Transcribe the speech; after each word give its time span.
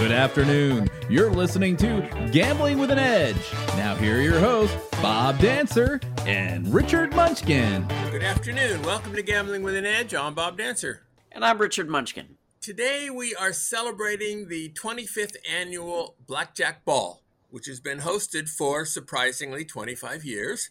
Good 0.00 0.12
afternoon. 0.12 0.88
You're 1.10 1.30
listening 1.30 1.76
to 1.76 2.30
Gambling 2.32 2.78
with 2.78 2.90
an 2.90 2.98
Edge. 2.98 3.36
Now, 3.76 3.94
here 3.96 4.16
are 4.16 4.22
your 4.22 4.40
hosts, 4.40 4.74
Bob 5.02 5.38
Dancer 5.38 6.00
and 6.20 6.66
Richard 6.72 7.14
Munchkin. 7.14 7.86
Good 8.10 8.22
afternoon. 8.22 8.80
Welcome 8.80 9.14
to 9.14 9.22
Gambling 9.22 9.62
with 9.62 9.76
an 9.76 9.84
Edge. 9.84 10.14
I'm 10.14 10.32
Bob 10.32 10.56
Dancer. 10.56 11.02
And 11.30 11.44
I'm 11.44 11.58
Richard 11.58 11.90
Munchkin. 11.90 12.38
Today 12.62 13.10
we 13.10 13.34
are 13.34 13.52
celebrating 13.52 14.48
the 14.48 14.70
25th 14.70 15.36
annual 15.46 16.14
Blackjack 16.26 16.86
Ball, 16.86 17.20
which 17.50 17.66
has 17.66 17.78
been 17.78 17.98
hosted 17.98 18.48
for 18.48 18.86
surprisingly 18.86 19.66
25 19.66 20.24
years 20.24 20.70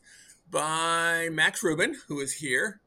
by 0.49 1.30
Max 1.31 1.61
Rubin, 1.61 1.97
who 2.08 2.19
is 2.19 2.38
here. 2.38 2.80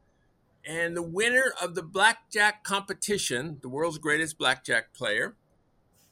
And 0.66 0.96
the 0.96 1.02
winner 1.02 1.54
of 1.62 1.77
the 1.77 1.84
blackjack 1.84 2.64
competition, 2.64 3.58
the 3.62 3.68
world's 3.68 3.98
greatest 3.98 4.38
blackjack 4.38 4.92
player, 4.92 5.36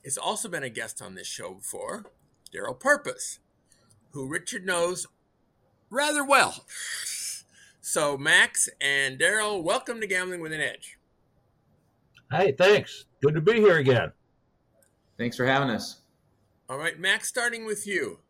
has 0.04 0.18
also 0.18 0.48
been 0.48 0.62
a 0.62 0.70
guest 0.70 1.02
on 1.02 1.14
this 1.14 1.26
show 1.26 1.54
before, 1.54 2.06
Daryl 2.52 2.78
Purpose, 2.78 3.38
who 4.12 4.26
Richard 4.26 4.64
knows 4.64 5.06
rather 5.90 6.24
well. 6.24 6.64
So, 7.80 8.16
Max 8.16 8.68
and 8.80 9.18
Daryl, 9.18 9.62
welcome 9.62 10.00
to 10.00 10.06
Gambling 10.06 10.40
with 10.40 10.52
an 10.52 10.60
Edge. 10.60 10.98
Hey, 12.30 12.52
thanks. 12.52 13.06
Good 13.20 13.34
to 13.34 13.40
be 13.40 13.54
here 13.54 13.78
again. 13.78 14.12
Thanks 15.18 15.36
for 15.36 15.44
having 15.44 15.70
us. 15.70 16.00
All 16.68 16.78
right, 16.78 16.98
Max, 16.98 17.28
starting 17.28 17.66
with 17.66 17.86
you. 17.86 18.20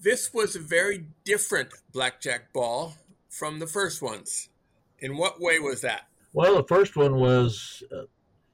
This 0.00 0.32
was 0.32 0.54
a 0.54 0.60
very 0.60 1.06
different 1.24 1.70
blackjack 1.92 2.52
ball 2.52 2.94
from 3.28 3.58
the 3.58 3.66
first 3.66 4.00
ones. 4.00 4.48
In 5.00 5.16
what 5.16 5.40
way 5.40 5.58
was 5.58 5.80
that? 5.80 6.06
Well, 6.32 6.56
the 6.56 6.64
first 6.64 6.96
one 6.96 7.16
was 7.16 7.82
uh, 7.92 8.04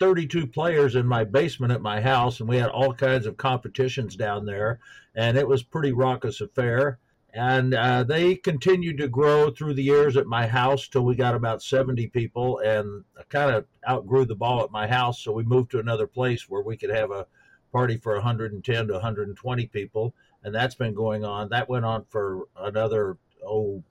32 0.00 0.46
players 0.46 0.96
in 0.96 1.06
my 1.06 1.22
basement 1.22 1.72
at 1.72 1.82
my 1.82 2.00
house, 2.00 2.40
and 2.40 2.48
we 2.48 2.56
had 2.56 2.70
all 2.70 2.92
kinds 2.92 3.26
of 3.26 3.36
competitions 3.36 4.16
down 4.16 4.46
there, 4.46 4.80
and 5.14 5.36
it 5.36 5.46
was 5.46 5.62
pretty 5.62 5.92
raucous 5.92 6.40
affair. 6.40 6.98
And 7.32 7.74
uh, 7.74 8.02
they 8.02 8.34
continued 8.34 8.98
to 8.98 9.08
grow 9.08 9.50
through 9.50 9.74
the 9.74 9.84
years 9.84 10.16
at 10.16 10.26
my 10.26 10.48
house 10.48 10.88
till 10.88 11.04
we 11.04 11.14
got 11.14 11.36
about 11.36 11.62
70 11.62 12.08
people, 12.08 12.58
and 12.58 13.04
I 13.16 13.22
kind 13.28 13.54
of 13.54 13.66
outgrew 13.88 14.24
the 14.24 14.34
ball 14.34 14.64
at 14.64 14.72
my 14.72 14.88
house, 14.88 15.20
so 15.22 15.32
we 15.32 15.44
moved 15.44 15.70
to 15.72 15.78
another 15.78 16.06
place 16.08 16.48
where 16.48 16.62
we 16.62 16.76
could 16.76 16.90
have 16.90 17.10
a 17.12 17.26
party 17.70 17.98
for 17.98 18.14
110 18.14 18.86
to 18.88 18.92
120 18.94 19.66
people, 19.66 20.14
and 20.42 20.54
that's 20.54 20.74
been 20.74 20.94
going 20.94 21.24
on. 21.24 21.50
That 21.50 21.68
went 21.68 21.84
on 21.84 22.04
for 22.08 22.48
another 22.56 23.18
oh, 23.46 23.84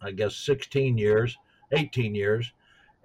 I 0.00 0.10
guess 0.10 0.34
16 0.34 0.98
years, 0.98 1.36
18 1.70 2.14
years, 2.14 2.52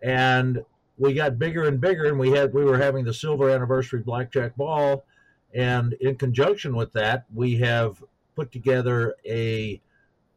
and 0.02 0.64
we 0.98 1.14
got 1.14 1.38
bigger 1.38 1.68
and 1.68 1.80
bigger, 1.80 2.06
and 2.06 2.20
we 2.20 2.32
had 2.32 2.54
we 2.54 2.66
were 2.66 2.78
having 2.78 3.06
the 3.06 3.14
silver 3.14 3.50
anniversary 3.50 4.02
blackjack 4.02 4.56
ball, 4.56 5.06
and 5.54 5.94
in 5.94 6.16
conjunction 6.16 6.76
with 6.76 6.92
that, 6.94 7.26
we 7.34 7.58
have 7.58 8.04
put 8.36 8.52
together 8.52 9.16
a 9.26 9.82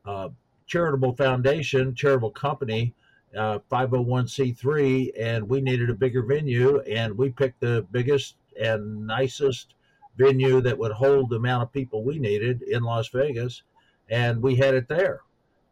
uh, 0.05 0.29
charitable 0.67 1.15
foundation, 1.15 1.95
charitable 1.95 2.31
company, 2.31 2.95
uh, 3.37 3.59
501c3, 3.71 5.13
and 5.19 5.49
we 5.49 5.61
needed 5.61 5.91
a 5.91 5.95
bigger 5.95 6.23
venue, 6.23 6.81
and 6.81 7.17
we 7.17 7.31
picked 7.31 7.61
the 7.61 7.87
biggest 7.91 8.37
and 8.61 9.07
nicest 9.07 9.75
venue 10.17 10.61
that 10.61 10.77
would 10.77 10.93
hold 10.93 11.31
the 11.31 11.37
amount 11.37 11.63
of 11.63 11.73
people 11.73 12.05
we 12.05 12.19
needed 12.19 12.63
in 12.63 12.83
Las 12.83 13.09
Vegas, 13.09 13.63
and 14.09 14.43
we 14.43 14.57
had 14.57 14.75
it 14.75 14.89
there, 14.89 15.21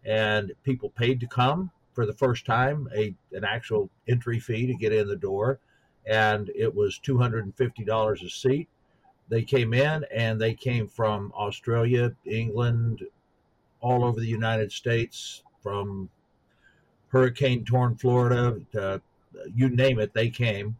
and 0.04 0.52
people 0.62 0.90
paid 0.90 1.20
to 1.20 1.26
come 1.26 1.70
for 1.98 2.06
the 2.06 2.12
first 2.12 2.46
time 2.46 2.88
a 2.94 3.12
an 3.32 3.42
actual 3.42 3.90
entry 4.06 4.38
fee 4.38 4.68
to 4.68 4.74
get 4.74 4.92
in 4.92 5.08
the 5.08 5.16
door, 5.16 5.58
and 6.06 6.48
it 6.54 6.72
was 6.72 6.96
two 6.96 7.18
hundred 7.18 7.42
and 7.42 7.56
fifty 7.56 7.84
dollars 7.84 8.22
a 8.22 8.30
seat. 8.30 8.68
They 9.28 9.42
came 9.42 9.74
in 9.74 10.04
and 10.14 10.40
they 10.40 10.54
came 10.54 10.86
from 10.86 11.32
Australia, 11.36 12.14
England, 12.24 13.02
all 13.80 14.04
over 14.04 14.20
the 14.20 14.28
United 14.28 14.70
States, 14.70 15.42
from 15.60 16.08
hurricane 17.08 17.64
torn 17.64 17.96
Florida, 17.96 18.60
to, 18.70 19.02
you 19.52 19.68
name 19.68 19.98
it, 19.98 20.14
they 20.14 20.30
came, 20.30 20.76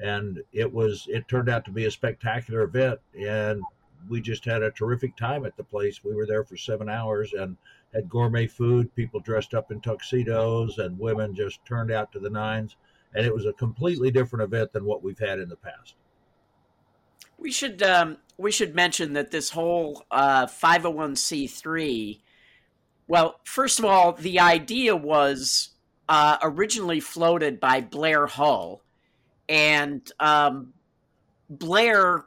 and 0.00 0.40
it 0.52 0.72
was 0.72 1.04
it 1.08 1.26
turned 1.26 1.48
out 1.48 1.64
to 1.64 1.72
be 1.72 1.86
a 1.86 1.90
spectacular 1.90 2.62
event, 2.62 3.00
and 3.18 3.60
we 4.08 4.20
just 4.20 4.44
had 4.44 4.62
a 4.62 4.70
terrific 4.70 5.16
time 5.16 5.44
at 5.44 5.56
the 5.56 5.64
place. 5.64 6.02
We 6.04 6.14
were 6.14 6.26
there 6.26 6.44
for 6.44 6.56
seven 6.56 6.88
hours 6.88 7.32
and 7.32 7.56
had 7.92 8.08
gourmet 8.08 8.46
food, 8.46 8.94
people 8.94 9.20
dressed 9.20 9.54
up 9.54 9.70
in 9.70 9.80
tuxedos, 9.80 10.78
and 10.78 10.98
women 10.98 11.34
just 11.34 11.64
turned 11.64 11.90
out 11.90 12.12
to 12.12 12.18
the 12.18 12.30
nines. 12.30 12.76
And 13.14 13.26
it 13.26 13.34
was 13.34 13.46
a 13.46 13.52
completely 13.52 14.10
different 14.10 14.44
event 14.44 14.72
than 14.72 14.84
what 14.84 15.02
we've 15.02 15.18
had 15.18 15.40
in 15.40 15.48
the 15.48 15.56
past. 15.56 15.94
We 17.38 17.50
should 17.50 17.82
um, 17.82 18.18
we 18.36 18.52
should 18.52 18.74
mention 18.74 19.14
that 19.14 19.30
this 19.30 19.50
whole 19.50 20.04
uh, 20.10 20.46
501c3. 20.46 22.20
Well, 23.08 23.40
first 23.44 23.78
of 23.78 23.84
all, 23.84 24.12
the 24.12 24.38
idea 24.38 24.94
was 24.94 25.70
uh, 26.08 26.36
originally 26.42 27.00
floated 27.00 27.58
by 27.58 27.80
Blair 27.80 28.26
Hull, 28.26 28.82
and 29.48 30.10
um, 30.20 30.74
Blair 31.48 32.24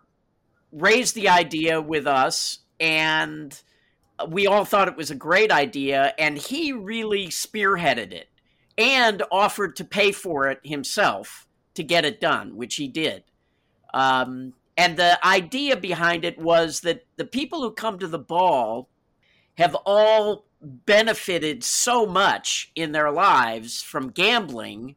raised 0.74 1.16
the 1.16 1.30
idea 1.30 1.82
with 1.82 2.08
us, 2.08 2.60
and 2.80 3.62
we 4.28 4.48
all 4.48 4.66
thought 4.66 4.88
it 4.88 4.98
was 4.98 5.12
a 5.12 5.16
great 5.16 5.52
idea, 5.52 6.14
and 6.18 6.38
he 6.38 6.74
really 6.74 7.28
spearheaded 7.28 8.12
it 8.12 8.30
and 8.78 9.24
offered 9.32 9.76
to 9.76 9.86
pay 9.86 10.12
for 10.12 10.48
it 10.50 10.60
himself 10.64 11.48
to 11.76 11.84
get 11.84 12.06
it 12.06 12.20
done, 12.20 12.56
which 12.56 12.76
he 12.76 12.88
did. 12.88 13.24
Um, 13.94 14.54
and 14.76 14.98
the 14.98 15.24
idea 15.26 15.78
behind 15.78 16.26
it 16.26 16.40
was 16.40 16.82
that 16.82 17.06
the 17.16 17.26
people 17.26 17.62
who 17.62 17.72
come 17.72 18.00
to 18.00 18.08
the 18.08 18.20
ball 18.20 18.90
have 19.58 19.76
all 19.86 20.46
benefited 20.62 21.64
so 21.64 22.06
much 22.06 22.72
in 22.76 22.92
their 22.92 23.12
lives 23.12 23.82
from 23.82 24.10
gambling 24.10 24.96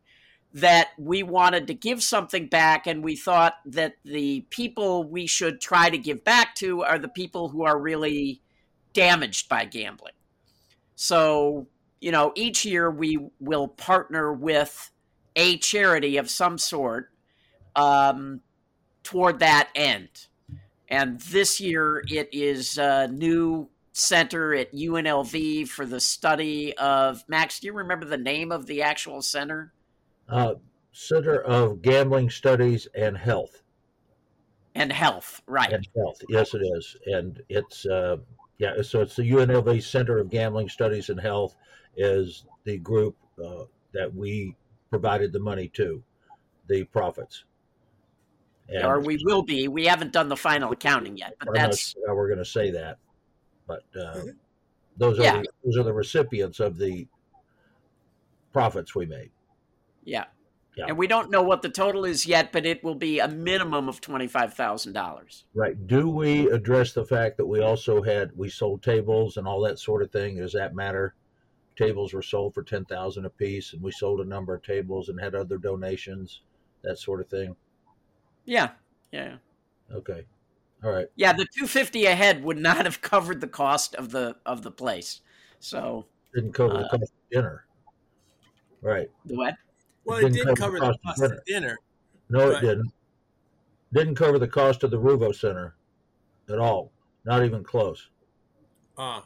that 0.57 0.89
we 0.97 1.23
wanted 1.23 1.67
to 1.67 1.75
give 1.75 2.03
something 2.03 2.47
back 2.47 2.87
and 2.87 3.05
we 3.05 3.15
thought 3.15 3.57
that 3.67 3.93
the 4.07 4.41
people 4.49 5.05
we 5.05 5.27
should 5.27 5.61
try 5.61 5.91
to 5.91 5.99
give 5.99 6.25
back 6.25 6.55
to 6.55 6.83
are 6.83 6.99
the 6.99 7.11
people 7.11 7.51
who 7.51 7.63
are 7.63 7.79
really 7.79 8.41
damaged 8.95 9.51
by 9.51 9.67
gambling. 9.67 10.15
So, 10.95 11.67
you 12.01 12.11
know, 12.11 12.33
each 12.35 12.65
year 12.65 12.91
we 12.91 13.19
will 13.39 13.69
partner 13.69 14.33
with 14.33 14.91
a 15.37 15.59
charity 15.59 16.17
of 16.17 16.31
some 16.31 16.57
sort 16.57 17.11
um, 17.75 18.41
toward 19.03 19.41
that 19.41 19.69
end. 19.75 20.09
And 20.89 21.21
this 21.21 21.61
year 21.61 22.03
it 22.09 22.31
is 22.33 22.79
a 22.79 23.09
new 23.09 23.69
center 23.93 24.55
at 24.55 24.73
UNLV 24.73 25.69
for 25.69 25.85
the 25.85 26.01
study 26.01 26.75
of 26.79 27.25
Max. 27.29 27.61
Do 27.61 27.67
you 27.67 27.75
remember 27.75 28.07
the 28.07 28.17
name 28.17 28.51
of 28.53 28.65
the 28.65 28.81
actual 28.81 29.21
center? 29.21 29.75
Uh, 30.29 30.55
Center 30.93 31.43
of 31.43 31.83
Gambling 31.83 32.31
Studies 32.31 32.89
and 32.95 33.17
Health. 33.17 33.63
And 34.75 34.93
health, 34.93 35.43
right? 35.47 35.73
And 35.73 35.87
health, 35.97 36.21
yes, 36.29 36.55
it 36.55 36.63
is, 36.63 36.97
and 37.07 37.41
it's 37.49 37.87
uh, 37.87 38.17
yeah. 38.59 38.83
So 38.83 39.01
it's 39.01 39.17
the 39.17 39.31
UNLV 39.31 39.83
Center 39.83 40.19
of 40.19 40.31
Gambling 40.31 40.69
Studies 40.69 41.09
and 41.09 41.21
Health 41.21 41.57
is 41.97 42.45
the 42.65 42.79
group 42.79 43.17
uh, 43.43 43.65
that 43.93 44.15
we 44.15 44.55
provided 44.91 45.33
the 45.33 45.39
money 45.39 45.69
to, 45.75 46.03
the 46.69 46.85
profits. 46.85 47.45
And 48.69 48.85
or 48.85 49.01
we 49.01 49.19
will 49.25 49.43
be. 49.43 49.69
We 49.69 49.87
haven't 49.87 50.13
done 50.13 50.29
the 50.29 50.37
final 50.37 50.73
accounting 50.73 51.17
yet, 51.17 51.35
but 51.39 51.55
that's 51.55 51.95
how 52.07 52.15
we're 52.15 52.29
going 52.29 52.39
to 52.39 52.45
say 52.45 52.71
that. 52.73 52.99
But 53.67 53.83
uh, 53.95 53.99
mm-hmm. 53.99 54.29
those 54.97 55.19
are 55.19 55.23
yeah. 55.23 55.43
the, 55.43 55.49
those 55.65 55.79
are 55.79 55.85
the 55.85 55.93
recipients 55.93 56.61
of 56.61 56.77
the 56.77 57.07
profits 58.53 58.95
we 58.95 59.07
made. 59.07 59.31
Yeah. 60.07 60.25
Yeah. 60.77 60.87
And 60.89 60.97
we 60.97 61.07
don't 61.07 61.31
know 61.31 61.43
what 61.43 61.63
the 61.63 61.71
total 61.71 62.05
is 62.05 62.27
yet, 62.27 62.53
but 62.53 62.65
it 62.65 62.83
will 62.85 62.95
be 62.95 63.19
a 63.19 63.29
minimum 63.29 63.89
of 63.89 64.01
twenty-five 64.01 64.55
thousand 64.55 64.93
dollars. 64.93 65.45
Right. 65.55 65.87
Do 65.87 66.09
we 66.09 66.51
address 66.51 66.93
the 66.93 67.05
fact 67.05 67.37
that 67.39 67.47
we 67.47 67.61
also 67.61 68.03
had 68.03 68.31
we 68.37 68.49
sold 68.49 68.83
tables 68.83 69.37
and 69.37 69.49
all 69.49 69.61
that 69.63 69.79
sort 69.79 70.03
of 70.03 70.11
thing? 70.11 70.37
Does 70.37 70.53
that 70.53 70.75
matter? 70.75 71.15
Tables 71.77 72.13
were 72.13 72.23
sold 72.23 72.55
for 72.55 72.63
ten 72.63 72.85
thousand 72.85 73.25
a 73.25 73.31
piece, 73.31 73.73
and 73.73 73.83
we 73.83 73.91
sold 73.91 74.21
a 74.21 74.25
number 74.25 74.55
of 74.55 74.63
tables 74.63 75.09
and 75.09 75.19
had 75.21 75.35
other 75.35 75.59
donations, 75.59 76.43
that 76.83 76.99
sort 76.99 77.21
of 77.21 77.29
thing. 77.29 77.57
Yeah. 78.45 78.71
Yeah. 79.13 79.37
Okay. 79.91 80.27
All 80.85 80.91
right. 80.91 81.07
Yeah, 81.17 81.33
the 81.33 81.47
two 81.57 81.67
fifty 81.67 82.05
a 82.05 82.15
head 82.15 82.45
would 82.45 82.59
not 82.59 82.85
have 82.85 83.01
covered 83.01 83.41
the 83.41 83.49
cost 83.49 83.95
of 83.95 84.11
the 84.11 84.37
of 84.45 84.63
the 84.63 84.71
place. 84.71 85.23
So 85.59 86.05
didn't 86.35 86.53
cover 86.53 86.75
uh, 86.75 86.83
the 86.83 86.89
cost 86.89 87.03
of 87.05 87.31
dinner. 87.31 87.65
Right. 88.83 89.11
The 89.25 89.37
what? 89.37 89.55
Well, 90.07 90.19
it, 90.19 90.37
it 90.37 90.45
did 90.45 90.57
cover 90.57 90.79
the 90.79 90.97
cost, 91.05 91.21
of 91.21 91.31
dinner. 91.31 91.43
dinner. 91.47 91.79
No, 92.31 92.51
it 92.51 92.61
didn't. 92.61 92.93
Didn't 93.93 94.15
cover 94.15 94.39
the 94.39 94.49
cost 94.49 94.85
of 94.85 94.91
the 94.91 94.99
Ruvo 94.99 95.35
Center 95.35 95.77
at 96.49 96.59
all. 96.59 96.93
Not 97.25 97.45
even 97.45 97.63
close. 97.63 98.11
Ah. 98.97 99.19
Uh. 99.19 99.23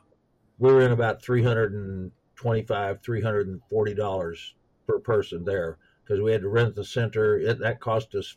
We 0.59 0.71
were 0.71 0.83
in 0.83 0.93
about 0.93 1.23
three 1.23 1.43
hundred 1.43 1.73
and 1.73 2.13
twenty-five, 2.37 3.01
three 3.03 3.23
hundred 3.23 3.49
and 3.49 3.63
forty 3.71 3.95
dollars 3.95 4.55
per 4.87 4.99
person 4.99 5.45
there 5.45 5.79
because 6.05 6.21
we 6.21 6.33
had 6.33 6.43
to 6.43 6.51
rent 6.51 6.75
the 6.75 6.85
center. 6.85 7.39
It, 7.39 7.59
that 7.61 7.81
cost 7.81 8.15
us 8.15 8.37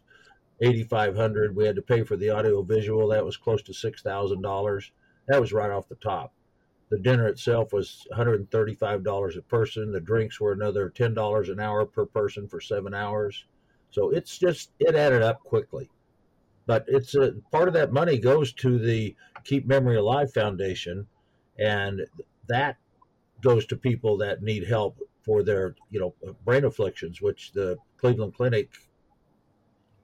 eighty-five 0.62 1.18
hundred. 1.18 1.54
We 1.54 1.66
had 1.66 1.75
to 1.75 1.81
pay 1.81 2.04
for 2.04 2.16
the 2.16 2.30
audio 2.30 2.62
visual. 2.62 3.10
That 3.10 3.25
was 3.25 3.36
close 3.36 3.62
to 3.63 3.74
six 3.74 4.01
thousand 4.01 4.42
dollars. 4.42 4.92
That 5.28 5.42
was 5.42 5.51
right 5.51 5.69
off 5.69 5.90
the 5.90 5.95
top. 5.95 6.34
The 6.94 7.00
dinner 7.00 7.28
itself 7.28 7.74
was 7.74 8.06
$135 8.16 9.36
a 9.36 9.42
person. 9.42 9.92
The 9.92 10.00
drinks 10.00 10.40
were 10.40 10.51
another 10.51 10.92
$10 10.92 11.51
an 11.51 11.60
hour 11.60 11.88
per 11.88 12.06
person 12.06 12.48
for 12.48 12.62
seven 12.62 12.94
hours. 12.94 13.45
So 13.90 14.12
it's 14.12 14.38
just, 14.38 14.69
it 14.78 14.94
added 14.94 15.24
up 15.24 15.40
quickly. 15.40 15.90
But 16.68 16.86
it's 16.88 17.16
a 17.16 17.34
part 17.51 17.68
of 17.68 17.74
that 17.74 17.92
money 17.92 18.19
goes 18.19 18.54
to 18.54 18.78
the 18.78 19.16
Keep 19.44 19.66
Memory 19.66 19.95
Alive 19.95 20.31
Foundation, 20.31 21.07
and 21.57 22.06
that 22.48 22.78
goes 23.42 23.66
to 23.66 23.75
people 23.75 24.16
that 24.18 24.44
need 24.44 24.68
help 24.68 25.00
for 25.24 25.42
their, 25.42 25.74
you 25.90 26.00
know, 26.00 26.13
brain 26.45 26.63
afflictions, 26.63 27.24
which 27.24 27.54
the 27.54 27.75
Cleveland 27.98 28.36
Clinic 28.36 28.69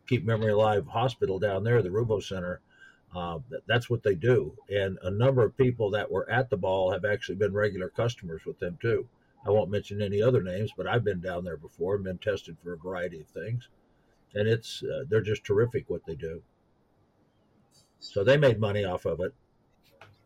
Keep 0.07 0.25
Memory 0.25 0.53
Alive 0.53 0.87
Hospital 0.87 1.37
down 1.37 1.63
there, 1.63 1.83
the 1.83 1.89
Ruvo 1.89 2.19
Center, 2.19 2.61
uh, 3.15 3.39
that's 3.67 3.89
what 3.89 4.03
they 4.03 4.15
do. 4.15 4.55
And 4.69 4.97
a 5.03 5.09
number 5.09 5.43
of 5.43 5.57
people 5.57 5.89
that 5.91 6.11
were 6.11 6.29
at 6.29 6.49
the 6.49 6.57
ball 6.57 6.91
have 6.91 7.05
actually 7.05 7.35
been 7.35 7.53
regular 7.53 7.89
customers 7.89 8.45
with 8.45 8.59
them 8.59 8.77
too. 8.81 9.07
I 9.45 9.49
won't 9.49 9.71
mention 9.71 10.01
any 10.01 10.21
other 10.21 10.43
names, 10.43 10.71
but 10.75 10.87
I've 10.87 11.03
been 11.03 11.21
down 11.21 11.43
there 11.43 11.57
before 11.57 11.95
and 11.95 12.03
been 12.03 12.17
tested 12.17 12.57
for 12.61 12.73
a 12.73 12.77
variety 12.77 13.21
of 13.21 13.27
things. 13.27 13.69
And 14.35 14.47
it's 14.47 14.83
uh, 14.83 15.05
they're 15.09 15.21
just 15.21 15.43
terrific 15.43 15.89
what 15.89 16.05
they 16.05 16.15
do. 16.15 16.41
So 17.99 18.23
they 18.23 18.37
made 18.37 18.59
money 18.59 18.85
off 18.85 19.05
of 19.05 19.19
it, 19.21 19.33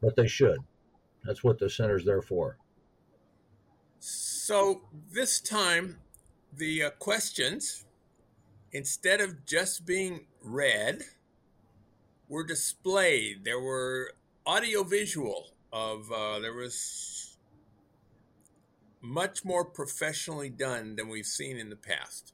but 0.02 0.16
they 0.16 0.28
should. 0.28 0.60
That's 1.24 1.44
what 1.44 1.60
the 1.60 1.70
center's 1.70 2.06
there 2.06 2.22
for. 2.22 2.58
So 4.00 4.82
this 5.14 5.40
time, 5.40 5.98
the 6.56 6.84
uh, 6.84 6.90
questions, 6.92 7.86
instead 8.74 9.22
of 9.22 9.46
just 9.46 9.86
being 9.86 10.26
read, 10.42 11.04
were 12.34 12.44
displayed. 12.44 13.46
There 13.46 13.60
were 13.60 14.14
audio 14.44 14.84
visual 14.84 15.52
of 15.72 16.12
uh, 16.12 16.40
there 16.40 16.54
was 16.54 17.38
much 19.02 19.46
more 19.46 19.64
professionally 19.64 20.50
done 20.50 20.96
than 20.96 21.10
we've 21.10 21.28
seen 21.28 21.58
in 21.58 21.70
the 21.70 21.76
past. 21.76 22.34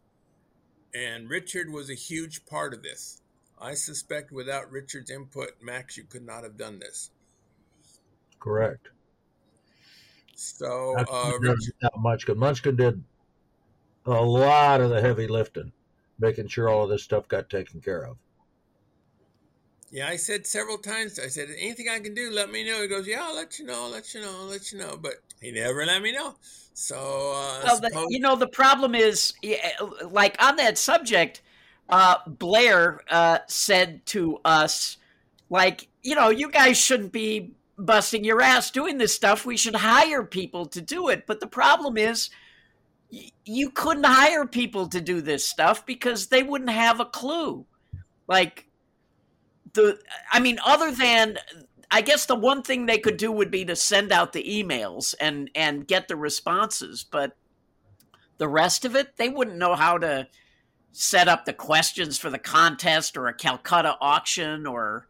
And 0.95 1.29
Richard 1.29 1.69
was 1.69 1.89
a 1.89 1.95
huge 1.95 2.45
part 2.45 2.73
of 2.73 2.81
this. 2.81 3.21
I 3.59 3.73
suspect 3.73 4.31
without 4.31 4.71
Richard's 4.71 5.11
input, 5.11 5.49
Max, 5.61 5.97
you 5.97 6.05
could 6.05 6.25
not 6.25 6.43
have 6.43 6.57
done 6.57 6.79
this. 6.79 7.11
Correct. 8.39 8.87
So, 10.33 10.95
uh, 10.97 11.33
Richard, 11.41 11.73
not 11.81 11.99
much 11.99 12.25
because 12.25 12.39
Munchkin 12.39 12.77
did 12.77 13.03
a 14.05 14.11
lot 14.11 14.79
of 14.79 14.91
the 14.91 15.01
heavy 15.01 15.27
lifting, 15.27 15.73
making 16.17 16.47
sure 16.47 16.69
all 16.69 16.85
of 16.85 16.89
this 16.89 17.03
stuff 17.03 17.27
got 17.27 17.49
taken 17.49 17.81
care 17.81 18.05
of. 18.05 18.15
Yeah, 19.91 20.07
I 20.07 20.17
said 20.17 20.45
several 20.45 20.77
times. 20.77 21.19
I 21.19 21.27
said, 21.27 21.49
anything 21.57 21.89
I 21.89 21.99
can 21.99 22.13
do, 22.13 22.29
let 22.31 22.51
me 22.51 22.63
know. 22.63 22.81
He 22.81 22.87
goes, 22.87 23.07
yeah, 23.07 23.23
I'll 23.23 23.35
let 23.35 23.57
you 23.57 23.65
know, 23.65 23.85
I'll 23.85 23.89
let 23.89 24.13
you 24.13 24.21
know, 24.21 24.31
I'll 24.39 24.45
let 24.45 24.71
you 24.71 24.77
know. 24.77 24.97
But 25.01 25.15
he 25.41 25.51
never 25.51 25.85
let 25.85 26.01
me 26.01 26.11
know. 26.11 26.35
So, 26.73 26.95
uh, 26.95 27.61
well, 27.63 27.79
the, 27.79 28.07
you 28.09 28.19
know, 28.19 28.35
the 28.35 28.47
problem 28.47 28.95
is, 28.95 29.33
like 30.11 30.41
on 30.41 30.55
that 30.57 30.77
subject, 30.77 31.41
uh, 31.89 32.17
Blair 32.27 33.01
uh, 33.09 33.39
said 33.47 34.05
to 34.07 34.39
us, 34.45 34.97
like, 35.49 35.87
you 36.03 36.15
know, 36.15 36.29
you 36.29 36.49
guys 36.51 36.77
shouldn't 36.77 37.11
be 37.11 37.53
busting 37.77 38.23
your 38.23 38.41
ass 38.41 38.71
doing 38.71 38.97
this 38.97 39.13
stuff. 39.13 39.45
We 39.45 39.57
should 39.57 39.75
hire 39.75 40.23
people 40.23 40.67
to 40.67 40.81
do 40.81 41.09
it. 41.09 41.25
But 41.25 41.39
the 41.39 41.47
problem 41.47 41.97
is, 41.97 42.29
you 43.43 43.71
couldn't 43.71 44.05
hire 44.05 44.45
people 44.45 44.87
to 44.87 45.01
do 45.01 45.19
this 45.19 45.43
stuff 45.43 45.85
because 45.85 46.27
they 46.27 46.43
wouldn't 46.43 46.69
have 46.69 46.99
a 46.99 47.05
clue. 47.05 47.65
Like, 48.27 48.68
the 49.73 49.99
I 50.31 50.39
mean, 50.39 50.59
other 50.65 50.91
than 50.91 51.37
I 51.91 52.01
guess 52.01 52.25
the 52.25 52.35
one 52.35 52.61
thing 52.61 52.85
they 52.85 52.99
could 52.99 53.17
do 53.17 53.31
would 53.31 53.51
be 53.51 53.65
to 53.65 53.75
send 53.75 54.11
out 54.11 54.33
the 54.33 54.43
emails 54.43 55.15
and 55.19 55.49
and 55.55 55.87
get 55.87 56.07
the 56.07 56.15
responses, 56.15 57.03
but 57.09 57.35
the 58.37 58.47
rest 58.47 58.85
of 58.85 58.95
it, 58.95 59.17
they 59.17 59.29
wouldn't 59.29 59.57
know 59.57 59.75
how 59.75 59.97
to 59.97 60.27
set 60.91 61.27
up 61.27 61.45
the 61.45 61.53
questions 61.53 62.17
for 62.17 62.29
the 62.29 62.39
contest 62.39 63.17
or 63.17 63.27
a 63.27 63.33
Calcutta 63.33 63.95
auction 64.01 64.65
or 64.65 65.07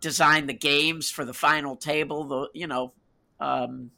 design 0.00 0.46
the 0.46 0.54
games 0.54 1.10
for 1.10 1.24
the 1.24 1.34
final 1.34 1.76
table. 1.76 2.24
The 2.24 2.48
you 2.54 2.66
know, 2.66 2.92
um, 3.40 3.90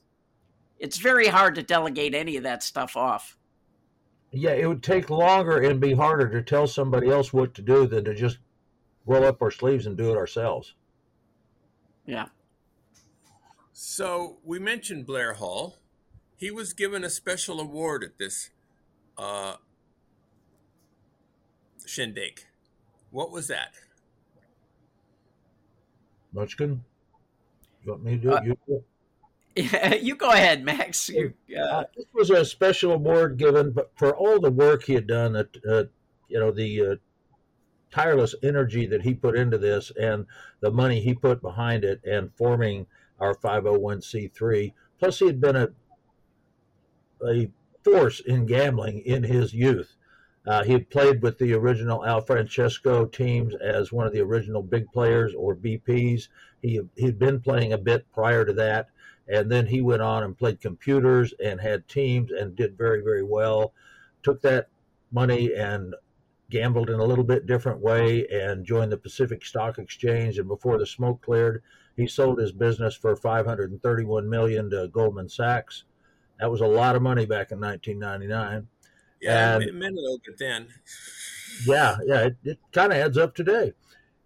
it's 0.78 0.98
very 0.98 1.28
hard 1.28 1.54
to 1.56 1.62
delegate 1.62 2.14
any 2.14 2.36
of 2.36 2.42
that 2.44 2.62
stuff 2.62 2.96
off. 2.96 3.36
Yeah, 4.30 4.52
it 4.52 4.66
would 4.66 4.82
take 4.82 5.10
longer 5.10 5.60
and 5.60 5.78
be 5.78 5.92
harder 5.92 6.28
to 6.30 6.42
tell 6.42 6.66
somebody 6.66 7.10
else 7.10 7.34
what 7.34 7.52
to 7.54 7.62
do 7.62 7.86
than 7.86 8.04
to 8.06 8.14
just 8.14 8.38
roll 9.06 9.24
up 9.24 9.42
our 9.42 9.50
sleeves 9.50 9.86
and 9.86 9.96
do 9.96 10.10
it 10.10 10.16
ourselves. 10.16 10.74
Yeah. 12.06 12.26
So 13.72 14.38
we 14.44 14.58
mentioned 14.58 15.06
Blair 15.06 15.34
Hull. 15.34 15.78
He 16.36 16.50
was 16.50 16.72
given 16.72 17.04
a 17.04 17.10
special 17.10 17.60
award 17.60 18.02
at 18.04 18.18
this 18.18 18.50
uh, 19.16 19.56
shindig. 21.86 22.42
What 23.10 23.30
was 23.30 23.48
that? 23.48 23.74
Munchkin? 26.32 26.82
You 27.84 27.92
want 27.92 28.04
me 28.04 28.12
to 28.12 28.18
do 28.18 28.30
it? 28.30 28.34
Uh, 28.34 28.42
you, 28.42 28.56
do 28.66 28.74
it? 28.74 28.84
Yeah, 29.54 29.94
you 30.00 30.16
go 30.16 30.30
ahead, 30.30 30.64
Max. 30.64 31.08
You, 31.08 31.34
uh, 31.56 31.60
uh, 31.60 31.84
this 31.96 32.06
was 32.14 32.30
a 32.30 32.44
special 32.44 32.92
award 32.92 33.36
given 33.36 33.72
but 33.72 33.90
for 33.96 34.16
all 34.16 34.40
the 34.40 34.50
work 34.50 34.84
he 34.84 34.94
had 34.94 35.06
done 35.06 35.36
at, 35.36 35.48
uh, 35.68 35.84
you 36.28 36.38
know, 36.38 36.50
the 36.50 36.86
uh, 36.86 36.94
tireless 37.92 38.34
energy 38.42 38.86
that 38.86 39.02
he 39.02 39.14
put 39.14 39.36
into 39.36 39.58
this 39.58 39.92
and 40.00 40.26
the 40.60 40.70
money 40.70 41.00
he 41.00 41.14
put 41.14 41.40
behind 41.40 41.84
it 41.84 42.00
and 42.04 42.34
forming 42.34 42.86
our 43.20 43.34
501c3. 43.34 44.72
Plus, 44.98 45.18
he 45.18 45.26
had 45.26 45.40
been 45.40 45.56
a, 45.56 45.68
a 47.26 47.50
force 47.84 48.20
in 48.20 48.46
gambling 48.46 49.00
in 49.00 49.22
his 49.22 49.54
youth. 49.54 49.96
Uh, 50.46 50.64
he 50.64 50.72
had 50.72 50.90
played 50.90 51.22
with 51.22 51.38
the 51.38 51.52
original 51.52 52.04
Al 52.04 52.20
Francesco 52.20 53.04
teams 53.06 53.54
as 53.54 53.92
one 53.92 54.06
of 54.06 54.12
the 54.12 54.20
original 54.20 54.62
big 54.62 54.90
players 54.90 55.34
or 55.36 55.54
BPs. 55.54 56.28
He 56.60 56.80
had 57.00 57.18
been 57.18 57.40
playing 57.40 57.72
a 57.72 57.78
bit 57.78 58.06
prior 58.12 58.44
to 58.44 58.52
that, 58.54 58.88
And 59.28 59.50
then 59.50 59.66
he 59.66 59.80
went 59.80 60.02
on 60.02 60.24
and 60.24 60.36
played 60.36 60.60
computers 60.60 61.32
and 61.42 61.60
had 61.60 61.86
teams 61.86 62.32
and 62.32 62.56
did 62.56 62.76
very, 62.76 63.02
very 63.02 63.22
well. 63.22 63.72
Took 64.24 64.42
that 64.42 64.68
money 65.12 65.54
and 65.54 65.94
gambled 66.52 66.90
in 66.90 67.00
a 67.00 67.04
little 67.04 67.24
bit 67.24 67.46
different 67.46 67.80
way 67.80 68.26
and 68.28 68.64
joined 68.64 68.92
the 68.92 68.96
Pacific 68.96 69.44
Stock 69.44 69.78
Exchange. 69.78 70.38
And 70.38 70.46
before 70.46 70.78
the 70.78 70.86
smoke 70.86 71.22
cleared, 71.22 71.62
he 71.96 72.06
sold 72.06 72.38
his 72.38 72.52
business 72.52 72.94
for 72.94 73.16
531 73.16 74.28
million 74.28 74.70
to 74.70 74.88
Goldman 74.88 75.30
Sachs. 75.30 75.84
That 76.38 76.50
was 76.50 76.60
a 76.60 76.66
lot 76.66 76.94
of 76.94 77.00
money 77.00 77.24
back 77.24 77.52
in 77.52 77.60
1999. 77.60 78.68
Yeah, 79.22 79.54
and, 79.54 79.64
it 79.64 79.74
meant 79.74 79.96
a 79.96 80.00
little 80.00 80.20
bit 80.24 80.38
then. 80.38 80.68
Yeah, 81.66 81.96
yeah, 82.04 82.26
it, 82.26 82.36
it 82.44 82.58
kind 82.72 82.92
of 82.92 82.98
adds 82.98 83.16
up 83.16 83.34
today. 83.34 83.72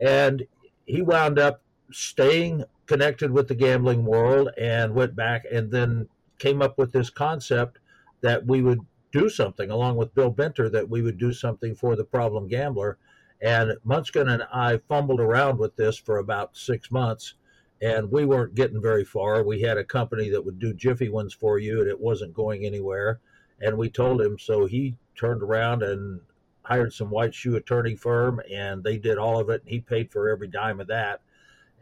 And 0.00 0.45
he 0.85 1.02
wound 1.02 1.38
up 1.38 1.62
staying 1.92 2.64
connected 2.87 3.30
with 3.30 3.47
the 3.47 3.54
gambling 3.54 4.04
world 4.04 4.50
and 4.59 4.95
went 4.95 5.14
back 5.14 5.45
and 5.52 5.71
then 5.71 6.09
came 6.38 6.61
up 6.61 6.76
with 6.76 6.92
this 6.92 7.09
concept 7.09 7.78
that 8.23 8.45
we 8.47 8.62
would 8.62 8.80
do 9.13 9.29
something 9.29 9.71
along 9.71 9.97
with 9.97 10.15
Bill 10.15 10.33
Benter 10.33 10.71
that 10.71 10.89
we 10.89 11.03
would 11.03 11.19
do 11.19 11.33
something 11.33 11.75
for 11.75 11.97
the 11.97 12.05
problem 12.05 12.49
gambler. 12.49 12.99
And 13.41 13.77
Munchkin 13.85 14.29
and 14.29 14.43
I 14.53 14.79
fumbled 14.89 15.21
around 15.21 15.59
with 15.59 15.77
this 15.77 15.97
for 15.97 16.19
about 16.19 16.57
six 16.57 16.91
months 16.91 17.35
and 17.83 18.11
we 18.11 18.25
weren't 18.25 18.55
getting 18.55 18.81
very 18.81 19.05
far. 19.05 19.43
We 19.43 19.61
had 19.61 19.77
a 19.77 19.85
company 19.85 20.31
that 20.31 20.45
would 20.45 20.59
do 20.59 20.73
Jiffy 20.73 21.09
ones 21.09 21.35
for 21.35 21.59
you 21.59 21.81
and 21.81 21.89
it 21.89 22.01
wasn't 22.01 22.35
going 22.35 22.65
anywhere. 22.65 23.21
And 23.61 23.77
we 23.77 23.91
told 23.91 24.21
him, 24.21 24.39
so 24.39 24.67
he 24.67 24.97
turned 25.15 25.43
around 25.43 25.83
and 25.83 26.21
hired 26.63 26.93
some 26.93 27.11
white 27.11 27.35
shoe 27.35 27.57
attorney 27.57 27.95
firm 27.95 28.41
and 28.51 28.83
they 28.83 28.97
did 28.97 29.19
all 29.19 29.39
of 29.39 29.51
it. 29.51 29.63
And 29.63 29.71
he 29.71 29.81
paid 29.81 30.11
for 30.11 30.29
every 30.29 30.49
dime 30.49 30.81
of 30.81 30.87
that. 30.89 31.21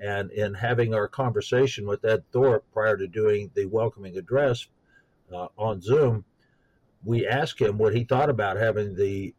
And 0.00 0.33
in 0.33 0.54
having 0.54 0.93
our 0.93 1.07
conversation 1.07 1.87
with 1.87 2.04
Ed 2.04 2.25
Thorp 2.33 2.64
prior 2.73 2.97
to 2.97 3.07
doing 3.07 3.50
the 3.54 3.66
welcoming 3.66 4.16
address 4.16 4.66
uh, 5.33 5.47
on 5.57 5.81
Zoom, 5.81 6.25
we 7.04 7.26
asked 7.26 7.61
him 7.61 7.78
what 7.78 7.94
he 7.94 8.04
thought 8.04 8.30
about 8.30 8.56
having 8.56 8.94
the 8.94 9.34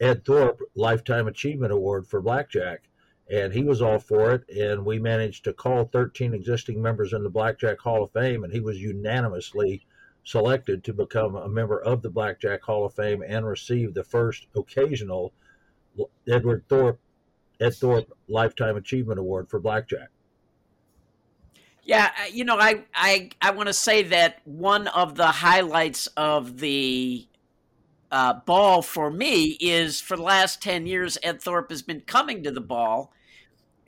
Ed 0.00 0.24
Thorp 0.24 0.60
Lifetime 0.74 1.28
Achievement 1.28 1.72
Award 1.72 2.06
for 2.06 2.20
Blackjack. 2.20 2.82
And 3.30 3.52
he 3.52 3.62
was 3.62 3.80
all 3.80 3.98
for 3.98 4.32
it. 4.32 4.48
And 4.48 4.84
we 4.84 4.98
managed 4.98 5.44
to 5.44 5.52
call 5.52 5.84
13 5.84 6.34
existing 6.34 6.82
members 6.82 7.12
in 7.12 7.22
the 7.22 7.30
Blackjack 7.30 7.78
Hall 7.78 8.02
of 8.02 8.10
Fame, 8.10 8.42
and 8.42 8.52
he 8.52 8.60
was 8.60 8.82
unanimously 8.82 9.86
selected 10.24 10.84
to 10.84 10.92
become 10.92 11.36
a 11.36 11.48
member 11.48 11.80
of 11.80 12.02
the 12.02 12.10
Blackjack 12.10 12.62
Hall 12.62 12.84
of 12.84 12.94
Fame 12.94 13.22
and 13.26 13.46
receive 13.46 13.94
the 13.94 14.04
first 14.04 14.46
occasional 14.56 15.32
Edward 16.28 16.64
Thorp 16.68 16.98
Ed 17.60 17.74
Thorp 17.74 18.10
Lifetime 18.28 18.76
Achievement 18.76 19.20
Award 19.20 19.48
for 19.48 19.60
Blackjack. 19.60 20.08
Yeah, 21.90 22.12
you 22.32 22.44
know, 22.44 22.56
I 22.56 22.84
I 22.94 23.30
I 23.42 23.50
want 23.50 23.66
to 23.66 23.72
say 23.72 24.04
that 24.04 24.38
one 24.44 24.86
of 24.86 25.16
the 25.16 25.26
highlights 25.26 26.06
of 26.16 26.60
the 26.60 27.26
uh, 28.12 28.34
ball 28.46 28.80
for 28.80 29.10
me 29.10 29.56
is 29.58 30.00
for 30.00 30.16
the 30.16 30.22
last 30.22 30.62
ten 30.62 30.86
years, 30.86 31.18
Ed 31.20 31.42
Thorp 31.42 31.68
has 31.68 31.82
been 31.82 32.02
coming 32.02 32.44
to 32.44 32.52
the 32.52 32.60
ball, 32.60 33.12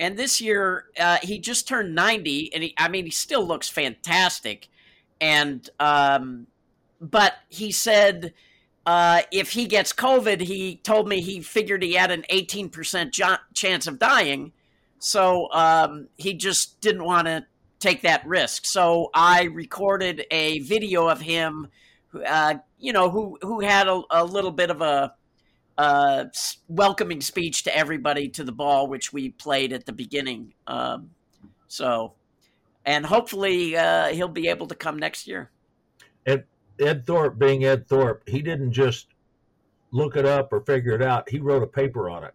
and 0.00 0.16
this 0.18 0.40
year 0.40 0.87
uh, 0.99 1.18
he 1.23 1.38
just 1.38 1.68
turned 1.68 1.94
ninety, 1.94 2.52
and 2.52 2.64
he, 2.64 2.75
I 2.76 2.88
mean, 2.88 3.04
he 3.04 3.12
still 3.12 3.47
looks 3.47 3.68
fantastic, 3.68 4.66
and 5.21 5.71
um, 5.78 6.49
but 7.00 7.35
he 7.49 7.71
said. 7.71 8.35
Uh, 8.85 9.23
if 9.30 9.52
he 9.52 9.66
gets 9.66 9.92
COVID, 9.92 10.40
he 10.40 10.75
told 10.75 11.09
me 11.09 11.21
he 11.21 11.40
figured 11.40 11.85
he 11.85 11.92
had 11.92 12.11
an 12.11 12.25
18% 12.28 13.12
jo- 13.12 13.37
chance 13.54 13.87
of 13.87 14.00
dying. 14.00 14.50
So 14.99 15.49
um, 15.52 16.09
he 16.16 16.35
just 16.35 16.80
didn't 16.80 17.04
want 17.04 17.28
to 17.28 17.47
take 17.82 18.02
that 18.02 18.26
risk. 18.26 18.64
So 18.64 19.10
I 19.12 19.44
recorded 19.44 20.24
a 20.30 20.60
video 20.60 21.08
of 21.08 21.20
him, 21.20 21.68
uh, 22.26 22.54
you 22.78 22.92
know, 22.92 23.10
who 23.10 23.38
who 23.42 23.60
had 23.60 23.88
a, 23.88 24.02
a 24.10 24.24
little 24.24 24.52
bit 24.52 24.70
of 24.70 24.80
a 24.80 25.14
welcoming 26.68 27.20
speech 27.20 27.64
to 27.64 27.76
everybody 27.76 28.28
to 28.28 28.44
the 28.44 28.52
ball, 28.52 28.86
which 28.86 29.12
we 29.12 29.30
played 29.30 29.72
at 29.72 29.86
the 29.86 29.92
beginning. 29.92 30.54
Um, 30.66 31.10
so, 31.68 32.12
and 32.84 33.04
hopefully 33.04 33.76
uh, 33.76 34.08
he'll 34.08 34.28
be 34.28 34.48
able 34.48 34.66
to 34.68 34.74
come 34.74 34.98
next 34.98 35.26
year. 35.26 35.50
Ed, 36.26 36.44
Ed 36.78 37.06
Thorp, 37.06 37.38
being 37.38 37.64
Ed 37.64 37.88
Thorp, 37.88 38.28
he 38.28 38.42
didn't 38.42 38.72
just 38.72 39.08
look 39.90 40.16
it 40.16 40.24
up 40.24 40.52
or 40.52 40.60
figure 40.60 40.94
it 40.94 41.02
out. 41.02 41.28
He 41.28 41.38
wrote 41.38 41.62
a 41.62 41.66
paper 41.66 42.08
on 42.08 42.24
it 42.24 42.34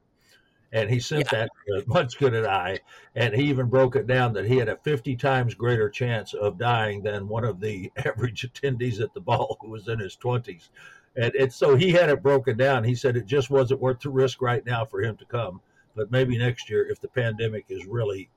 and 0.71 0.89
he 0.89 1.00
sent 1.00 1.27
yeah. 1.31 1.39
that 1.39 1.50
to 1.67 1.83
Munchkin 1.88 2.36
and 2.36 2.45
I, 2.45 2.79
and 3.15 3.33
he 3.33 3.43
even 3.43 3.67
broke 3.67 3.95
it 3.95 4.07
down 4.07 4.33
that 4.33 4.45
he 4.45 4.57
had 4.57 4.69
a 4.69 4.77
50 4.77 5.15
times 5.15 5.53
greater 5.53 5.89
chance 5.89 6.33
of 6.33 6.57
dying 6.57 7.01
than 7.01 7.27
one 7.27 7.43
of 7.43 7.59
the 7.59 7.91
average 8.05 8.50
attendees 8.50 9.01
at 9.01 9.13
the 9.13 9.21
ball 9.21 9.57
who 9.62 9.69
was 9.69 9.88
in 9.88 10.00
his 10.00 10.17
20s. 10.17 10.69
And 11.15 11.33
it's 11.33 11.55
so 11.55 11.75
he 11.75 11.91
had 11.91 12.09
it 12.09 12.21
broken 12.21 12.57
down. 12.57 12.83
He 12.83 12.93
said 12.93 13.17
it 13.17 13.25
just 13.25 13.50
wasn't 13.50 13.81
worth 13.81 14.01
the 14.01 14.09
risk 14.09 14.41
right 14.41 14.63
now 14.65 14.86
for 14.86 15.01
him 15.01 15.17
to 15.17 15.25
come, 15.25 15.62
but 15.95 16.12
maybe 16.12 16.38
next 16.38 16.69
year 16.69 16.88
if 16.89 17.00
the 17.00 17.07
pandemic 17.07 17.65
is 17.69 17.86
really 17.86 18.29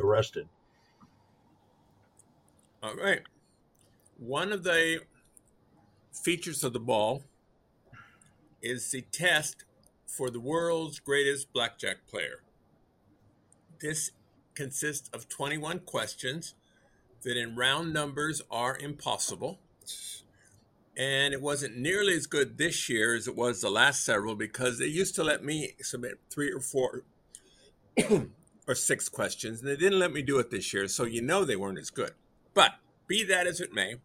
arrested. 0.00 0.48
All 2.82 2.96
right. 2.96 3.22
One 4.18 4.52
of 4.52 4.64
the 4.64 5.00
features 6.12 6.64
of 6.64 6.72
the 6.72 6.80
ball 6.80 7.22
is 8.62 8.90
the 8.90 9.02
test 9.02 9.64
for 10.06 10.30
the 10.30 10.40
world's 10.40 11.00
greatest 11.00 11.52
blackjack 11.52 12.06
player. 12.06 12.42
This 13.80 14.12
consists 14.54 15.08
of 15.10 15.28
21 15.28 15.80
questions 15.80 16.54
that, 17.22 17.36
in 17.36 17.56
round 17.56 17.92
numbers, 17.92 18.40
are 18.50 18.78
impossible. 18.78 19.58
And 20.96 21.34
it 21.34 21.42
wasn't 21.42 21.76
nearly 21.76 22.14
as 22.14 22.26
good 22.26 22.56
this 22.56 22.88
year 22.88 23.14
as 23.14 23.28
it 23.28 23.36
was 23.36 23.60
the 23.60 23.68
last 23.68 24.04
several 24.04 24.34
because 24.34 24.78
they 24.78 24.86
used 24.86 25.14
to 25.16 25.24
let 25.24 25.44
me 25.44 25.72
submit 25.82 26.18
three 26.30 26.50
or 26.50 26.60
four 26.60 27.02
or 28.66 28.74
six 28.74 29.08
questions, 29.08 29.60
and 29.60 29.68
they 29.68 29.76
didn't 29.76 29.98
let 29.98 30.12
me 30.12 30.22
do 30.22 30.38
it 30.38 30.50
this 30.50 30.72
year. 30.72 30.88
So 30.88 31.04
you 31.04 31.20
know 31.20 31.44
they 31.44 31.56
weren't 31.56 31.78
as 31.78 31.90
good. 31.90 32.12
But 32.54 32.72
be 33.06 33.24
that 33.24 33.46
as 33.46 33.60
it 33.60 33.74
may, 33.74 33.96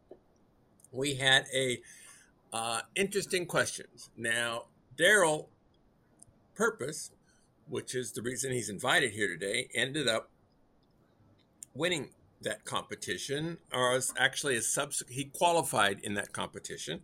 we 0.91 1.15
had 1.15 1.46
a 1.53 1.79
uh, 2.51 2.81
interesting 2.96 3.46
questions. 3.46 4.10
Now, 4.17 4.65
Daryl 4.98 5.48
purpose, 6.55 7.12
which 7.67 7.96
is 7.96 8.12
the 8.12 8.22
reason 8.22 8.51
he's 8.51 8.70
invited 8.70 9.12
here 9.12 9.27
today, 9.27 9.70
ended 9.74 10.08
up 10.08 10.29
winning 11.74 12.10
that 12.41 12.65
competition, 12.65 13.58
uh, 13.74 13.77
or 13.77 13.93
was 13.93 14.13
actually 14.17 14.55
a 14.55 14.62
subs- 14.62 15.03
he 15.10 15.25
qualified 15.25 16.00
in 16.01 16.15
that 16.15 16.34
competition 16.34 17.01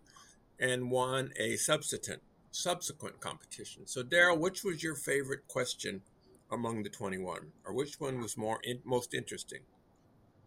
and 0.59 0.89
won 0.91 1.31
a 1.37 1.55
subsequent 1.57 2.21
subsequent 2.51 3.19
competition. 3.19 3.85
So, 3.85 4.03
Daryl, 4.03 4.39
which 4.39 4.63
was 4.63 4.81
your 4.81 4.95
favorite 4.95 5.47
question 5.47 6.01
among 6.49 6.81
the 6.83 6.89
21, 6.89 7.51
or 7.65 7.73
which 7.73 7.99
one 7.99 8.19
was 8.19 8.35
more 8.35 8.59
in, 8.63 8.79
most 8.83 9.13
interesting? 9.13 9.59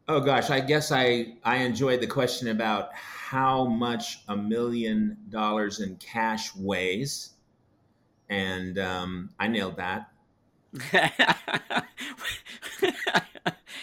Oh 0.09 0.19
gosh, 0.19 0.50
I 0.50 0.59
guess 0.59 0.90
I 0.90 1.37
I 1.45 1.59
enjoyed 1.59 2.00
the 2.00 2.07
question 2.07 2.49
about 2.49 2.92
how 2.95 3.64
much 3.66 4.25
a 4.26 4.37
million 4.37 5.16
dollars 5.28 5.78
in 5.78 5.95
cash 5.97 6.54
weighs 6.57 7.35
and 8.30 8.78
um, 8.78 9.30
I 9.38 9.49
nailed 9.49 9.76
that. 9.76 10.08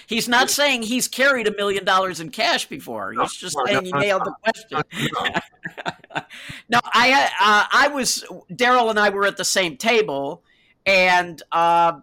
he's 0.08 0.30
not 0.30 0.50
saying 0.50 0.84
he's 0.84 1.10
carried 1.10 1.48
a 1.48 1.56
million 1.56 1.84
dollars 1.84 2.22
in 2.22 2.30
cash 2.30 2.66
before. 2.68 3.12
He's 3.12 3.34
just 3.34 3.58
saying 3.66 3.86
he 3.86 3.92
nailed 3.92 4.24
the 4.24 4.34
question. 4.42 4.82
no, 6.70 6.80
I 6.86 7.30
uh, 7.42 7.66
I 7.74 7.90
was 7.90 8.24
Daryl 8.50 8.90
and 8.90 8.98
I 8.98 9.10
were 9.10 9.26
at 9.26 9.36
the 9.36 9.44
same 9.44 9.76
table, 9.76 10.44
and 10.86 11.44
uh, 11.52 12.00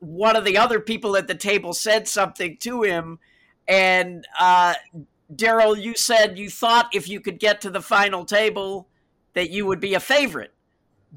one 0.00 0.34
of 0.34 0.44
the 0.44 0.58
other 0.58 0.80
people 0.80 1.16
at 1.16 1.28
the 1.28 1.36
table 1.36 1.72
said 1.72 2.08
something 2.08 2.56
to 2.58 2.82
him, 2.82 3.20
and 3.68 4.26
uh, 4.40 4.74
Daryl, 5.32 5.80
you 5.80 5.94
said 5.94 6.40
you 6.40 6.50
thought 6.50 6.88
if 6.92 7.08
you 7.08 7.20
could 7.20 7.38
get 7.38 7.60
to 7.60 7.70
the 7.70 7.80
final 7.80 8.24
table 8.24 8.88
that 9.34 9.50
you 9.50 9.64
would 9.66 9.78
be 9.78 9.94
a 9.94 10.00
favorite 10.00 10.53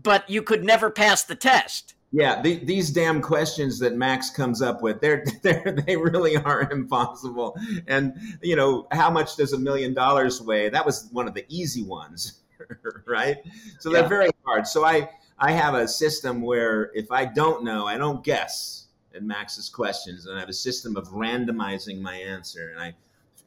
but 0.04 0.30
you 0.30 0.42
could 0.42 0.64
never 0.64 0.90
pass 0.90 1.24
the 1.24 1.36
test. 1.36 1.96
Yeah, 2.12 2.42
the, 2.42 2.64
these 2.64 2.90
damn 2.90 3.22
questions 3.22 3.80
that 3.80 3.96
Max 3.96 4.30
comes 4.30 4.62
up 4.62 4.82
with, 4.82 5.02
they're, 5.02 5.26
they're 5.44 5.76
they 5.86 5.98
really 5.98 6.38
are 6.38 6.62
impossible. 6.72 7.58
And 7.88 8.14
you 8.42 8.56
know, 8.56 8.88
how 8.92 9.10
much 9.10 9.36
does 9.36 9.54
a 9.54 9.58
million 9.58 9.94
dollars 9.94 10.42
weigh? 10.42 10.70
That 10.70 10.86
was 10.86 11.10
one 11.12 11.28
of 11.28 11.34
the 11.34 11.46
easy 11.50 11.84
ones, 11.84 12.42
right? 13.06 13.38
So 13.80 13.90
they're 13.92 14.04
yeah. 14.04 14.08
very 14.08 14.30
hard. 14.46 14.68
So 14.68 14.86
I 14.86 15.10
I 15.40 15.52
have 15.52 15.74
a 15.74 15.88
system 15.88 16.42
where 16.42 16.92
if 16.96 17.12
I 17.12 17.26
don't 17.26 17.64
know, 17.64 17.86
I 17.86 17.98
don't 17.98 18.24
guess 18.24 18.86
at 19.14 19.24
Max's 19.24 19.70
questions, 19.70 20.26
and 20.26 20.38
I 20.38 20.40
have 20.40 20.50
a 20.50 20.54
system 20.54 20.96
of 20.96 21.10
randomizing 21.10 22.00
my 22.00 22.16
answer. 22.16 22.70
And 22.70 22.80
I 22.80 22.96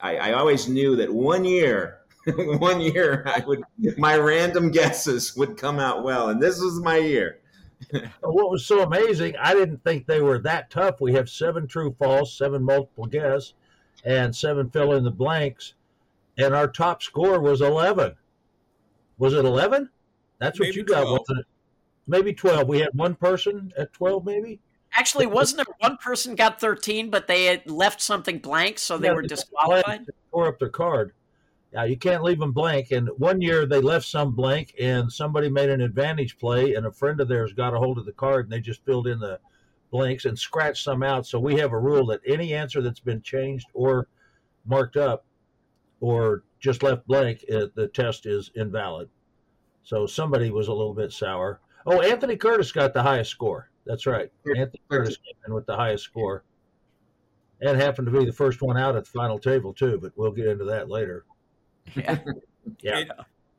I, 0.02 0.30
I 0.30 0.32
always 0.34 0.68
knew 0.68 0.96
that 0.96 1.12
one 1.12 1.44
year 1.44 1.99
one 2.58 2.80
year 2.80 3.22
I 3.26 3.42
would 3.46 3.62
my 3.96 4.16
random 4.16 4.70
guesses 4.70 5.34
would 5.36 5.56
come 5.56 5.78
out 5.78 6.04
well, 6.04 6.28
and 6.28 6.40
this 6.42 6.60
was 6.60 6.80
my 6.82 6.98
year. 6.98 7.38
what 8.20 8.50
was 8.50 8.66
so 8.66 8.82
amazing, 8.82 9.34
I 9.40 9.54
didn't 9.54 9.82
think 9.84 10.06
they 10.06 10.20
were 10.20 10.38
that 10.40 10.70
tough. 10.70 11.00
We 11.00 11.14
have 11.14 11.30
seven 11.30 11.66
true 11.66 11.94
false, 11.98 12.36
seven 12.36 12.62
multiple 12.62 13.06
guess, 13.06 13.54
and 14.04 14.36
seven 14.36 14.70
fill 14.70 14.92
in 14.92 15.04
the 15.04 15.10
blanks, 15.10 15.74
and 16.36 16.54
our 16.54 16.68
top 16.68 17.02
score 17.02 17.40
was 17.40 17.62
11. 17.62 18.14
Was 19.18 19.32
it 19.32 19.44
11? 19.44 19.88
That's 20.38 20.58
what 20.58 20.66
Maybe 20.68 20.78
you 20.78 20.84
got, 20.84 21.02
12. 21.04 21.20
wasn't 21.20 21.38
it? 21.40 21.46
Maybe 22.06 22.32
12. 22.34 22.68
We 22.68 22.80
had 22.80 22.90
one 22.94 23.14
person 23.14 23.72
at 23.78 23.92
12, 23.94 24.24
maybe? 24.26 24.60
Actually, 24.92 25.26
wasn't 25.26 25.58
there 25.58 25.74
one 25.78 25.96
person 25.98 26.34
got 26.34 26.60
13, 26.60 27.10
but 27.10 27.28
they 27.28 27.44
had 27.44 27.70
left 27.70 28.00
something 28.02 28.38
blank, 28.38 28.78
so 28.78 28.98
they 28.98 29.08
Yeah, 29.08 29.14
were 29.14 29.22
they 29.22 29.28
disqualified? 29.28 30.06
tore 30.32 30.48
up 30.48 30.58
their 30.58 30.68
card. 30.68 31.12
Now 31.72 31.84
you 31.84 31.96
can't 31.96 32.24
leave 32.24 32.40
them 32.40 32.52
blank. 32.52 32.90
And 32.90 33.08
one 33.18 33.40
year 33.40 33.66
they 33.66 33.80
left 33.80 34.06
some 34.06 34.34
blank, 34.34 34.74
and 34.80 35.10
somebody 35.12 35.48
made 35.48 35.70
an 35.70 35.80
advantage 35.80 36.38
play, 36.38 36.74
and 36.74 36.86
a 36.86 36.92
friend 36.92 37.20
of 37.20 37.28
theirs 37.28 37.52
got 37.52 37.74
a 37.74 37.78
hold 37.78 37.98
of 37.98 38.06
the 38.06 38.12
card, 38.12 38.46
and 38.46 38.52
they 38.52 38.60
just 38.60 38.84
filled 38.84 39.06
in 39.06 39.20
the 39.20 39.38
blanks 39.90 40.24
and 40.24 40.38
scratched 40.38 40.84
some 40.84 41.02
out. 41.02 41.26
So 41.26 41.38
we 41.38 41.56
have 41.56 41.72
a 41.72 41.78
rule 41.78 42.06
that 42.06 42.20
any 42.26 42.54
answer 42.54 42.80
that's 42.80 43.00
been 43.00 43.22
changed 43.22 43.66
or 43.74 44.08
marked 44.64 44.96
up, 44.96 45.24
or 46.00 46.44
just 46.58 46.82
left 46.82 47.06
blank, 47.06 47.44
uh, 47.52 47.66
the 47.74 47.88
test 47.88 48.26
is 48.26 48.50
invalid. 48.54 49.08
So 49.82 50.06
somebody 50.06 50.50
was 50.50 50.68
a 50.68 50.72
little 50.72 50.94
bit 50.94 51.12
sour. 51.12 51.60
Oh, 51.86 52.00
Anthony 52.02 52.36
Curtis 52.36 52.72
got 52.72 52.92
the 52.92 53.02
highest 53.02 53.30
score. 53.30 53.70
That's 53.86 54.06
right. 54.06 54.30
Anthony 54.46 54.82
Curtis 54.90 55.16
came 55.16 55.34
in 55.46 55.54
with 55.54 55.66
the 55.66 55.76
highest 55.76 56.04
score. 56.04 56.44
And 57.62 57.78
happened 57.78 58.06
to 58.06 58.18
be 58.18 58.24
the 58.24 58.32
first 58.32 58.62
one 58.62 58.78
out 58.78 58.96
at 58.96 59.04
the 59.04 59.10
final 59.10 59.38
table 59.38 59.74
too, 59.74 59.98
but 60.00 60.12
we'll 60.16 60.32
get 60.32 60.46
into 60.46 60.64
that 60.64 60.88
later. 60.88 61.24
Yeah. 61.96 62.18
Yeah. 62.82 62.98
It 62.98 63.10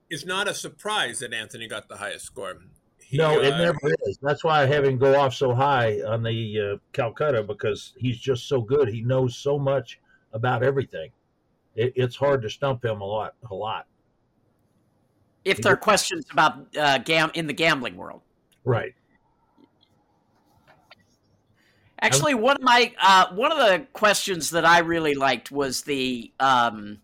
is 0.09 0.25
not 0.25 0.47
a 0.47 0.53
surprise 0.53 1.19
that 1.19 1.33
Anthony 1.33 1.67
got 1.67 1.89
the 1.89 1.97
highest 1.97 2.25
score. 2.25 2.55
He, 2.99 3.17
no, 3.17 3.41
it 3.41 3.53
uh, 3.53 3.57
never 3.57 3.79
is. 4.07 4.17
That's 4.21 4.43
why 4.43 4.61
I 4.61 4.65
have 4.67 4.85
him 4.85 4.97
go 4.97 5.19
off 5.19 5.33
so 5.33 5.53
high 5.53 6.01
on 6.01 6.23
the 6.23 6.59
uh, 6.59 6.77
Calcutta 6.93 7.43
because 7.43 7.93
he's 7.97 8.17
just 8.17 8.47
so 8.47 8.61
good. 8.61 8.87
He 8.87 9.01
knows 9.01 9.35
so 9.35 9.59
much 9.59 9.99
about 10.31 10.63
everything. 10.63 11.11
It, 11.75 11.93
it's 11.95 12.15
hard 12.15 12.41
to 12.43 12.49
stump 12.49 12.85
him 12.85 13.01
a 13.01 13.05
lot. 13.05 13.33
A 13.49 13.53
lot. 13.53 13.87
If 15.43 15.61
there 15.61 15.73
are 15.73 15.77
questions 15.77 16.25
about 16.31 16.67
uh, 16.77 16.99
gam- 16.99 17.31
in 17.33 17.47
the 17.47 17.53
gambling 17.53 17.97
world. 17.97 18.21
Right. 18.63 18.93
Actually, 22.01 22.33
one 22.33 22.55
of 22.55 22.63
my 22.63 22.93
uh, 22.99 23.27
one 23.33 23.51
of 23.51 23.57
the 23.57 23.85
questions 23.93 24.49
that 24.51 24.65
I 24.65 24.79
really 24.79 25.13
liked 25.13 25.51
was 25.51 25.83
the 25.83 26.31
um, 26.39 26.99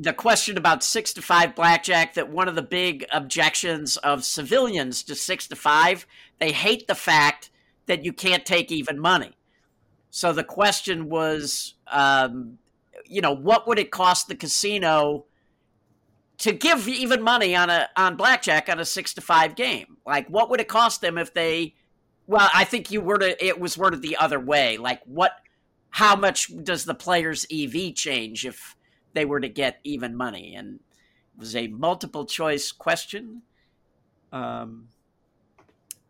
the 0.00 0.12
question 0.12 0.56
about 0.56 0.82
six 0.82 1.12
to 1.14 1.22
five 1.22 1.54
blackjack. 1.54 2.14
That 2.14 2.30
one 2.30 2.48
of 2.48 2.54
the 2.54 2.62
big 2.62 3.04
objections 3.12 3.96
of 3.98 4.24
civilians 4.24 5.02
to 5.04 5.14
six 5.14 5.46
to 5.48 5.56
five, 5.56 6.06
they 6.38 6.52
hate 6.52 6.86
the 6.86 6.94
fact 6.94 7.50
that 7.86 8.04
you 8.04 8.12
can't 8.12 8.46
take 8.46 8.72
even 8.72 8.98
money. 8.98 9.32
So 10.10 10.32
the 10.32 10.44
question 10.44 11.08
was, 11.08 11.74
um, 11.90 12.58
you 13.04 13.20
know, 13.20 13.32
what 13.32 13.68
would 13.68 13.78
it 13.78 13.90
cost 13.90 14.28
the 14.28 14.34
casino 14.34 15.26
to 16.38 16.52
give 16.52 16.88
even 16.88 17.22
money 17.22 17.54
on 17.54 17.68
a 17.70 17.88
on 17.96 18.16
blackjack 18.16 18.68
on 18.68 18.80
a 18.80 18.84
six 18.84 19.14
to 19.14 19.20
five 19.20 19.54
game? 19.54 19.98
Like, 20.06 20.28
what 20.28 20.50
would 20.50 20.60
it 20.60 20.68
cost 20.68 21.00
them 21.00 21.18
if 21.18 21.34
they 21.34 21.74
well, 22.30 22.48
I 22.54 22.62
think 22.62 22.92
you 22.92 23.00
worded 23.00 23.38
it 23.40 23.58
was 23.58 23.76
worded 23.76 24.02
the 24.02 24.16
other 24.16 24.38
way. 24.38 24.76
Like 24.76 25.02
what 25.04 25.32
how 25.90 26.14
much 26.14 26.48
does 26.62 26.84
the 26.84 26.94
player's 26.94 27.44
EV 27.52 27.92
change 27.94 28.46
if 28.46 28.76
they 29.12 29.24
were 29.24 29.40
to 29.40 29.48
get 29.48 29.80
even 29.84 30.16
money? 30.16 30.54
And 30.54 30.76
it 30.76 31.38
was 31.38 31.56
a 31.56 31.68
multiple 31.68 32.24
choice 32.24 32.72
question. 32.72 33.42
Um 34.32 34.88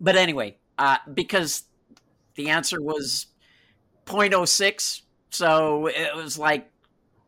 but 0.01 0.17
anyway, 0.17 0.57
uh, 0.79 0.97
because 1.13 1.65
the 2.35 2.49
answer 2.49 2.81
was 2.81 3.27
0.06, 4.07 5.03
so 5.29 5.87
it 5.89 6.17
was 6.17 6.39
like, 6.39 6.71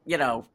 you 0.06 0.16
know, 0.16 0.46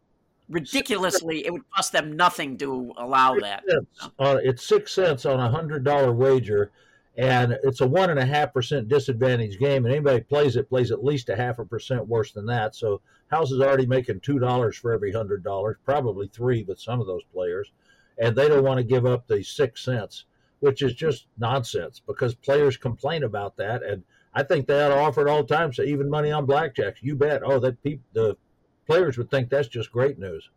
ridiculously 0.50 1.46
it 1.46 1.52
would 1.52 1.70
cost 1.76 1.92
them 1.92 2.16
nothing 2.16 2.58
to 2.58 2.94
allow 2.98 3.36
that. 3.36 3.64
Cents. 3.68 4.10
Uh, 4.20 4.38
it's 4.44 4.68
six 4.68 4.94
cents 4.94 5.26
on 5.26 5.40
a 5.40 5.50
hundred 5.50 5.84
dollar 5.84 6.12
wager, 6.12 6.72
and 7.18 7.58
it's 7.64 7.82
a 7.82 7.88
one 7.88 8.10
and 8.10 8.20
a 8.20 8.26
half 8.26 8.54
percent 8.54 8.88
disadvantage 8.88 9.60
game. 9.60 9.86
And 9.86 9.94
anybody 9.94 10.22
plays 10.22 10.56
it 10.56 10.70
plays 10.70 10.92
at 10.92 11.04
least 11.04 11.30
a 11.30 11.36
half 11.36 11.60
a 11.60 11.66
percent 11.66 12.08
worse 12.08 12.32
than 12.32 12.46
that. 12.48 12.76
So 12.76 13.02
House 13.30 13.52
is 13.52 13.60
already 13.62 13.86
making 13.86 14.22
two 14.22 14.40
dollars 14.40 14.78
for 14.78 14.94
every 14.94 15.12
hundred 15.12 15.44
dollars, 15.44 15.78
probably 15.84 16.28
three 16.28 16.64
with 16.64 16.80
some 16.80 17.02
of 17.02 17.08
those 17.08 17.24
players, 17.34 17.72
and 18.18 18.36
they 18.36 18.48
don't 18.48 18.64
want 18.64 18.78
to 18.78 18.84
give 18.84 19.06
up 19.06 19.28
the 19.28 19.44
six 19.44 19.84
cents, 19.84 20.26
which 20.60 20.82
is 20.82 20.94
just 20.94 21.28
nonsense 21.38 22.00
because 22.00 22.36
players 22.36 22.78
complain 22.78 23.24
about 23.24 23.58
that, 23.58 23.84
and 23.84 24.04
I 24.34 24.44
think 24.44 24.68
they 24.68 24.82
ought 24.82 24.90
to 24.90 24.98
offer 24.98 25.28
it 25.28 25.30
all 25.30 25.44
the 25.44 25.56
time. 25.56 25.74
So 25.74 25.84
even 25.84 26.10
money 26.10 26.32
on 26.32 26.48
blackjacks, 26.48 26.98
you 27.02 27.16
bet. 27.16 27.42
Oh, 27.44 27.60
that 27.60 27.82
peop- 27.84 28.02
the 28.14 28.38
players 28.86 29.18
would 29.18 29.30
think 29.30 29.50
that's 29.50 29.68
just 29.68 29.92
great 29.92 30.18
news, 30.18 30.50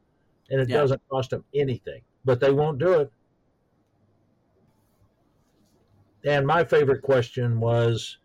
and 0.50 0.61
it 0.61 0.68
Yeah. 0.68 0.78
doesn't 0.78 1.02
cost 1.09 1.30
them 1.30 1.44
anything, 1.54 2.02
but 2.24 2.38
they 2.40 2.52
won't 2.52 2.78
do 2.78 2.92
it. 3.00 3.11
And 6.24 6.46
my 6.46 6.64
favorite 6.64 7.02
question 7.02 7.59
was 7.61 8.18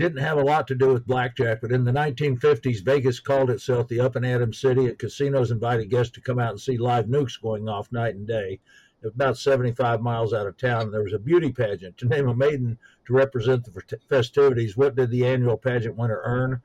didn't 0.00 0.22
have 0.22 0.38
a 0.38 0.42
lot 0.42 0.66
to 0.66 0.74
do 0.74 0.94
with 0.94 1.06
blackjack, 1.06 1.60
but 1.60 1.70
in 1.70 1.84
the 1.84 1.92
1950s, 1.92 2.82
Vegas 2.82 3.20
called 3.20 3.50
itself 3.50 3.86
the 3.86 4.00
Up 4.00 4.16
and 4.16 4.24
Atom 4.24 4.54
City, 4.54 4.86
and 4.86 4.98
casinos 4.98 5.50
invited 5.50 5.90
guests 5.90 6.14
to 6.14 6.22
come 6.22 6.38
out 6.38 6.52
and 6.52 6.60
see 6.60 6.78
live 6.78 7.04
nukes 7.04 7.38
going 7.38 7.68
off 7.68 7.92
night 7.92 8.14
and 8.14 8.26
day. 8.26 8.60
About 9.04 9.36
75 9.36 10.00
miles 10.00 10.32
out 10.32 10.46
of 10.46 10.56
town, 10.56 10.90
there 10.90 11.02
was 11.02 11.12
a 11.12 11.18
beauty 11.18 11.52
pageant 11.52 11.98
to 11.98 12.08
name 12.08 12.28
a 12.28 12.34
maiden 12.34 12.78
to 13.04 13.12
represent 13.12 13.66
the 13.66 13.98
festivities. 14.08 14.74
What 14.74 14.96
did 14.96 15.10
the 15.10 15.26
annual 15.26 15.58
pageant 15.58 15.96
winner 15.96 16.22
earn? 16.24 16.62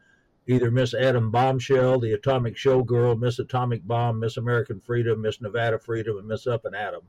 Either 0.47 0.71
Miss 0.71 0.93
Atom 0.93 1.29
Bombshell, 1.29 1.99
the 1.99 2.13
Atomic 2.13 2.55
Showgirl, 2.55 3.19
Miss 3.19 3.37
Atomic 3.37 3.85
Bomb, 3.85 4.17
Miss 4.17 4.37
American 4.37 4.79
Freedom, 4.79 5.21
Miss 5.21 5.41
Nevada 5.41 5.77
Freedom, 5.77 6.17
and 6.17 6.27
Miss 6.27 6.47
Up 6.47 6.63
and 6.63 6.73
Atom. 6.75 7.01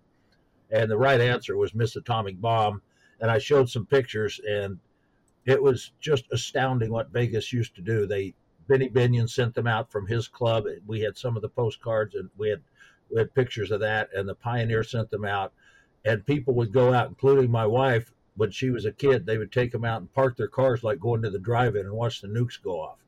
And 0.73 0.91
the 0.91 0.99
right 0.99 1.21
answer 1.21 1.57
was 1.57 1.73
Miss 1.73 1.95
Atomic 1.95 2.41
Bomb. 2.41 2.83
And 3.21 3.31
I 3.31 3.39
showed 3.39 3.71
some 3.71 3.87
pictures, 3.87 4.41
and 4.47 4.81
it 5.47 5.63
was 5.63 5.93
just 6.01 6.25
astounding 6.33 6.91
what 6.91 7.13
Vegas 7.13 7.53
used 7.53 7.77
to 7.77 7.83
do. 7.83 8.07
They 8.07 8.35
Benny 8.69 8.89
Binion 8.89 9.31
sent 9.31 9.55
them 9.55 9.69
out 9.69 9.93
from 9.93 10.09
his 10.09 10.27
club. 10.27 10.65
We 10.87 11.01
had 11.01 11.17
some 11.17 11.37
of 11.37 11.43
the 11.43 11.49
postcards, 11.49 12.17
and 12.17 12.29
we 12.37 12.49
had 12.51 12.63
we 13.09 13.19
had 13.21 13.33
pictures 13.35 13.71
of 13.71 13.81
that. 13.81 14.11
And 14.13 14.29
the 14.29 14.35
Pioneer 14.35 14.83
sent 14.83 15.09
them 15.09 15.25
out, 15.25 15.53
and 16.05 16.27
people 16.27 16.55
would 16.55 16.73
go 16.73 16.93
out, 16.93 17.09
including 17.09 17.51
my 17.51 17.65
wife. 17.65 18.13
When 18.35 18.51
she 18.51 18.69
was 18.71 18.85
a 18.85 18.93
kid, 18.93 19.25
they 19.25 19.39
would 19.39 19.53
take 19.53 19.73
them 19.73 19.85
out 19.85 20.01
and 20.01 20.13
park 20.13 20.37
their 20.37 20.49
cars 20.49 20.83
like 20.83 21.01
going 21.01 21.23
to 21.23 21.31
the 21.31 21.39
drive-in 21.39 21.87
and 21.87 21.95
watch 21.95 22.21
the 22.21 22.29
nukes 22.29 22.61
go 22.61 22.81
off. 22.81 22.99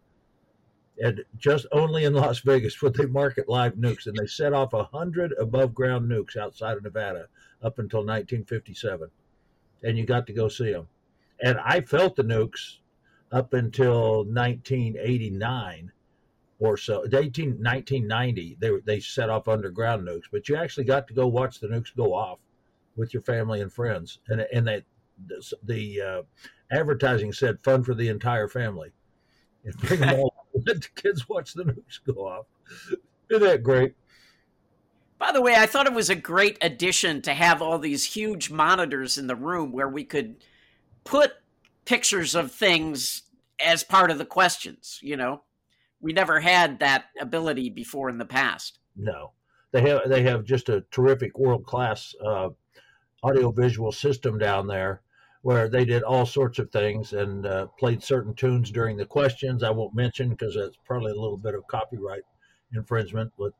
And 1.02 1.22
just 1.36 1.66
only 1.70 2.04
in 2.04 2.14
Las 2.14 2.38
Vegas 2.38 2.80
would 2.80 2.94
they 2.94 3.04
market 3.04 3.46
live 3.46 3.74
nukes, 3.74 4.06
and 4.06 4.16
they 4.16 4.26
set 4.26 4.54
off 4.54 4.72
a 4.72 4.84
hundred 4.84 5.34
above-ground 5.38 6.10
nukes 6.10 6.36
outside 6.36 6.78
of 6.78 6.82
Nevada 6.82 7.26
up 7.62 7.78
until 7.78 8.00
1957, 8.00 9.10
and 9.82 9.98
you 9.98 10.06
got 10.06 10.26
to 10.28 10.32
go 10.32 10.48
see 10.48 10.72
them 10.72 10.88
and 11.42 11.58
I 11.64 11.80
felt 11.80 12.16
the 12.16 12.22
nukes 12.22 12.78
up 13.32 13.52
until 13.52 14.24
1989 14.24 15.92
or 16.58 16.76
so. 16.76 17.04
18, 17.04 17.50
1990, 17.62 18.56
they 18.60 18.70
they 18.84 19.00
set 19.00 19.30
off 19.30 19.48
underground 19.48 20.06
nukes, 20.06 20.24
but 20.30 20.48
you 20.48 20.56
actually 20.56 20.84
got 20.84 21.06
to 21.08 21.14
go 21.14 21.26
watch 21.26 21.60
the 21.60 21.68
nukes 21.68 21.94
go 21.96 22.14
off 22.14 22.38
with 22.96 23.14
your 23.14 23.22
family 23.22 23.60
and 23.60 23.72
friends, 23.72 24.18
and 24.28 24.46
and 24.52 24.66
that 24.66 24.84
the, 25.26 25.52
the 25.64 26.00
uh, 26.00 26.22
advertising 26.70 27.32
said 27.32 27.60
fun 27.60 27.82
for 27.82 27.94
the 27.94 28.08
entire 28.08 28.48
family. 28.48 28.92
And 29.64 29.76
bring 29.78 30.00
them 30.00 30.14
all. 30.18 30.34
Let 30.66 30.82
the 30.82 30.88
kids 30.94 31.28
watch 31.28 31.54
the 31.54 31.64
nukes 31.64 32.00
go 32.04 32.26
off. 32.26 32.46
Isn't 33.30 33.42
that 33.42 33.62
great? 33.62 33.94
By 35.18 35.32
the 35.32 35.42
way, 35.42 35.54
I 35.56 35.66
thought 35.66 35.86
it 35.86 35.92
was 35.92 36.10
a 36.10 36.14
great 36.14 36.58
addition 36.60 37.22
to 37.22 37.34
have 37.34 37.60
all 37.60 37.78
these 37.78 38.04
huge 38.04 38.50
monitors 38.50 39.18
in 39.18 39.26
the 39.26 39.34
room 39.36 39.72
where 39.72 39.88
we 39.88 40.04
could 40.04 40.36
put 41.08 41.32
pictures 41.84 42.34
of 42.34 42.52
things 42.52 43.22
as 43.64 43.82
part 43.82 44.10
of 44.10 44.18
the 44.18 44.26
questions, 44.26 45.00
you 45.02 45.16
know. 45.16 45.42
We 46.00 46.12
never 46.12 46.38
had 46.38 46.78
that 46.78 47.06
ability 47.20 47.70
before 47.70 48.08
in 48.08 48.18
the 48.18 48.24
past. 48.24 48.78
No, 48.94 49.32
they 49.72 49.80
have 49.88 50.08
they 50.08 50.22
have 50.22 50.44
just 50.44 50.68
a 50.68 50.84
terrific 50.92 51.36
world 51.38 51.64
class 51.64 52.14
uh, 52.24 52.50
audio 53.22 53.50
visual 53.50 53.90
system 53.90 54.38
down 54.38 54.68
there 54.68 55.02
where 55.42 55.68
they 55.68 55.84
did 55.84 56.02
all 56.02 56.26
sorts 56.26 56.58
of 56.58 56.70
things 56.70 57.12
and 57.14 57.46
uh, 57.46 57.66
played 57.78 58.02
certain 58.02 58.34
tunes 58.34 58.70
during 58.70 58.96
the 58.96 59.06
questions. 59.06 59.62
I 59.62 59.70
won't 59.70 59.94
mention 59.94 60.30
because 60.30 60.54
that's 60.54 60.76
probably 60.84 61.12
a 61.12 61.20
little 61.20 61.36
bit 61.36 61.54
of 61.54 61.66
copyright 61.68 62.22
infringement 62.74 63.32
with 63.38 63.54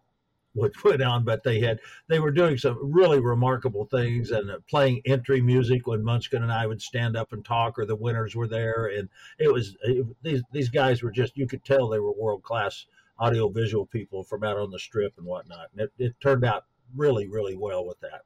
what 0.58 0.74
put 0.74 1.00
on, 1.00 1.24
but 1.24 1.42
they 1.42 1.60
had 1.60 1.80
they 2.08 2.18
were 2.18 2.30
doing 2.30 2.58
some 2.58 2.78
really 2.92 3.20
remarkable 3.20 3.86
things 3.86 4.30
and 4.30 4.50
uh, 4.50 4.58
playing 4.68 5.00
entry 5.04 5.40
music 5.40 5.86
when 5.86 6.04
Munchkin 6.04 6.42
and 6.42 6.52
I 6.52 6.66
would 6.66 6.82
stand 6.82 7.16
up 7.16 7.32
and 7.32 7.44
talk, 7.44 7.78
or 7.78 7.86
the 7.86 7.96
winners 7.96 8.34
were 8.34 8.48
there, 8.48 8.86
and 8.86 9.08
it 9.38 9.52
was 9.52 9.76
it, 9.82 10.06
these 10.22 10.42
these 10.52 10.68
guys 10.68 11.02
were 11.02 11.10
just 11.10 11.36
you 11.36 11.46
could 11.46 11.64
tell 11.64 11.88
they 11.88 12.00
were 12.00 12.12
world 12.12 12.42
class 12.42 12.86
audio 13.18 13.48
visual 13.48 13.86
people 13.86 14.22
from 14.22 14.44
out 14.44 14.58
on 14.58 14.70
the 14.70 14.78
strip 14.78 15.14
and 15.16 15.26
whatnot, 15.26 15.68
and 15.72 15.82
it, 15.82 15.92
it 15.98 16.20
turned 16.20 16.44
out 16.44 16.64
really 16.96 17.28
really 17.28 17.56
well 17.56 17.86
with 17.86 18.00
that. 18.00 18.22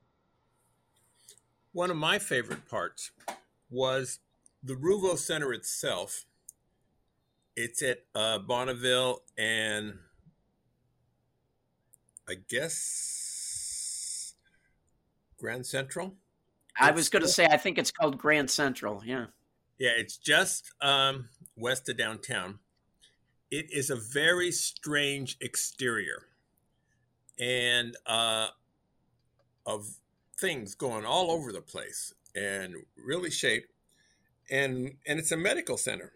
One 1.72 1.90
of 1.90 1.96
my 1.96 2.18
favorite 2.18 2.68
parts 2.68 3.12
was 3.70 4.18
the 4.62 4.74
Ruvo 4.74 5.18
Center 5.18 5.52
itself. 5.52 6.26
It's 7.56 7.82
at 7.82 8.04
uh, 8.14 8.38
Bonneville 8.38 9.22
and 9.36 9.98
I 12.28 12.34
guess 12.48 14.34
Grand 15.38 15.66
Central. 15.66 16.14
I 16.78 16.88
It's 16.88 16.96
was 16.96 17.08
going 17.08 17.22
to 17.22 17.28
say, 17.28 17.46
I 17.46 17.56
think 17.56 17.78
it's 17.78 17.90
called 17.90 18.18
Grand 18.18 18.50
Central. 18.50 19.02
Yeah. 19.04 19.26
Yeah, 19.78 19.90
it's 19.96 20.16
just 20.16 20.72
um, 20.80 21.28
west 21.56 21.88
of 21.88 21.96
downtown. 21.96 22.60
It 23.50 23.66
is 23.70 23.90
a 23.90 23.96
very 23.96 24.52
strange 24.52 25.36
exterior, 25.40 26.26
and 27.38 27.96
uh, 28.06 28.48
of 29.66 29.96
things 30.38 30.74
going 30.74 31.04
all 31.04 31.30
over 31.30 31.52
the 31.52 31.60
place, 31.60 32.14
and 32.34 32.76
really 32.96 33.30
shaped, 33.30 33.72
and 34.50 34.94
and 35.06 35.18
it's 35.18 35.32
a 35.32 35.36
medical 35.36 35.76
center. 35.76 36.12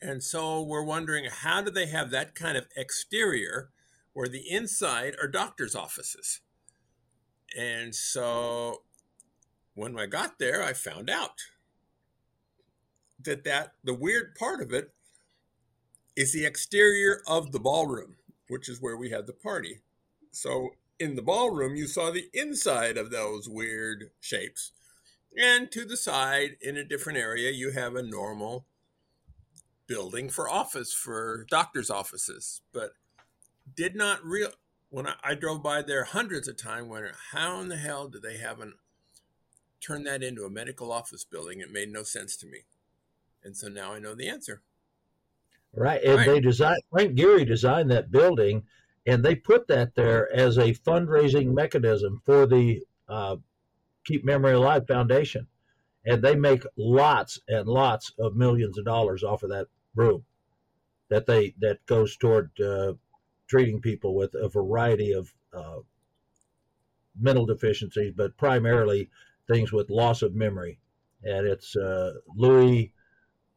And 0.00 0.22
so 0.22 0.62
we're 0.62 0.82
wondering 0.82 1.26
how 1.30 1.60
do 1.60 1.70
they 1.70 1.86
have 1.86 2.10
that 2.10 2.34
kind 2.34 2.56
of 2.56 2.66
exterior 2.74 3.68
where 4.12 4.28
the 4.28 4.50
inside 4.50 5.14
are 5.20 5.28
doctors' 5.28 5.74
offices? 5.74 6.40
And 7.56 7.94
so 7.94 8.82
when 9.74 9.98
I 9.98 10.06
got 10.06 10.38
there, 10.38 10.62
I 10.62 10.72
found 10.72 11.10
out 11.10 11.40
that 13.22 13.44
that 13.44 13.72
the 13.84 13.94
weird 13.94 14.34
part 14.34 14.60
of 14.60 14.72
it 14.72 14.92
is 16.16 16.32
the 16.32 16.44
exterior 16.44 17.22
of 17.26 17.52
the 17.52 17.60
ballroom, 17.60 18.16
which 18.48 18.68
is 18.68 18.80
where 18.80 18.96
we 18.96 19.10
had 19.10 19.26
the 19.26 19.32
party. 19.32 19.80
So 20.32 20.70
in 20.98 21.16
the 21.16 21.22
ballroom, 21.22 21.76
you 21.76 21.86
saw 21.86 22.10
the 22.10 22.28
inside 22.32 22.96
of 22.96 23.10
those 23.10 23.48
weird 23.48 24.10
shapes. 24.20 24.72
And 25.36 25.70
to 25.72 25.84
the 25.84 25.96
side, 25.96 26.56
in 26.60 26.76
a 26.76 26.84
different 26.84 27.18
area, 27.18 27.50
you 27.50 27.70
have 27.70 27.94
a 27.94 28.02
normal 28.02 28.66
building 29.86 30.28
for 30.28 30.48
office 30.48 30.92
for 30.92 31.46
doctors' 31.48 31.90
offices. 31.90 32.60
But 32.72 32.92
did 33.74 33.94
not 33.94 34.24
real 34.24 34.50
when 34.90 35.06
I, 35.06 35.14
I 35.22 35.34
drove 35.34 35.62
by 35.62 35.82
there 35.82 36.04
hundreds 36.04 36.48
of 36.48 36.56
times, 36.56 36.88
wondering 36.88 37.14
how 37.32 37.60
in 37.60 37.68
the 37.68 37.76
hell 37.76 38.08
did 38.08 38.22
they 38.22 38.38
have 38.38 38.60
an 38.60 38.74
turn 39.80 40.04
that 40.04 40.22
into 40.22 40.44
a 40.44 40.50
medical 40.50 40.92
office 40.92 41.24
building? 41.24 41.60
It 41.60 41.70
made 41.70 41.88
no 41.88 42.02
sense 42.02 42.36
to 42.38 42.46
me. 42.46 42.64
And 43.42 43.56
so 43.56 43.68
now 43.68 43.94
I 43.94 43.98
know 43.98 44.14
the 44.14 44.28
answer. 44.28 44.62
Right. 45.72 46.02
And 46.02 46.16
Right. 46.16 46.26
they 46.26 46.40
designed, 46.40 46.82
Frank 46.90 47.16
Gehry 47.16 47.46
designed 47.46 47.90
that 47.90 48.10
building, 48.10 48.64
and 49.06 49.24
they 49.24 49.34
put 49.34 49.68
that 49.68 49.94
there 49.94 50.30
as 50.32 50.58
a 50.58 50.74
fundraising 50.74 51.54
mechanism 51.54 52.20
for 52.26 52.46
the 52.46 52.82
uh, 53.08 53.36
Keep 54.04 54.24
Memory 54.24 54.52
Alive 54.52 54.86
Foundation. 54.86 55.46
And 56.04 56.22
they 56.22 56.34
make 56.34 56.64
lots 56.76 57.38
and 57.48 57.68
lots 57.68 58.12
of 58.18 58.34
millions 58.34 58.78
of 58.78 58.84
dollars 58.84 59.22
off 59.22 59.42
of 59.42 59.50
that 59.50 59.68
room 59.94 60.24
that 61.08 61.26
they 61.26 61.54
that 61.60 61.84
goes 61.86 62.16
toward 62.16 62.50
uh, 62.60 62.94
treating 63.50 63.80
people 63.80 64.14
with 64.14 64.32
a 64.34 64.48
variety 64.48 65.12
of 65.12 65.34
uh, 65.52 65.80
mental 67.20 67.44
deficiencies, 67.44 68.12
but 68.16 68.36
primarily 68.36 69.10
things 69.48 69.72
with 69.72 69.90
loss 69.90 70.22
of 70.22 70.36
memory. 70.36 70.78
And 71.24 71.48
it's 71.48 71.74
uh, 71.74 72.12
Lewy 72.38 72.92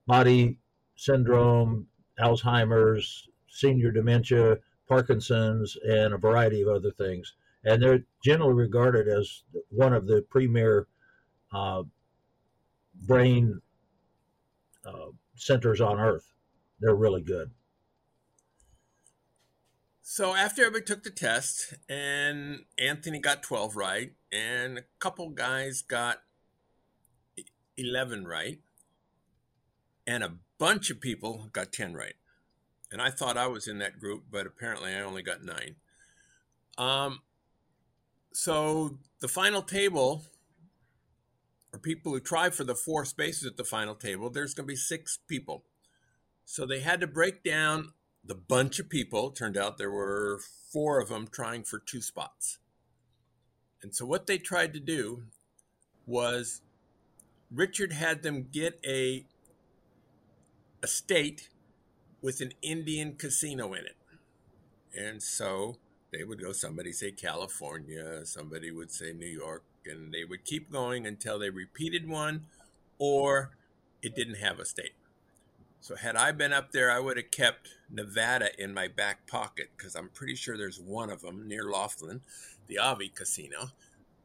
body 0.08 0.58
syndrome, 0.96 1.86
Alzheimer's, 2.20 3.30
senior 3.48 3.92
dementia, 3.92 4.58
Parkinson's, 4.90 5.78
and 5.88 6.16
a 6.16 6.18
variety 6.18 6.64
of 6.64 6.70
other 6.70 6.92
things. 6.92 7.36
And 7.64 7.82
they're 7.82 8.04
generally 8.26 8.56
regarded 8.56 9.08
as 9.08 9.44
one 9.70 9.94
of 9.94 10.08
the 10.08 10.26
premier 10.28 10.88
uh, 11.54 11.84
brain 13.04 13.62
uh, 14.84 15.12
centers 15.36 15.82
on 15.82 16.00
earth. 16.00 16.34
They're 16.80 16.96
really 16.96 17.22
good. 17.22 17.52
So 20.06 20.36
after 20.36 20.64
everybody 20.64 20.84
took 20.84 21.04
the 21.04 21.10
test, 21.10 21.76
and 21.88 22.66
Anthony 22.78 23.20
got 23.20 23.42
12 23.42 23.78
right, 23.78 24.12
and 24.34 24.80
a 24.80 24.84
couple 25.00 25.30
guys 25.30 25.82
got 25.82 26.24
11 27.78 28.28
right, 28.28 28.60
and 30.06 30.22
a 30.22 30.34
bunch 30.60 30.90
of 30.90 31.00
people 31.00 31.48
got 31.54 31.72
10 31.72 31.94
right. 31.94 32.16
And 32.92 33.02
I 33.02 33.12
thought 33.12 33.38
I 33.38 33.48
was 33.48 33.66
in 33.66 33.80
that 33.80 33.98
group, 33.98 34.26
but 34.30 34.46
apparently 34.46 34.94
I 34.94 35.00
only 35.00 35.24
got 35.24 35.42
nine. 35.42 35.78
Um, 36.78 37.22
so 38.34 38.98
the 39.22 39.30
final 39.30 39.62
table, 39.62 40.26
or 41.72 41.80
people 41.80 42.12
who 42.12 42.20
try 42.20 42.50
for 42.50 42.66
the 42.66 42.76
four 42.76 43.06
spaces 43.06 43.46
at 43.46 43.56
the 43.56 43.64
final 43.64 43.96
table, 43.96 44.30
there's 44.30 44.54
going 44.54 44.68
to 44.68 44.74
be 44.74 44.76
six 44.76 45.18
people. 45.30 45.64
So 46.44 46.66
they 46.66 46.82
had 46.82 47.00
to 47.00 47.08
break 47.08 47.42
down 47.42 47.94
the 48.24 48.36
bunch 48.36 48.80
of 48.80 48.90
people. 48.90 49.32
Turned 49.32 49.58
out 49.58 49.78
there 49.78 49.92
were 49.92 50.40
four 50.72 51.00
of 51.00 51.10
them 51.10 51.28
trying 51.28 51.64
for 51.64 51.80
two 51.80 52.02
spots. 52.02 52.60
And 53.82 53.94
so 53.94 54.06
what 54.06 54.28
they 54.28 54.38
tried 54.38 54.74
to 54.74 54.80
do 54.80 55.24
was 56.06 56.62
Richard 57.52 57.94
had 57.94 58.24
them 58.24 58.48
get 58.52 58.80
a 58.86 59.26
a 60.82 60.88
state 60.88 61.50
with 62.22 62.42
an 62.42 62.54
Indian 62.62 63.16
casino 63.16 63.74
in 63.74 63.86
it. 63.86 63.96
And 64.98 65.24
so 65.24 65.78
they 66.12 66.24
would 66.24 66.42
go, 66.42 66.52
somebody 66.52 66.92
say 66.92 67.12
California, 67.12 68.26
somebody 68.26 68.70
would 68.70 68.92
say 68.92 69.14
New 69.14 69.26
York, 69.26 69.64
and 69.86 70.14
they 70.14 70.24
would 70.24 70.46
keep 70.46 70.72
going 70.72 71.08
until 71.08 71.40
they 71.40 71.50
repeated 71.50 72.08
one 72.08 72.46
or 73.00 73.52
it 74.02 74.16
didn't 74.16 74.36
have 74.36 74.60
a 74.60 74.66
state. 74.66 74.94
So 75.84 75.98
had 75.98 76.16
I 76.16 76.32
been 76.32 76.54
up 76.54 76.72
there, 76.72 76.90
I 76.90 77.02
would 77.02 77.18
have 77.18 77.30
kept 77.30 77.68
Nevada 77.92 78.52
in 78.58 78.74
my 78.74 78.88
back 78.88 79.28
pocket 79.28 79.68
because 79.76 79.96
I'm 79.96 80.08
pretty 80.08 80.36
sure 80.36 80.58
there's 80.58 80.80
one 80.80 81.10
of 81.10 81.20
them 81.20 81.46
near 81.46 81.70
Laughlin, 81.70 82.22
the 82.68 82.78
Avi 82.78 83.10
Casino, 83.10 83.72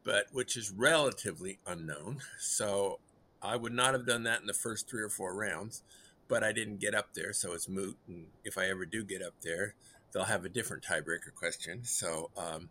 but 0.05 0.27
which 0.31 0.55
is 0.55 0.71
relatively 0.71 1.59
unknown. 1.67 2.21
So 2.39 2.99
I 3.41 3.57
would 3.57 3.73
not 3.73 3.91
have 3.91 4.05
done 4.05 4.23
that 4.23 4.39
in 4.39 4.47
the 4.47 4.53
first 4.53 4.89
three 4.89 5.01
or 5.01 5.09
four 5.09 5.35
rounds, 5.35 5.83
but 6.29 6.45
I 6.45 6.53
didn't 6.53 6.79
get 6.79 6.95
up 6.95 7.13
there, 7.13 7.33
so 7.33 7.51
it's 7.51 7.67
moot. 7.67 7.97
And 8.07 8.27
if 8.45 8.57
I 8.57 8.69
ever 8.69 8.85
do 8.85 9.03
get 9.03 9.21
up 9.21 9.33
there, 9.43 9.75
they'll 10.13 10.23
have 10.23 10.45
a 10.45 10.49
different 10.49 10.81
tiebreaker 10.83 11.35
question. 11.35 11.83
So 11.83 12.29
um, 12.37 12.69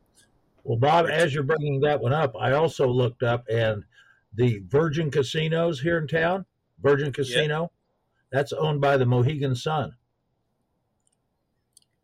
Well, 0.64 0.78
Bob, 0.78 1.08
as 1.10 1.34
you're 1.34 1.42
bringing 1.42 1.82
that 1.82 2.00
one 2.00 2.14
up, 2.14 2.34
I 2.40 2.52
also 2.52 2.88
looked 2.88 3.22
up 3.22 3.44
and 3.50 3.84
the 4.32 4.62
Virgin 4.66 5.10
Casinos 5.10 5.78
here 5.78 5.98
in 5.98 6.08
town, 6.08 6.46
Virgin 6.80 7.12
Casino, 7.12 7.70
that's 8.30 8.52
owned 8.52 8.80
by 8.80 8.96
the 8.96 9.06
Mohegan 9.06 9.54
Sun. 9.54 9.92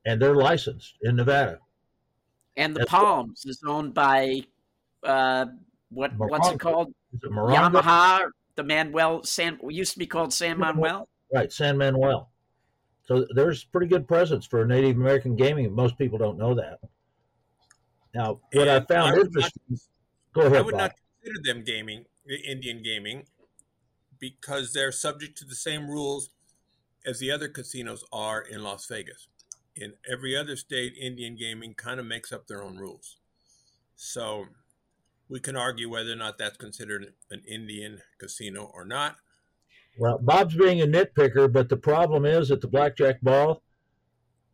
And 0.07 0.21
they're 0.21 0.35
licensed 0.35 0.95
in 1.03 1.17
Nevada. 1.17 1.59
And 2.57 2.75
the 2.75 2.81
That's- 2.81 2.91
Palms 3.01 3.45
is 3.47 3.61
owned 3.67 3.95
by 3.95 4.43
uh, 5.03 5.47
what 5.91 6.13
what's 6.17 6.49
it 6.51 6.61
called? 6.61 6.89
Is 7.13 7.21
it 7.25 7.31
Yaamava, 7.33 8.27
the 8.57 8.63
Manuel 8.63 9.23
San 9.25 9.59
used 9.69 9.93
to 9.95 9.99
be 9.99 10.07
called 10.07 10.33
San 10.33 10.59
Manuel. 10.59 11.09
Right, 11.33 11.53
San 11.53 11.77
Manuel. 11.79 12.31
So 13.07 13.27
there's 13.35 13.65
pretty 13.65 13.87
good 13.87 14.07
presence 14.09 14.47
for 14.47 14.65
Native 14.65 14.97
American 14.97 15.37
gaming. 15.37 15.73
Most 15.75 15.99
people 15.99 16.17
don't 16.17 16.39
know 16.39 16.55
that. 16.55 16.79
Now, 18.15 18.41
what 18.53 18.69
I 18.69 18.77
and 18.77 18.89
found 18.89 19.17
would 19.17 19.35
not- 19.35 19.45
interesting. 19.53 19.79
Go 20.33 20.43
ahead, 20.43 20.57
I 20.57 20.61
would 20.63 20.73
Bob. 20.73 20.81
not 20.81 20.93
consider 21.23 21.41
them 21.55 21.65
gaming, 21.65 22.05
the 22.27 22.37
Indian 22.41 22.83
gaming, 22.83 23.25
because 24.31 24.73
they're 24.73 24.93
subject 24.93 25.37
to 25.39 25.45
the 25.45 25.55
same 25.55 25.89
rules 25.89 26.31
as 27.07 27.19
the 27.19 27.31
other 27.31 27.49
casinos 27.49 28.05
are 28.13 28.41
in 28.41 28.63
Las 28.63 28.87
Vegas. 28.87 29.29
In 29.77 29.95
every 30.11 30.37
other 30.37 30.57
state, 30.57 30.95
Indian 30.99 31.37
gaming 31.37 31.75
kind 31.75 32.01
of 32.01 32.07
makes 32.07 32.33
up 32.33 32.47
their 32.47 32.63
own 32.63 32.77
rules. 32.77 33.19
So 33.97 34.47
we 35.29 35.41
can 35.41 35.57
argue 35.57 35.91
whether 35.91 36.13
or 36.13 36.17
not 36.17 36.39
that's 36.39 36.57
considered 36.57 37.13
an 37.31 37.43
Indian 37.49 38.01
casino 38.19 38.71
or 38.73 38.85
not. 38.85 39.17
Well, 39.99 40.19
Bob's 40.19 40.57
being 40.57 40.81
a 40.81 40.87
nitpicker, 40.87 41.53
but 41.53 41.69
the 41.69 41.77
problem 41.77 42.25
is 42.25 42.51
at 42.51 42.61
the 42.61 42.69
blackjack 42.69 43.21
ball, 43.21 43.63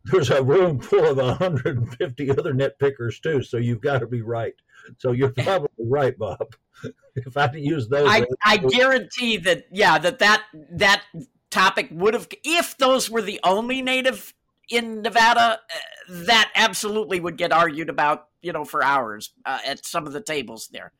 there's 0.05 0.29
a 0.29 0.43
room 0.43 0.79
full 0.79 1.05
of 1.05 1.17
150 1.17 2.31
other 2.31 2.53
nitpickers 2.53 3.21
too. 3.21 3.41
So 3.41 3.57
you've 3.57 3.81
got 3.81 3.99
to 3.99 4.07
be 4.07 4.21
right. 4.21 4.55
So 4.97 5.11
you're 5.11 5.33
probably 5.33 5.69
right, 5.79 6.17
Bob. 6.17 6.55
if 7.15 7.37
I 7.37 7.51
use 7.53 7.87
those, 7.87 8.09
I, 8.09 8.25
I 8.43 8.57
guarantee 8.57 9.37
that 9.37 9.65
yeah 9.71 9.97
that 9.97 10.19
that 10.19 10.43
that 10.71 11.03
topic 11.49 11.89
would 11.91 12.13
have 12.13 12.27
if 12.43 12.77
those 12.77 13.09
were 13.09 13.21
the 13.21 13.39
only 13.43 13.81
native 13.81 14.33
in 14.69 15.01
Nevada 15.01 15.59
uh, 15.59 16.13
that 16.25 16.51
absolutely 16.55 17.19
would 17.19 17.37
get 17.37 17.51
argued 17.51 17.89
about 17.89 18.27
you 18.41 18.53
know 18.53 18.65
for 18.65 18.83
hours 18.83 19.31
uh, 19.45 19.59
at 19.65 19.85
some 19.85 20.07
of 20.07 20.13
the 20.13 20.21
tables 20.21 20.69
there. 20.71 20.91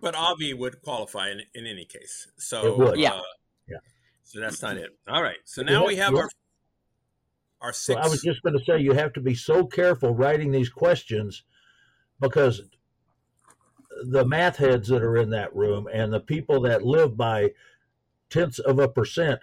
But 0.00 0.14
Avi 0.14 0.54
would 0.54 0.80
qualify 0.80 1.30
in, 1.30 1.42
in 1.52 1.66
any 1.66 1.84
case. 1.84 2.28
So 2.38 2.66
It 2.66 2.78
would. 2.78 2.98
Yeah. 2.98 3.14
uh, 3.14 3.22
Yeah. 3.68 3.78
So 4.22 4.38
that's 4.40 4.62
not 4.62 4.76
it. 4.76 4.96
All 5.08 5.22
right. 5.22 5.38
So 5.44 5.62
Yeah, 5.62 5.72
now 5.72 5.86
we 5.86 5.96
have 5.96 6.12
yeah. 6.12 6.20
our 6.20 6.28
our 7.60 7.72
six. 7.72 8.00
So 8.00 8.00
I 8.00 8.08
was 8.08 8.22
just 8.22 8.42
going 8.42 8.56
to 8.56 8.64
say 8.64 8.78
you 8.78 8.92
have 8.92 9.12
to 9.14 9.20
be 9.20 9.34
so 9.34 9.66
careful 9.66 10.14
writing 10.14 10.52
these 10.52 10.68
questions 10.68 11.42
because 12.20 12.62
the 14.04 14.24
math 14.24 14.56
heads 14.56 14.88
that 14.88 15.02
are 15.02 15.16
in 15.16 15.30
that 15.30 15.54
room 15.54 15.88
and 15.92 16.12
the 16.12 16.20
people 16.20 16.60
that 16.62 16.84
live 16.84 17.16
by 17.16 17.50
tenths 18.28 18.58
of 18.58 18.78
a 18.78 18.88
percent 18.88 19.40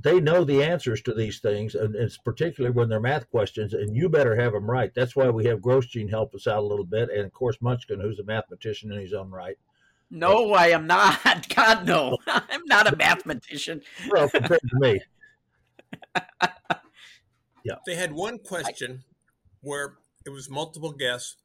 they 0.00 0.20
know 0.20 0.44
the 0.44 0.62
answers 0.62 1.02
to 1.02 1.14
these 1.14 1.40
things, 1.40 1.74
and 1.74 1.96
it's 1.96 2.16
particularly 2.16 2.74
when 2.74 2.88
they're 2.88 3.00
math 3.00 3.28
questions, 3.30 3.74
and 3.74 3.96
you 3.96 4.08
better 4.08 4.36
have 4.36 4.52
them 4.52 4.70
right. 4.70 4.94
That's 4.94 5.16
why 5.16 5.28
we 5.28 5.46
have 5.46 5.58
Grosjean 5.58 6.08
help 6.08 6.34
us 6.34 6.46
out 6.46 6.60
a 6.60 6.66
little 6.66 6.84
bit, 6.84 7.10
and 7.10 7.24
of 7.24 7.32
course 7.32 7.56
Munchkin, 7.60 8.00
who's 8.00 8.20
a 8.20 8.24
mathematician 8.24 8.92
in 8.92 9.00
his 9.00 9.12
own 9.12 9.30
right. 9.30 9.58
No, 10.10 10.52
I 10.52 10.68
am 10.68 10.86
not. 10.86 11.48
God, 11.54 11.84
no. 11.86 12.16
I'm 12.26 12.64
not 12.66 12.92
a 12.92 12.96
mathematician. 12.96 13.82
Well, 14.08 14.28
compared 14.28 14.60
to 14.60 14.78
me. 14.78 15.00
yeah. 17.64 17.76
They 17.84 17.96
had 17.96 18.12
one 18.12 18.38
question 18.38 19.02
where 19.60 19.96
it 20.24 20.30
was 20.30 20.48
multiple 20.48 20.92
guess, 20.92 21.36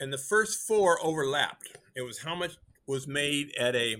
and 0.00 0.12
the 0.12 0.18
first 0.18 0.66
four 0.66 1.04
overlapped. 1.04 1.78
It 1.94 2.02
was 2.02 2.18
how 2.18 2.34
much 2.34 2.56
was 2.86 3.06
made 3.06 3.52
at 3.58 3.74
a 3.74 3.96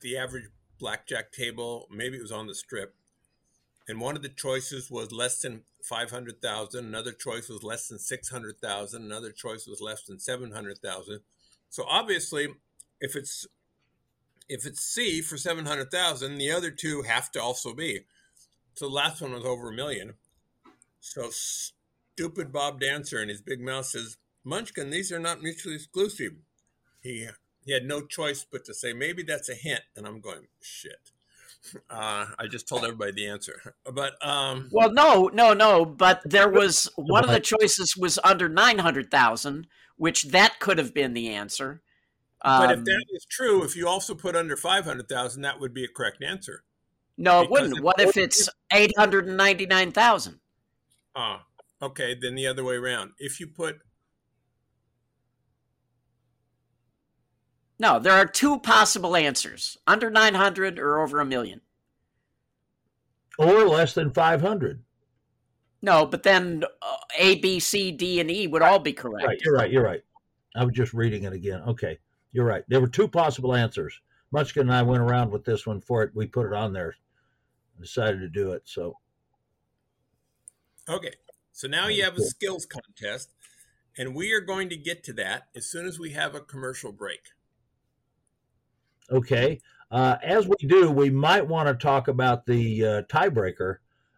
the 0.00 0.16
average 0.16 0.44
blackjack 0.78 1.32
table. 1.32 1.86
Maybe 1.90 2.16
it 2.16 2.22
was 2.22 2.32
on 2.32 2.46
the 2.46 2.54
strip, 2.54 2.94
and 3.88 4.00
one 4.00 4.16
of 4.16 4.22
the 4.22 4.28
choices 4.28 4.90
was 4.90 5.12
less 5.12 5.40
than 5.40 5.62
five 5.82 6.10
hundred 6.10 6.40
thousand. 6.42 6.86
Another 6.86 7.12
choice 7.12 7.48
was 7.48 7.62
less 7.62 7.88
than 7.88 7.98
six 7.98 8.28
hundred 8.28 8.60
thousand. 8.60 9.02
Another 9.02 9.32
choice 9.32 9.66
was 9.66 9.80
less 9.80 10.04
than 10.04 10.18
seven 10.18 10.52
hundred 10.52 10.78
thousand. 10.78 11.20
So 11.70 11.84
obviously, 11.88 12.48
if 13.00 13.16
it's 13.16 13.46
if 14.48 14.66
it's 14.66 14.80
C 14.80 15.22
for 15.22 15.36
seven 15.36 15.66
hundred 15.66 15.90
thousand, 15.90 16.38
the 16.38 16.50
other 16.50 16.70
two 16.70 17.02
have 17.02 17.30
to 17.32 17.42
also 17.42 17.74
be. 17.74 18.00
So 18.74 18.88
the 18.88 18.94
last 18.94 19.22
one 19.22 19.32
was 19.32 19.44
over 19.44 19.70
a 19.70 19.74
million. 19.74 20.14
So 21.00 21.30
stupid 21.30 22.52
Bob 22.52 22.80
Dancer 22.80 23.18
and 23.18 23.30
his 23.30 23.40
big 23.42 23.60
mouth 23.60 23.86
says, 23.86 24.16
Munchkin, 24.44 24.90
these 24.90 25.10
are 25.10 25.18
not 25.18 25.42
mutually 25.42 25.74
exclusive. 25.74 26.32
He 27.00 27.28
he 27.64 27.72
had 27.72 27.84
no 27.84 28.02
choice 28.02 28.44
but 28.50 28.64
to 28.66 28.74
say 28.74 28.92
maybe 28.92 29.22
that's 29.22 29.48
a 29.48 29.54
hint, 29.54 29.82
and 29.96 30.06
I'm 30.06 30.20
going 30.20 30.46
shit. 30.60 31.10
Uh, 31.88 32.26
I 32.38 32.46
just 32.46 32.68
told 32.68 32.84
everybody 32.84 33.12
the 33.12 33.26
answer, 33.26 33.74
but 33.90 34.22
um, 34.22 34.68
well, 34.70 34.92
no, 34.92 35.30
no, 35.32 35.54
no. 35.54 35.86
But 35.86 36.20
there 36.22 36.50
was 36.50 36.90
one 36.96 37.24
of 37.24 37.30
the 37.30 37.40
choices 37.40 37.96
was 37.96 38.18
under 38.22 38.50
nine 38.50 38.80
hundred 38.80 39.10
thousand, 39.10 39.66
which 39.96 40.24
that 40.24 40.60
could 40.60 40.76
have 40.76 40.92
been 40.92 41.14
the 41.14 41.30
answer. 41.30 41.80
Um, 42.42 42.60
but 42.60 42.70
if 42.70 42.78
um, 42.80 42.84
that 42.84 43.04
is 43.12 43.24
true, 43.30 43.64
if 43.64 43.76
you 43.76 43.88
also 43.88 44.14
put 44.14 44.36
under 44.36 44.58
five 44.58 44.84
hundred 44.84 45.08
thousand, 45.08 45.40
that 45.40 45.58
would 45.58 45.72
be 45.72 45.84
a 45.84 45.88
correct 45.88 46.22
answer. 46.22 46.64
No, 47.16 47.40
it 47.40 47.50
wouldn't. 47.50 47.82
What 47.82 47.98
if 47.98 48.18
it's 48.18 48.46
eight 48.70 48.92
hundred 48.98 49.26
and 49.26 49.38
ninety 49.38 49.64
nine 49.64 49.90
thousand? 49.90 50.40
Ah, 51.16 51.46
okay. 51.80 52.14
Then 52.14 52.34
the 52.34 52.46
other 52.46 52.62
way 52.62 52.74
around. 52.74 53.12
If 53.18 53.40
you 53.40 53.46
put 53.46 53.78
No, 57.78 57.98
there 57.98 58.12
are 58.12 58.26
two 58.26 58.58
possible 58.58 59.16
answers 59.16 59.76
under 59.86 60.10
900 60.10 60.78
or 60.78 61.00
over 61.00 61.20
a 61.20 61.24
million. 61.24 61.60
Or 63.38 63.66
less 63.66 63.94
than 63.94 64.12
500. 64.12 64.82
No, 65.82 66.06
but 66.06 66.22
then 66.22 66.64
uh, 66.80 66.96
A, 67.18 67.34
B, 67.40 67.58
C, 67.58 67.90
D, 67.92 68.20
and 68.20 68.30
E 68.30 68.46
would 68.46 68.62
all 68.62 68.78
be 68.78 68.92
correct. 68.92 69.26
Right, 69.26 69.40
you're 69.44 69.54
right. 69.54 69.70
You're 69.70 69.84
right. 69.84 70.02
I 70.56 70.64
was 70.64 70.74
just 70.74 70.94
reading 70.94 71.24
it 71.24 71.32
again. 71.32 71.60
Okay, 71.66 71.98
you're 72.32 72.46
right. 72.46 72.64
There 72.68 72.80
were 72.80 72.88
two 72.88 73.08
possible 73.08 73.54
answers. 73.54 74.00
Munchkin 74.30 74.62
and 74.62 74.72
I 74.72 74.82
went 74.82 75.02
around 75.02 75.30
with 75.30 75.44
this 75.44 75.66
one 75.66 75.80
for 75.80 76.02
it. 76.02 76.10
We 76.14 76.26
put 76.26 76.46
it 76.46 76.54
on 76.54 76.72
there, 76.72 76.96
decided 77.80 78.20
to 78.20 78.28
do 78.28 78.52
it. 78.52 78.62
So, 78.64 78.96
okay. 80.88 81.12
So 81.52 81.68
now 81.68 81.88
you 81.88 82.02
have 82.02 82.16
a 82.16 82.22
skills 82.22 82.66
contest, 82.66 83.30
and 83.98 84.14
we 84.14 84.32
are 84.32 84.40
going 84.40 84.70
to 84.70 84.76
get 84.76 85.04
to 85.04 85.12
that 85.14 85.48
as 85.54 85.66
soon 85.66 85.86
as 85.86 85.98
we 85.98 86.12
have 86.12 86.34
a 86.34 86.40
commercial 86.40 86.92
break. 86.92 87.28
Okay. 89.10 89.60
Uh, 89.90 90.16
as 90.22 90.48
we 90.48 90.56
do, 90.66 90.90
we 90.90 91.10
might 91.10 91.46
want 91.46 91.68
to 91.68 91.74
talk 91.74 92.08
about 92.08 92.46
the 92.46 92.84
uh, 92.84 93.02
tiebreaker 93.02 93.76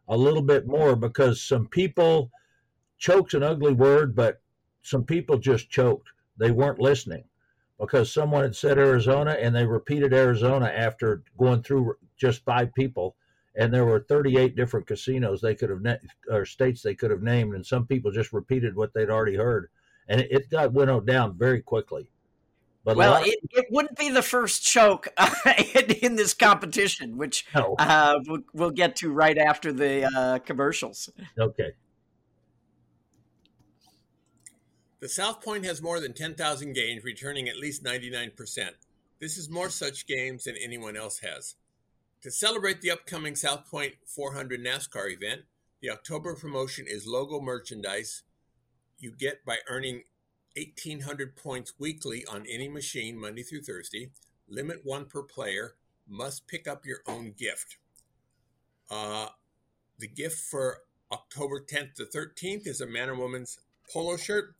a 0.09 0.17
little 0.17 0.43
bit 0.43 0.67
more 0.67 0.97
because 0.97 1.43
some 1.43 1.67
people 1.67 2.31
choke's 2.99 3.35
an 3.35 3.43
ugly 3.43 3.73
word, 3.73 4.15
but 4.15 4.41
some 4.83 5.05
people 5.05 5.39
just 5.39 5.69
choked. 5.69 6.09
They 6.39 6.51
weren't 6.51 6.79
listening 6.79 7.25
because 7.79 8.13
someone 8.13 8.43
had 8.43 8.57
said 8.57 8.79
Arizona 8.79 9.33
and 9.33 9.55
they 9.55 9.67
repeated 9.67 10.15
Arizona 10.15 10.67
after 10.67 11.23
going 11.37 11.63
through 11.63 11.97
just 12.17 12.45
five 12.45 12.73
people. 12.75 13.17
And 13.59 13.73
there 13.73 13.87
were 13.87 14.01
38 14.01 14.55
different 14.55 14.87
casinos 14.87 15.41
they 15.41 15.55
could 15.55 15.71
have, 15.71 15.83
na- 15.83 15.97
or 16.31 16.45
states 16.45 16.83
they 16.83 16.95
could 16.95 17.11
have 17.11 17.23
named. 17.23 17.55
And 17.55 17.65
some 17.65 17.87
people 17.87 18.11
just 18.11 18.33
repeated 18.33 18.77
what 18.77 18.93
they'd 18.93 19.11
already 19.11 19.37
heard. 19.37 19.71
And 20.09 20.21
it, 20.21 20.31
it 20.31 20.51
got 20.51 20.73
winnowed 20.73 21.07
down 21.07 21.37
very 21.37 21.63
quickly. 21.63 22.11
But 22.87 22.97
well, 22.97 23.21
it, 23.25 23.41
it, 23.51 23.67
wouldn't 23.69 23.99
be 23.99 24.11
the 24.11 24.23
first 24.23 24.63
choke 24.63 25.09
uh, 25.17 25.35
in, 25.75 25.91
in, 25.91 26.15
this 26.15 26.33
competition, 26.33 27.17
which 27.17 27.45
no. 27.53 27.75
uh, 27.81 28.21
we'll, 28.29 28.43
we'll, 28.55 28.71
get 28.71 28.95
to 28.97 29.11
right 29.11 29.37
after 29.37 29.73
the 29.73 30.05
uh, 30.05 30.39
commercials. 30.39 31.11
Okay. 31.37 31.73
The 35.01 35.09
South 35.09 35.45
Point 35.45 35.65
has 35.65 35.83
more 35.83 35.99
than 35.99 36.13
10,000 36.13 36.75
games, 36.75 37.03
returning 37.03 37.49
at 37.49 37.57
least 37.57 37.83
99%. 37.83 38.71
This 39.21 39.37
is 39.37 39.51
more 39.51 39.69
such 39.69 40.07
games 40.07 40.45
than 40.45 40.55
anyone 40.57 40.97
else 40.97 41.19
has. 41.19 41.57
To 42.23 42.31
celebrate 42.31 42.83
the 42.83 42.93
upcoming 42.93 43.35
South 43.35 43.69
Point 43.69 43.95
400 44.07 44.65
NASCAR 44.65 45.13
event, 45.13 45.41
the 45.83 45.91
October 45.91 46.37
promotion 46.37 46.87
is 46.89 47.05
logo 47.05 47.41
merchandise 47.41 48.23
you 49.01 49.11
get 49.11 49.45
by 49.45 49.57
earning 49.69 50.05
1,800 50.57 51.37
points 51.37 51.75
weekly 51.79 52.25
on 52.27 52.47
any 52.49 52.69
machine 52.69 53.19
Monday 53.19 53.43
through 53.43 53.63
Thursday. 53.63 54.11
Limit 54.49 54.81
one 54.85 55.05
per 55.05 55.23
player. 55.23 55.75
Must 56.09 56.47
pick 56.47 56.67
up 56.67 56.87
your 56.87 57.01
own 57.07 57.35
gift. 57.37 57.77
Uh, 58.91 59.29
the 59.99 60.07
gift 60.07 60.39
for 60.39 60.79
October 61.13 61.61
10th 61.61 61.95
to 61.95 62.05
13th 62.05 62.67
is 62.67 62.81
a 62.81 62.87
man 62.87 63.11
or 63.11 63.17
woman's 63.17 63.59
polo 63.93 64.17
shirt. 64.17 64.55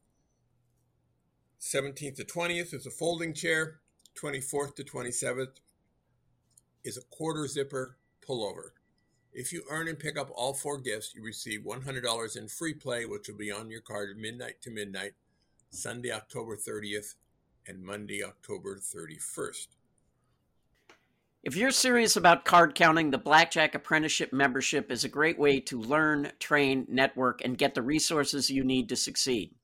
17th 1.61 2.17
to 2.17 2.25
20th 2.25 2.75
is 2.75 2.87
a 2.87 2.91
folding 2.91 3.33
chair. 3.33 3.81
24th 4.21 4.75
to 4.77 4.85
27th 4.85 5.61
is 6.85 6.97
a 6.97 7.03
quarter 7.03 7.47
zipper 7.47 7.97
pullover. 8.27 8.71
If 9.33 9.53
you 9.53 9.63
earn 9.71 9.89
and 9.89 9.99
pick 9.99 10.19
up 10.19 10.31
all 10.35 10.55
four 10.55 10.79
gifts, 10.79 11.15
you 11.15 11.23
receive 11.23 11.61
$100 11.61 12.37
in 12.37 12.49
free 12.49 12.73
play, 12.75 13.05
which 13.05 13.29
will 13.29 13.37
be 13.37 13.53
on 13.53 13.71
your 13.71 13.83
card 13.83 14.17
midnight 14.17 14.63
to 14.63 14.71
midnight 14.71 15.13
Sunday, 15.71 16.13
October 16.13 16.57
30th, 16.57 17.15
and 17.67 17.83
Monday, 17.83 18.23
October 18.23 18.77
31st. 18.77 19.69
If 21.43 21.55
you're 21.55 21.71
serious 21.71 22.17
about 22.17 22.45
card 22.45 22.75
counting, 22.75 23.11
the 23.11 23.19
Blackjack 23.19 23.75
Apprenticeship 23.75 24.33
membership 24.33 24.91
is 24.91 25.05
a 25.05 25.09
great 25.09 25.39
way 25.39 25.61
to 25.61 25.81
learn, 25.81 26.33
train, 26.41 26.87
network, 26.89 27.41
and 27.45 27.57
get 27.57 27.75
the 27.75 27.83
resources 27.83 28.51
you 28.51 28.65
need 28.65 28.89
to 28.89 28.97
succeed. 28.97 29.55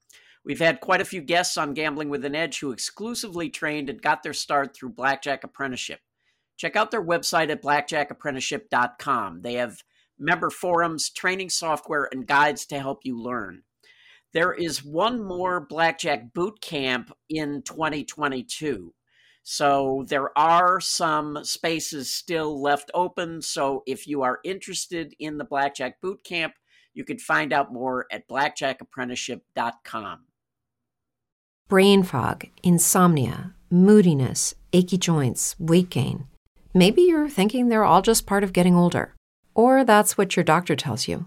We've 0.45 0.61
had 0.61 0.81
quite 0.81 1.01
a 1.01 1.05
few 1.05 1.21
guests 1.21 1.57
on 1.57 1.75
Gambling 1.75 2.09
with 2.09 2.25
an 2.25 2.35
Edge 2.35 2.61
who 2.61 2.73
exclusively 2.73 3.49
trained 3.51 3.91
and 3.91 4.01
got 4.01 4.23
their 4.23 4.33
start 4.33 4.77
through 4.77 4.91
Blackjack 4.91 5.43
Apprenticeship. 5.43 6.01
Check 6.57 6.77
out 6.77 6.91
their 6.91 7.05
website 7.05 7.51
at 7.51 7.63
blackjackapprenticeship.com. 7.63 9.43
They 9.43 9.55
have 9.55 9.83
member 10.19 10.51
forums, 10.51 11.11
training 11.11 11.51
software, 11.51 12.09
and 12.13 12.27
guides 12.27 12.65
to 12.67 12.79
help 12.79 13.01
you 13.05 13.21
learn. 13.21 13.63
There 14.33 14.53
is 14.53 14.85
one 14.85 15.23
more 15.23 15.61
Blackjack 15.61 16.33
boot 16.33 16.61
camp 16.61 17.13
in 17.29 17.63
2022. 17.63 18.95
So 19.43 20.05
there 20.09 20.37
are 20.39 20.81
some 20.81 21.45
spaces 21.45 22.15
still 22.15 22.63
left 22.63 22.91
open. 22.95 23.43
So 23.43 23.83
if 23.87 24.07
you 24.07 24.23
are 24.23 24.39
interested 24.45 25.15
in 25.19 25.37
the 25.37 25.45
Blackjack 25.45 26.01
boot 26.01 26.25
camp, 26.25 26.55
you 26.95 27.05
can 27.05 27.19
find 27.19 27.53
out 27.53 27.73
more 27.73 28.07
at 28.11 28.29
blackjackapprenticeship.com. 28.29 30.21
Brain 31.69 32.03
fog, 32.03 32.47
insomnia, 32.63 33.55
moodiness, 33.71 34.55
achy 34.73 34.99
joints, 34.99 35.57
weight 35.59 35.91
gain. 35.91 36.27
Maybe 36.75 37.03
you're 37.03 37.29
thinking 37.29 37.69
they're 37.69 37.85
all 37.85 38.03
just 38.03 38.27
part 38.27 38.45
of 38.45 38.53
getting 38.53 38.75
older, 38.77 39.15
or 39.55 39.85
that's 39.85 40.17
what 40.17 40.37
your 40.37 40.45
doctor 40.45 40.77
tells 40.77 41.09
you. 41.09 41.27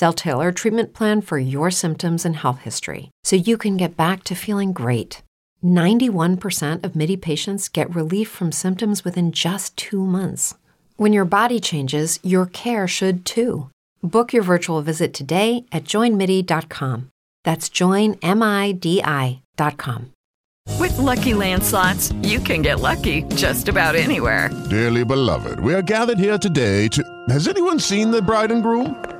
They'll 0.00 0.12
tailor 0.14 0.48
a 0.48 0.54
treatment 0.54 0.94
plan 0.94 1.20
for 1.20 1.38
your 1.38 1.70
symptoms 1.70 2.24
and 2.24 2.34
health 2.34 2.60
history 2.60 3.10
so 3.22 3.36
you 3.36 3.58
can 3.58 3.76
get 3.76 3.98
back 3.98 4.24
to 4.24 4.34
feeling 4.34 4.72
great. 4.72 5.22
91% 5.62 6.82
of 6.82 6.96
MIDI 6.96 7.18
patients 7.18 7.68
get 7.68 7.94
relief 7.94 8.30
from 8.30 8.50
symptoms 8.50 9.04
within 9.04 9.30
just 9.30 9.76
two 9.76 10.04
months. 10.04 10.54
When 10.96 11.12
your 11.12 11.26
body 11.26 11.60
changes, 11.60 12.18
your 12.22 12.46
care 12.46 12.88
should 12.88 13.26
too. 13.26 13.68
Book 14.02 14.32
your 14.32 14.42
virtual 14.42 14.80
visit 14.80 15.12
today 15.12 15.66
at 15.70 15.84
joinmidi.com. 15.84 17.10
That's 17.44 17.68
joinmidi.com. 17.68 18.20
With 20.78 20.96
Lucky 20.98 21.34
Land 21.34 21.62
slots, 21.62 22.12
you 22.22 22.40
can 22.40 22.62
get 22.62 22.80
lucky 22.80 23.24
just 23.34 23.68
about 23.68 23.96
anywhere. 23.96 24.48
Dearly 24.70 25.04
beloved, 25.04 25.60
we 25.60 25.74
are 25.74 25.82
gathered 25.82 26.18
here 26.18 26.38
today 26.38 26.88
to. 26.88 27.04
Has 27.28 27.48
anyone 27.48 27.78
seen 27.78 28.10
the 28.10 28.22
bride 28.22 28.50
and 28.50 28.62
groom? 28.62 29.19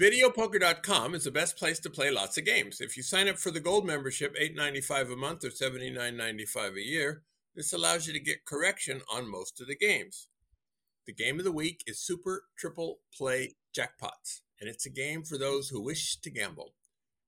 Videopoker.com 0.00 1.14
is 1.14 1.24
the 1.24 1.30
best 1.30 1.58
place 1.58 1.78
to 1.78 1.90
play 1.90 2.10
lots 2.10 2.38
of 2.38 2.46
games. 2.46 2.80
If 2.80 2.96
you 2.96 3.02
sign 3.02 3.28
up 3.28 3.36
for 3.36 3.50
the 3.50 3.60
gold 3.60 3.86
membership, 3.86 4.34
$8.95 4.34 5.12
a 5.12 5.16
month 5.16 5.44
or 5.44 5.50
$79.95 5.50 6.76
a 6.76 6.80
year, 6.80 7.22
this 7.54 7.74
allows 7.74 8.06
you 8.06 8.14
to 8.14 8.18
get 8.18 8.46
correction 8.46 9.02
on 9.12 9.30
most 9.30 9.60
of 9.60 9.66
the 9.66 9.76
games. 9.76 10.28
The 11.06 11.12
game 11.12 11.38
of 11.38 11.44
the 11.44 11.52
week 11.52 11.84
is 11.86 12.00
Super 12.00 12.44
Triple 12.56 13.00
Play 13.14 13.56
Jackpots, 13.76 14.40
and 14.58 14.70
it's 14.70 14.86
a 14.86 14.90
game 14.90 15.22
for 15.22 15.36
those 15.36 15.68
who 15.68 15.82
wish 15.82 16.18
to 16.22 16.30
gamble. 16.30 16.72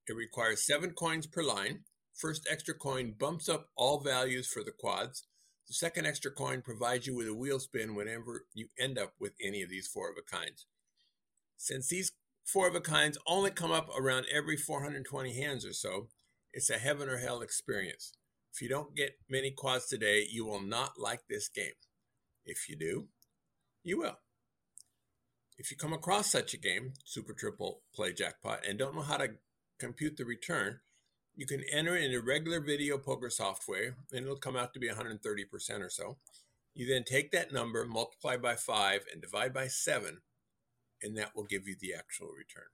It 0.08 0.16
requires 0.16 0.64
seven 0.64 0.92
coins 0.92 1.26
per 1.26 1.42
line. 1.42 1.80
First 2.14 2.48
extra 2.50 2.72
coin 2.72 3.12
bumps 3.18 3.50
up 3.50 3.68
all 3.76 4.00
values 4.00 4.46
for 4.46 4.64
the 4.64 4.72
quads. 4.72 5.26
The 5.68 5.74
second 5.74 6.06
extra 6.06 6.30
coin 6.30 6.62
provides 6.62 7.06
you 7.06 7.14
with 7.14 7.28
a 7.28 7.34
wheel 7.34 7.60
spin 7.60 7.94
whenever 7.94 8.46
you 8.54 8.68
end 8.80 8.98
up 8.98 9.12
with 9.20 9.34
any 9.44 9.60
of 9.60 9.68
these 9.68 9.88
four 9.88 10.10
of 10.10 10.16
a 10.16 10.22
kinds. 10.22 10.64
Since 11.58 11.88
these 11.88 12.12
four 12.44 12.68
of 12.68 12.74
a 12.74 12.80
kinds 12.80 13.18
only 13.26 13.50
come 13.50 13.72
up 13.72 13.88
around 13.96 14.26
every 14.32 14.56
420 14.56 15.34
hands 15.34 15.64
or 15.64 15.72
so, 15.72 16.08
it's 16.52 16.70
a 16.70 16.78
heaven 16.78 17.08
or 17.08 17.18
hell 17.18 17.40
experience. 17.40 18.12
If 18.52 18.60
you 18.60 18.68
don't 18.68 18.94
get 18.94 19.18
many 19.30 19.50
quads 19.50 19.86
today, 19.86 20.26
you 20.30 20.44
will 20.44 20.60
not 20.60 20.98
like 20.98 21.22
this 21.28 21.48
game. 21.48 21.72
If 22.44 22.68
you 22.68 22.76
do, 22.76 23.08
you 23.82 23.98
will. 23.98 24.18
If 25.56 25.70
you 25.70 25.76
come 25.76 25.92
across 25.92 26.30
such 26.30 26.54
a 26.54 26.58
game, 26.58 26.92
Super 27.04 27.32
Triple 27.32 27.82
Play 27.94 28.12
Jackpot, 28.12 28.66
and 28.68 28.78
don't 28.78 28.94
know 28.94 29.02
how 29.02 29.16
to 29.16 29.30
compute 29.78 30.16
the 30.16 30.24
return, 30.24 30.80
you 31.34 31.46
can 31.46 31.62
enter 31.72 31.96
it 31.96 32.04
into 32.04 32.20
regular 32.20 32.60
video 32.60 32.98
poker 32.98 33.30
software, 33.30 33.96
and 34.12 34.24
it'll 34.24 34.36
come 34.36 34.56
out 34.56 34.74
to 34.74 34.80
be 34.80 34.88
130% 34.88 35.20
or 35.80 35.88
so. 35.88 36.18
You 36.74 36.86
then 36.86 37.04
take 37.04 37.32
that 37.32 37.52
number, 37.52 37.86
multiply 37.86 38.36
by 38.36 38.54
5, 38.54 39.04
and 39.12 39.22
divide 39.22 39.54
by 39.54 39.68
7, 39.68 40.18
and 41.02 41.16
that 41.16 41.34
will 41.34 41.44
give 41.44 41.66
you 41.66 41.76
the 41.80 41.94
actual 41.94 42.28
return. 42.28 42.64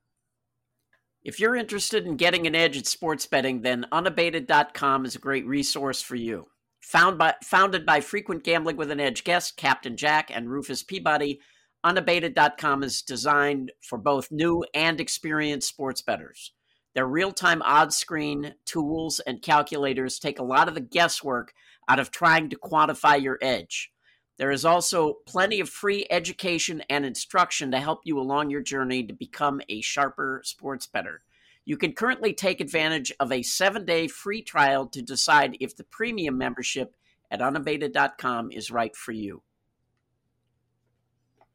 If 1.23 1.41
you're 1.41 1.57
interested 1.57 2.07
in 2.07 2.17
getting 2.17 2.47
an 2.47 2.55
edge 2.55 2.77
at 2.77 2.87
sports 2.87 3.27
betting, 3.27 3.63
then 3.63 3.87
unabated.com 3.91 5.05
is 5.05 5.17
a 5.17 5.21
great 5.21 5.47
resource 5.47 6.01
for 6.01 6.15
you. 6.15 6.47
Found 6.83 7.19
by, 7.19 7.35
founded 7.43 7.85
by 7.85 8.01
frequent 8.01 8.45
Gambling 8.45 8.77
with 8.77 8.91
an 8.91 9.01
Edge 9.01 9.25
guests 9.25 9.53
Captain 9.53 9.97
Jack 9.97 10.31
and 10.33 10.49
Rufus 10.49 10.83
Peabody, 10.83 11.41
unabated.com 11.85 12.83
is 12.83 13.03
designed 13.03 13.73
for 13.83 13.99
both 13.99 14.31
new 14.31 14.65
and 14.75 15.01
experienced 15.01 15.69
sports 15.69 16.03
bettors. 16.03 16.53
Their 16.95 17.07
real 17.07 17.33
time 17.33 17.63
odds 17.63 17.97
screen 17.97 18.55
tools 18.65 19.21
and 19.21 19.43
calculators 19.43 20.19
take 20.19 20.39
a 20.39 20.45
lot 20.45 20.69
of 20.69 20.75
the 20.75 20.81
guesswork 20.81 21.53
out 21.89 21.99
of 21.99 22.11
trying 22.11 22.49
to 22.51 22.57
quantify 22.57 23.21
your 23.21 23.39
edge. 23.43 23.91
There 24.39 24.53
is 24.53 24.65
also 24.65 25.15
plenty 25.27 25.59
of 25.59 25.69
free 25.69 26.07
education 26.11 26.83
and 26.89 27.05
instruction 27.05 27.73
to 27.73 27.81
help 27.81 28.01
you 28.05 28.19
along 28.21 28.51
your 28.51 28.61
journey 28.61 29.03
to 29.05 29.13
become 29.13 29.61
a 29.69 29.81
sharper 29.81 30.41
sports 30.45 30.87
bettor. 30.87 31.23
You 31.65 31.77
can 31.77 31.93
currently 31.93 32.33
take 32.33 32.61
advantage 32.61 33.13
of 33.19 33.33
a 33.33 33.43
seven 33.43 33.85
day 33.85 34.07
free 34.07 34.41
trial 34.41 34.87
to 34.87 35.03
decide 35.03 35.57
if 35.61 35.77
the 35.77 35.85
premium 35.85 36.39
membership 36.39 36.95
at 37.31 37.43
unabated.com 37.43 38.53
is 38.53 38.71
right 38.71 38.95
for 38.95 39.13
you. 39.13 39.43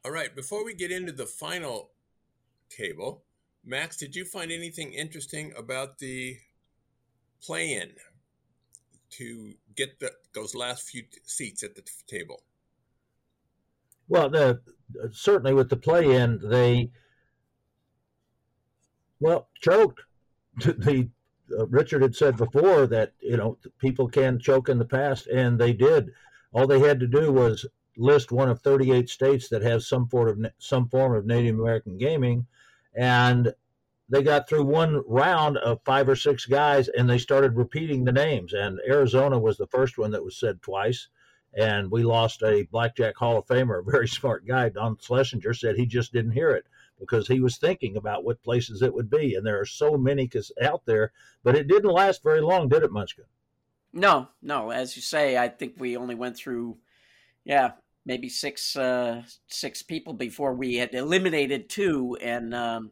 All 0.06 0.12
right, 0.12 0.36
before 0.36 0.66
we 0.66 0.74
get 0.74 0.92
into 0.92 1.14
the 1.14 1.26
final 1.26 1.92
table, 2.70 3.24
Max, 3.64 3.96
did 3.96 4.14
you 4.14 4.26
find 4.26 4.52
anything 4.52 4.92
interesting 4.92 5.54
about 5.58 6.00
the 6.00 6.38
play 7.42 7.74
in 7.74 7.92
to 9.12 9.54
get 9.76 10.02
the, 10.02 10.12
those 10.34 10.54
last 10.54 10.90
few 10.90 11.04
seats 11.24 11.64
at 11.64 11.76
the 11.76 11.84
table? 12.08 12.44
Well, 14.08 14.30
the 14.30 14.62
certainly 15.12 15.54
with 15.54 15.70
the 15.70 15.78
play 15.78 16.16
in, 16.16 16.40
they 16.44 16.92
well 19.20 19.50
choked. 19.60 20.02
The 20.64 21.10
uh, 21.60 21.68
Richard 21.68 22.02
had 22.02 22.16
said 22.16 22.38
before 22.38 22.88
that 22.88 23.14
you 23.20 23.38
know 23.38 23.58
people 23.80 24.08
can 24.08 24.40
choke 24.40 24.70
in 24.70 24.80
the 24.80 24.86
past, 24.86 25.28
and 25.28 25.60
they 25.60 25.74
did. 25.74 26.12
All 26.54 26.68
they 26.68 26.80
had 26.80 27.00
to 27.00 27.08
do 27.08 27.32
was 27.32 27.66
list 27.98 28.32
one 28.32 28.50
of 28.50 28.62
38 28.62 29.10
states 29.10 29.50
that 29.50 29.62
has 29.62 29.88
some 29.88 30.08
form 30.08 30.46
of 30.46 30.52
some 30.60 30.88
form 30.88 31.16
of 31.16 31.26
Native 31.26 31.58
American 31.58 31.98
gaming, 31.98 32.46
and 32.96 33.54
they 34.10 34.22
got 34.22 34.48
through 34.48 34.66
one 34.66 35.04
round 35.08 35.58
of 35.58 35.82
five 35.84 36.08
or 36.08 36.16
six 36.16 36.46
guys, 36.46 36.88
and 36.88 37.10
they 37.10 37.18
started 37.18 37.58
repeating 37.58 38.04
the 38.04 38.12
names. 38.12 38.54
And 38.54 38.80
Arizona 38.88 39.40
was 39.40 39.58
the 39.58 39.68
first 39.68 39.98
one 39.98 40.12
that 40.12 40.24
was 40.24 40.38
said 40.38 40.62
twice 40.62 41.08
and 41.56 41.92
we 41.92 42.04
lost 42.04 42.42
a 42.44 42.64
blackjack 42.72 43.16
Hall 43.16 43.38
of 43.38 43.46
Famer, 43.46 43.80
a 43.80 43.92
very 43.92 44.08
smart 44.08 44.46
guy. 44.48 44.70
Don 44.70 44.98
Schlesinger 45.00 45.54
said 45.54 45.76
he 45.76 45.86
just 45.86 46.14
didn't 46.14 46.32
hear 46.32 46.52
it 46.52 46.66
because 47.00 47.28
he 47.28 47.40
was 47.40 47.58
thinking 47.58 47.98
about 47.98 48.24
what 48.24 48.44
places 48.44 48.82
it 48.82 48.94
would 48.94 49.10
be, 49.10 49.36
and 49.36 49.46
there 49.46 49.60
are 49.60 49.66
so 49.66 49.98
many 49.98 50.30
out 50.62 50.86
there. 50.86 51.12
But 51.44 51.56
it 51.56 51.68
didn't 51.68 51.92
last 51.92 52.24
very 52.24 52.42
long, 52.42 52.70
did 52.70 52.84
it, 52.84 52.92
Munchkin? 52.92 53.26
No, 53.92 54.30
no. 54.42 54.72
As 54.72 54.96
you 54.96 55.02
say, 55.02 55.38
I 55.38 55.50
think 55.50 55.76
we 55.78 55.98
only 55.98 56.16
went 56.16 56.38
through, 56.38 56.78
yeah, 57.44 57.72
maybe 58.06 58.30
six 58.30 58.76
uh, 58.76 59.24
six 59.48 59.84
people 59.84 60.14
before 60.14 60.54
we 60.54 60.76
had 60.76 60.94
eliminated 60.94 61.70
two, 61.70 62.18
and 62.22 62.56
um, 62.56 62.92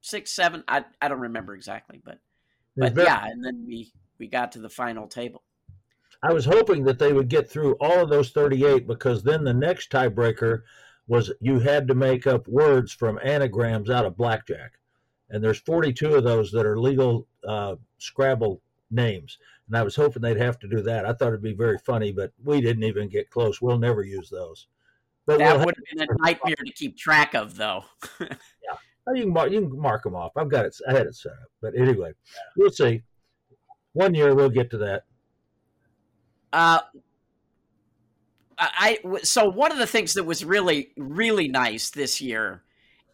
six, 0.00 0.32
seven. 0.32 0.64
I 0.66 0.84
I 1.00 1.08
don't 1.08 1.20
remember 1.20 1.54
exactly, 1.54 2.00
but 2.04 2.18
but 2.76 2.96
yeah, 2.96 3.26
and 3.26 3.44
then 3.44 3.64
we 3.66 3.92
we 4.18 4.26
got 4.26 4.52
to 4.52 4.58
the 4.58 4.70
final 4.70 5.06
table. 5.06 5.42
I 6.22 6.32
was 6.32 6.44
hoping 6.44 6.84
that 6.84 6.98
they 6.98 7.12
would 7.12 7.28
get 7.28 7.48
through 7.48 7.76
all 7.80 8.00
of 8.00 8.10
those 8.10 8.30
38 8.30 8.86
because 8.86 9.22
then 9.22 9.44
the 9.44 9.54
next 9.54 9.90
tiebreaker 9.90 10.62
was 11.06 11.32
you 11.40 11.60
had 11.60 11.88
to 11.88 11.94
make 11.94 12.26
up 12.26 12.46
words 12.48 12.92
from 12.92 13.20
anagrams 13.22 13.88
out 13.88 14.04
of 14.04 14.16
blackjack. 14.16 14.72
And 15.30 15.42
there's 15.42 15.60
42 15.60 16.16
of 16.16 16.24
those 16.24 16.50
that 16.52 16.66
are 16.66 16.78
legal 16.78 17.26
uh, 17.46 17.76
Scrabble 17.98 18.60
names. 18.90 19.38
And 19.66 19.76
I 19.76 19.82
was 19.82 19.94
hoping 19.94 20.22
they'd 20.22 20.38
have 20.38 20.58
to 20.60 20.68
do 20.68 20.82
that. 20.82 21.04
I 21.04 21.12
thought 21.12 21.28
it'd 21.28 21.42
be 21.42 21.52
very 21.52 21.78
funny, 21.78 22.12
but 22.12 22.32
we 22.42 22.60
didn't 22.60 22.84
even 22.84 23.08
get 23.08 23.30
close. 23.30 23.60
We'll 23.60 23.78
never 23.78 24.02
use 24.02 24.30
those. 24.30 24.66
But 25.26 25.38
that 25.38 25.56
we'll 25.56 25.66
would 25.66 25.74
have 25.76 25.98
been 25.98 26.08
a 26.08 26.22
nightmare 26.22 26.54
to 26.56 26.72
keep 26.72 26.96
track 26.96 27.34
of, 27.34 27.54
though. 27.56 27.84
yeah, 28.20 28.76
you 29.14 29.24
can 29.24 29.32
mark 29.32 29.50
you 29.50 29.60
can 29.60 29.78
mark 29.78 30.02
them 30.02 30.14
off. 30.14 30.32
I've 30.36 30.48
got 30.48 30.64
it. 30.64 30.74
I 30.88 30.92
had 30.92 31.06
it 31.06 31.14
set 31.14 31.32
up. 31.32 31.50
But 31.60 31.74
anyway, 31.76 32.12
we'll 32.56 32.70
see. 32.70 33.02
One 33.92 34.14
year 34.14 34.34
we'll 34.34 34.48
get 34.48 34.70
to 34.70 34.78
that. 34.78 35.04
Uh, 36.52 36.80
I 38.58 38.98
so 39.22 39.48
one 39.48 39.70
of 39.70 39.78
the 39.78 39.86
things 39.86 40.14
that 40.14 40.24
was 40.24 40.44
really 40.44 40.90
really 40.96 41.48
nice 41.48 41.90
this 41.90 42.20
year 42.20 42.62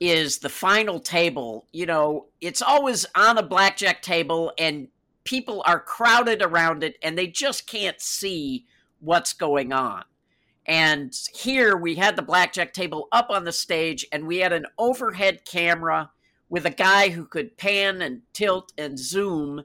is 0.01 0.39
the 0.39 0.49
final 0.49 1.01
table. 1.01 1.67
You 1.73 1.87
know, 1.87 2.27
it's 2.41 2.63
always 2.63 3.07
on 3.15 3.39
a 3.39 3.43
blackjack 3.43 4.03
table 4.03 4.53
and 4.59 4.89
people 5.25 5.63
are 5.67 5.81
crowded 5.81 6.43
around 6.43 6.83
it 6.83 6.97
and 7.03 7.17
they 7.17 7.27
just 7.27 7.67
can't 7.67 8.01
see 8.01 8.67
what's 9.01 9.33
going 9.33 9.73
on. 9.73 10.05
And 10.67 11.15
here 11.35 11.77
we 11.77 11.95
had 11.95 12.17
the 12.17 12.23
blackjack 12.23 12.73
table 12.73 13.09
up 13.13 13.29
on 13.31 13.45
the 13.45 13.53
stage 13.53 14.07
and 14.13 14.27
we 14.27 14.39
had 14.39 14.53
an 14.53 14.67
overhead 14.79 15.45
camera 15.45 16.11
with 16.49 16.65
a 16.65 16.71
guy 16.71 17.11
who 17.11 17.27
could 17.27 17.57
pan 17.57 18.01
and 18.01 18.23
tilt 18.33 18.73
and 18.79 18.99
zoom 18.99 19.63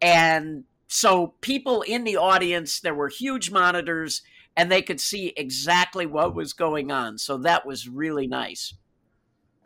and 0.00 0.64
so 0.92 1.28
people 1.40 1.80
in 1.80 2.04
the 2.04 2.18
audience, 2.18 2.78
there 2.78 2.94
were 2.94 3.08
huge 3.08 3.50
monitors 3.50 4.20
and 4.54 4.70
they 4.70 4.82
could 4.82 5.00
see 5.00 5.32
exactly 5.38 6.04
what 6.04 6.34
was 6.34 6.52
going 6.52 6.92
on. 6.92 7.16
So 7.16 7.38
that 7.38 7.64
was 7.64 7.88
really 7.88 8.26
nice. 8.26 8.74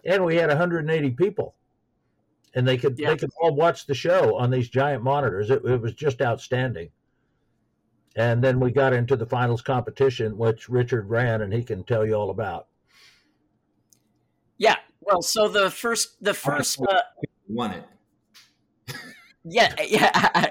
And 0.04 0.24
we 0.24 0.36
had 0.36 0.50
180 0.50 1.10
people. 1.10 1.56
And 2.54 2.66
they 2.66 2.76
could 2.76 2.96
yeah. 2.96 3.10
they 3.10 3.16
could 3.16 3.30
all 3.42 3.56
watch 3.56 3.86
the 3.86 3.94
show 3.94 4.36
on 4.36 4.52
these 4.52 4.68
giant 4.68 5.02
monitors. 5.02 5.50
It, 5.50 5.64
it 5.64 5.82
was 5.82 5.94
just 5.94 6.22
outstanding. 6.22 6.90
And 8.14 8.42
then 8.42 8.60
we 8.60 8.70
got 8.70 8.92
into 8.92 9.16
the 9.16 9.26
finals 9.26 9.62
competition, 9.62 10.38
which 10.38 10.68
Richard 10.68 11.10
ran, 11.10 11.42
and 11.42 11.52
he 11.52 11.64
can 11.64 11.82
tell 11.82 12.06
you 12.06 12.14
all 12.14 12.30
about. 12.30 12.68
Yeah, 14.58 14.76
well, 15.00 15.22
so 15.22 15.48
the 15.48 15.70
first 15.70 16.22
the 16.22 16.32
first 16.32 16.80
uh, 16.80 17.00
won 17.48 17.72
it. 17.72 17.84
Yeah, 19.48 19.74
yeah. 19.86 20.50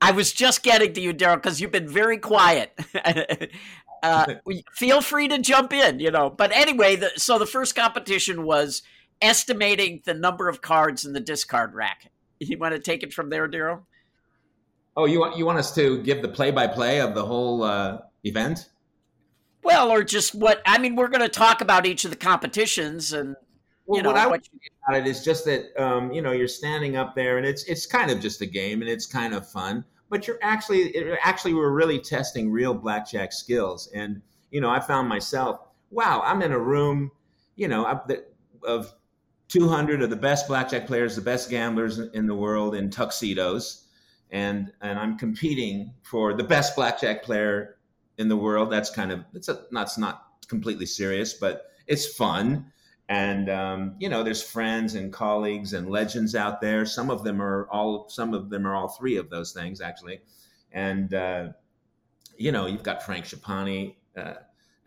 I 0.00 0.10
was 0.12 0.32
just 0.32 0.62
getting 0.62 0.92
to 0.92 1.00
you, 1.00 1.14
Daryl, 1.14 1.36
because 1.36 1.60
you've 1.60 1.72
been 1.72 1.88
very 1.88 2.18
quiet. 2.18 2.78
uh, 4.02 4.34
feel 4.74 5.00
free 5.00 5.28
to 5.28 5.38
jump 5.38 5.72
in, 5.72 6.00
you 6.00 6.10
know. 6.10 6.30
But 6.30 6.52
anyway, 6.52 6.96
the, 6.96 7.10
so 7.16 7.38
the 7.38 7.46
first 7.46 7.74
competition 7.74 8.44
was 8.44 8.82
estimating 9.22 10.02
the 10.04 10.14
number 10.14 10.48
of 10.48 10.60
cards 10.60 11.04
in 11.04 11.14
the 11.14 11.20
discard 11.20 11.74
rack. 11.74 12.10
You 12.38 12.58
want 12.58 12.74
to 12.74 12.80
take 12.80 13.02
it 13.02 13.14
from 13.14 13.30
there, 13.30 13.48
Daryl? 13.48 13.84
Oh, 14.98 15.06
you 15.06 15.20
want 15.20 15.36
you 15.36 15.44
want 15.44 15.58
us 15.58 15.74
to 15.74 16.02
give 16.02 16.22
the 16.22 16.28
play 16.28 16.50
by 16.50 16.66
play 16.66 17.00
of 17.00 17.14
the 17.14 17.24
whole 17.24 17.62
uh, 17.62 17.98
event? 18.24 18.68
Well, 19.62 19.90
or 19.90 20.04
just 20.04 20.34
what 20.34 20.62
I 20.66 20.78
mean. 20.78 20.96
We're 20.96 21.08
going 21.08 21.22
to 21.22 21.28
talk 21.28 21.60
about 21.60 21.86
each 21.86 22.04
of 22.04 22.10
the 22.10 22.16
competitions, 22.16 23.12
and 23.12 23.36
well, 23.86 24.02
know 24.02 24.10
what 24.10 24.18
I 24.18 24.26
what 24.26 24.32
would 24.32 24.42
think 24.44 24.62
about 24.86 25.00
it 25.00 25.06
is 25.06 25.24
just 25.24 25.44
that 25.44 25.76
um, 25.80 26.12
you 26.12 26.20
know 26.20 26.32
you're 26.32 26.48
standing 26.48 26.96
up 26.96 27.14
there, 27.14 27.38
and 27.38 27.46
it's 27.46 27.64
it's 27.64 27.86
kind 27.86 28.10
of 28.10 28.20
just 28.20 28.40
a 28.40 28.46
game, 28.46 28.80
and 28.80 28.90
it's 28.90 29.06
kind 29.06 29.34
of 29.34 29.48
fun. 29.48 29.84
But 30.08 30.26
you're 30.26 30.38
actually 30.42 30.88
it, 30.88 31.18
actually 31.22 31.54
we're 31.54 31.70
really 31.70 31.98
testing 31.98 32.50
real 32.50 32.74
blackjack 32.74 33.32
skills, 33.32 33.90
and 33.94 34.22
you 34.50 34.60
know 34.60 34.70
I 34.70 34.80
found 34.80 35.08
myself, 35.08 35.60
wow, 35.90 36.22
I'm 36.24 36.42
in 36.42 36.52
a 36.52 36.58
room, 36.58 37.10
you 37.54 37.68
know, 37.68 38.00
of 38.64 38.92
200 39.48 40.02
of 40.02 40.10
the 40.10 40.16
best 40.16 40.48
blackjack 40.48 40.86
players, 40.86 41.14
the 41.14 41.22
best 41.22 41.48
gamblers 41.50 41.98
in 41.98 42.26
the 42.26 42.34
world 42.34 42.74
in 42.74 42.90
tuxedos, 42.90 43.84
and 44.30 44.72
and 44.80 44.98
I'm 44.98 45.16
competing 45.16 45.94
for 46.02 46.34
the 46.34 46.44
best 46.44 46.74
blackjack 46.74 47.22
player 47.22 47.76
in 48.18 48.28
the 48.28 48.36
world. 48.36 48.70
That's 48.70 48.90
kind 48.90 49.12
of 49.12 49.24
it's 49.34 49.48
a 49.48 49.62
that's 49.70 49.98
not 49.98 50.24
completely 50.48 50.86
serious, 50.86 51.34
but 51.34 51.66
it's 51.86 52.06
fun. 52.06 52.72
And 53.08 53.48
um, 53.48 53.94
you 53.98 54.08
know, 54.08 54.22
there's 54.24 54.42
friends 54.42 54.94
and 54.94 55.12
colleagues 55.12 55.72
and 55.72 55.88
legends 55.88 56.34
out 56.34 56.60
there. 56.60 56.84
Some 56.84 57.08
of 57.08 57.22
them 57.22 57.40
are 57.40 57.68
all 57.70 58.08
some 58.08 58.34
of 58.34 58.50
them 58.50 58.66
are 58.66 58.74
all 58.74 58.88
three 58.88 59.16
of 59.16 59.30
those 59.30 59.52
things 59.52 59.80
actually. 59.80 60.20
And 60.72 61.14
uh, 61.14 61.48
you 62.36 62.50
know, 62.52 62.66
you've 62.66 62.82
got 62.82 63.04
Frank 63.04 63.24
Schapani 63.24 63.94
uh, 64.16 64.34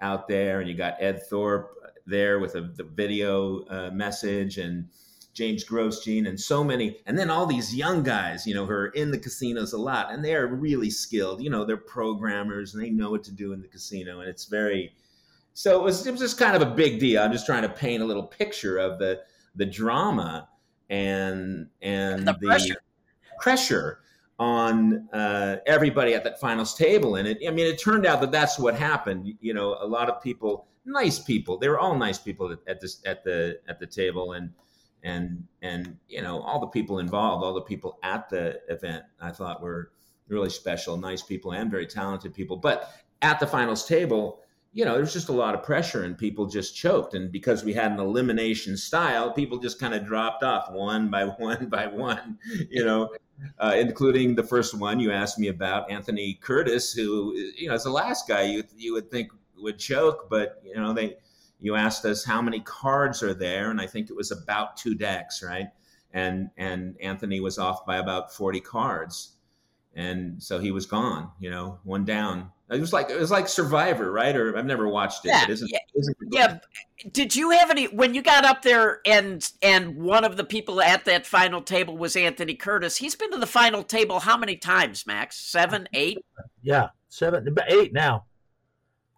out 0.01 0.27
there, 0.27 0.59
and 0.59 0.69
you 0.69 0.75
got 0.75 0.95
Ed 0.99 1.21
Thorp 1.29 1.69
there 2.05 2.39
with 2.39 2.55
a, 2.55 2.61
the 2.61 2.83
video 2.83 3.63
uh, 3.65 3.89
message 3.91 4.57
and 4.57 4.89
James 5.33 5.63
Grosjean 5.63 6.27
and 6.27 6.39
so 6.39 6.63
many, 6.63 6.97
and 7.05 7.17
then 7.17 7.29
all 7.29 7.45
these 7.45 7.73
young 7.73 8.03
guys, 8.03 8.45
you 8.45 8.53
know, 8.53 8.65
who 8.65 8.73
are 8.73 8.87
in 8.87 9.11
the 9.11 9.17
casinos 9.17 9.71
a 9.71 9.77
lot, 9.77 10.11
and 10.11 10.25
they 10.25 10.35
are 10.35 10.47
really 10.47 10.89
skilled. 10.89 11.41
You 11.41 11.49
know, 11.49 11.63
they're 11.63 11.77
programmers 11.77 12.73
and 12.73 12.83
they 12.83 12.89
know 12.89 13.11
what 13.11 13.23
to 13.25 13.31
do 13.31 13.53
in 13.53 13.61
the 13.61 13.67
casino, 13.67 14.19
and 14.19 14.29
it's 14.29 14.45
very. 14.45 14.93
So 15.53 15.79
it 15.79 15.83
was, 15.83 16.07
it 16.07 16.11
was 16.11 16.21
just 16.21 16.37
kind 16.37 16.55
of 16.55 16.61
a 16.61 16.71
big 16.73 16.99
deal. 16.99 17.21
I'm 17.21 17.31
just 17.31 17.45
trying 17.45 17.63
to 17.63 17.69
paint 17.69 18.01
a 18.01 18.05
little 18.05 18.23
picture 18.23 18.77
of 18.77 18.99
the 18.99 19.21
the 19.55 19.65
drama 19.65 20.47
and 20.89 21.67
and 21.81 22.27
the 22.27 22.33
the 22.33 22.47
pressure. 22.47 22.81
pressure 23.39 23.99
on 24.39 25.09
uh, 25.11 25.57
everybody 25.65 26.13
at 26.13 26.23
that 26.23 26.39
finals 26.39 26.73
table. 26.73 27.15
And 27.15 27.27
it, 27.27 27.39
I 27.45 27.51
mean, 27.51 27.65
it 27.65 27.77
turned 27.77 28.05
out 28.05 28.21
that 28.21 28.31
that's 28.31 28.57
what 28.57 28.73
happened. 28.75 29.33
You 29.41 29.53
know, 29.53 29.77
a 29.81 29.85
lot 29.85 30.09
of 30.09 30.21
people, 30.23 30.67
nice 30.85 31.19
people, 31.19 31.57
they 31.57 31.67
were 31.67 31.79
all 31.79 31.95
nice 31.95 32.17
people 32.17 32.51
at, 32.51 32.59
at 32.67 32.79
this 32.79 33.01
at 33.05 33.23
the 33.23 33.59
at 33.67 33.79
the 33.79 33.87
table, 33.87 34.33
and 34.33 34.51
and 35.03 35.43
and 35.61 35.97
you 36.07 36.21
know 36.21 36.41
all 36.41 36.59
the 36.59 36.67
people 36.67 36.99
involved, 36.99 37.43
all 37.43 37.53
the 37.53 37.61
people 37.61 37.99
at 38.03 38.29
the 38.29 38.61
event, 38.69 39.03
I 39.19 39.31
thought 39.31 39.61
were 39.61 39.91
really 40.29 40.49
special, 40.49 40.95
nice 40.95 41.21
people, 41.21 41.51
and 41.51 41.69
very 41.69 41.87
talented 41.87 42.33
people. 42.33 42.55
But 42.55 42.93
at 43.21 43.39
the 43.39 43.47
finals 43.47 43.85
table, 43.85 44.39
you 44.71 44.85
know, 44.85 44.95
there's 44.95 45.13
just 45.13 45.29
a 45.29 45.33
lot 45.33 45.55
of 45.55 45.63
pressure, 45.63 46.03
and 46.03 46.17
people 46.17 46.45
just 46.45 46.75
choked. 46.75 47.13
And 47.15 47.31
because 47.31 47.63
we 47.63 47.73
had 47.73 47.91
an 47.91 47.99
elimination 47.99 48.77
style, 48.77 49.31
people 49.31 49.57
just 49.57 49.79
kind 49.79 49.93
of 49.93 50.05
dropped 50.05 50.43
off 50.43 50.71
one 50.71 51.09
by 51.09 51.25
one 51.37 51.69
by 51.69 51.87
one. 51.87 52.37
You 52.69 52.85
know, 52.85 53.09
uh, 53.57 53.75
including 53.77 54.35
the 54.35 54.43
first 54.43 54.75
one 54.75 54.99
you 54.99 55.11
asked 55.11 55.39
me 55.39 55.47
about, 55.47 55.89
Anthony 55.89 56.35
Curtis, 56.41 56.93
who 56.93 57.33
you 57.35 57.67
know 57.67 57.73
is 57.73 57.83
the 57.83 57.89
last 57.89 58.27
guy 58.27 58.43
you 58.43 58.63
you 58.77 58.93
would 58.93 59.09
think 59.09 59.31
would 59.57 59.79
choke, 59.79 60.29
but 60.29 60.61
you 60.63 60.75
know 60.75 60.93
they 60.93 61.17
you 61.59 61.75
asked 61.75 62.05
us 62.05 62.23
how 62.23 62.41
many 62.41 62.59
cards 62.61 63.21
are 63.23 63.33
there, 63.33 63.71
and 63.71 63.81
I 63.81 63.87
think 63.87 64.09
it 64.09 64.15
was 64.15 64.31
about 64.31 64.77
two 64.77 64.95
decks, 64.95 65.43
right? 65.43 65.67
And 66.13 66.51
and 66.57 66.95
Anthony 67.01 67.39
was 67.39 67.57
off 67.57 67.85
by 67.85 67.97
about 67.97 68.33
forty 68.33 68.59
cards, 68.59 69.33
and 69.95 70.41
so 70.41 70.59
he 70.59 70.71
was 70.71 70.85
gone. 70.85 71.31
You 71.39 71.49
know, 71.49 71.79
one 71.83 72.05
down. 72.05 72.51
It 72.71 72.79
was 72.79 72.93
like 72.93 73.09
it 73.09 73.19
was 73.19 73.31
like 73.31 73.47
Survivor, 73.47 74.11
right? 74.11 74.35
Or 74.35 74.55
I've 74.55 74.65
never 74.65 74.87
watched 74.87 75.25
it. 75.25 75.29
Yeah, 75.29 75.41
but 75.41 75.49
isn't, 75.49 75.71
yeah. 75.71 75.79
isn't 75.95 76.17
it 76.21 76.27
Yeah. 76.31 76.59
Did 77.11 77.35
you 77.35 77.49
have 77.51 77.71
any 77.71 77.85
when 77.85 78.13
you 78.13 78.21
got 78.21 78.45
up 78.45 78.61
there 78.61 78.99
and 79.05 79.49
and 79.63 79.95
one 79.95 80.23
of 80.23 80.37
the 80.37 80.43
people 80.43 80.79
at 80.79 81.05
that 81.05 81.25
final 81.25 81.61
table 81.61 81.97
was 81.97 82.15
Anthony 82.15 82.53
Curtis? 82.53 82.97
He's 82.97 83.15
been 83.15 83.31
to 83.31 83.37
the 83.37 83.47
final 83.47 83.81
table 83.81 84.19
how 84.19 84.37
many 84.37 84.55
times, 84.55 85.07
Max? 85.07 85.37
Seven, 85.37 85.89
eight? 85.93 86.19
Yeah, 86.61 86.89
seven, 87.09 87.55
eight 87.69 87.91
now. 87.91 88.25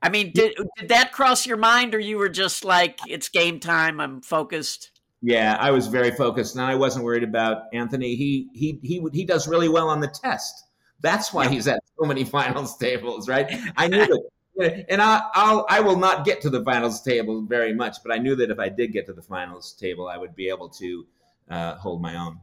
I 0.01 0.09
mean, 0.09 0.31
did 0.33 0.57
did 0.77 0.89
that 0.89 1.11
cross 1.11 1.45
your 1.45 1.57
mind, 1.57 1.93
or 1.93 1.99
you 1.99 2.17
were 2.17 2.29
just 2.29 2.63
like, 2.63 2.99
it's 3.07 3.29
game 3.29 3.59
time, 3.59 3.99
I'm 3.99 4.21
focused? 4.21 4.91
Yeah, 5.21 5.57
I 5.59 5.71
was 5.71 5.87
very 5.87 6.11
focused, 6.11 6.55
and 6.55 6.63
I 6.63 6.75
wasn't 6.75 7.05
worried 7.05 7.23
about 7.23 7.63
Anthony. 7.73 8.15
He 8.15 8.49
he 8.53 8.79
he 8.81 9.05
he 9.11 9.25
does 9.25 9.47
really 9.47 9.69
well 9.69 9.89
on 9.89 9.99
the 9.99 10.07
test. 10.07 10.67
That's 11.01 11.33
why 11.33 11.47
he's 11.47 11.67
at 11.67 11.81
so 11.99 12.05
many 12.05 12.23
finals 12.23 12.77
tables, 12.77 13.27
right? 13.27 13.47
I 13.77 13.87
knew 13.87 14.05
that, 14.57 14.85
and 14.89 15.01
I, 15.01 15.23
I'll 15.33 15.65
I 15.69 15.79
will 15.79 15.97
not 15.97 16.25
get 16.25 16.41
to 16.41 16.49
the 16.49 16.63
finals 16.63 17.01
table 17.01 17.41
very 17.41 17.73
much, 17.73 17.97
but 18.03 18.13
I 18.13 18.17
knew 18.17 18.35
that 18.35 18.51
if 18.51 18.59
I 18.59 18.69
did 18.69 18.93
get 18.93 19.05
to 19.07 19.13
the 19.13 19.21
finals 19.21 19.73
table, 19.73 20.07
I 20.07 20.17
would 20.17 20.35
be 20.35 20.49
able 20.49 20.69
to 20.69 21.05
uh, 21.49 21.75
hold 21.75 22.01
my 22.01 22.15
own. 22.15 22.39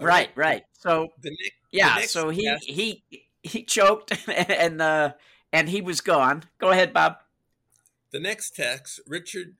Right, 0.00 0.30
right. 0.34 0.64
So 0.72 1.08
The 1.20 1.30
next, 1.30 1.52
yeah, 1.72 1.94
next 1.96 2.12
so 2.12 2.30
he 2.30 2.44
test- 2.44 2.64
he 2.64 3.02
he 3.42 3.62
choked 3.64 4.12
and 4.28 4.80
uh 4.80 5.12
and 5.52 5.68
he 5.68 5.80
was 5.80 6.00
gone. 6.00 6.44
Go 6.58 6.70
ahead, 6.70 6.92
Bob. 6.92 7.16
The 8.10 8.20
next 8.20 8.56
text, 8.56 9.00
Richard 9.06 9.56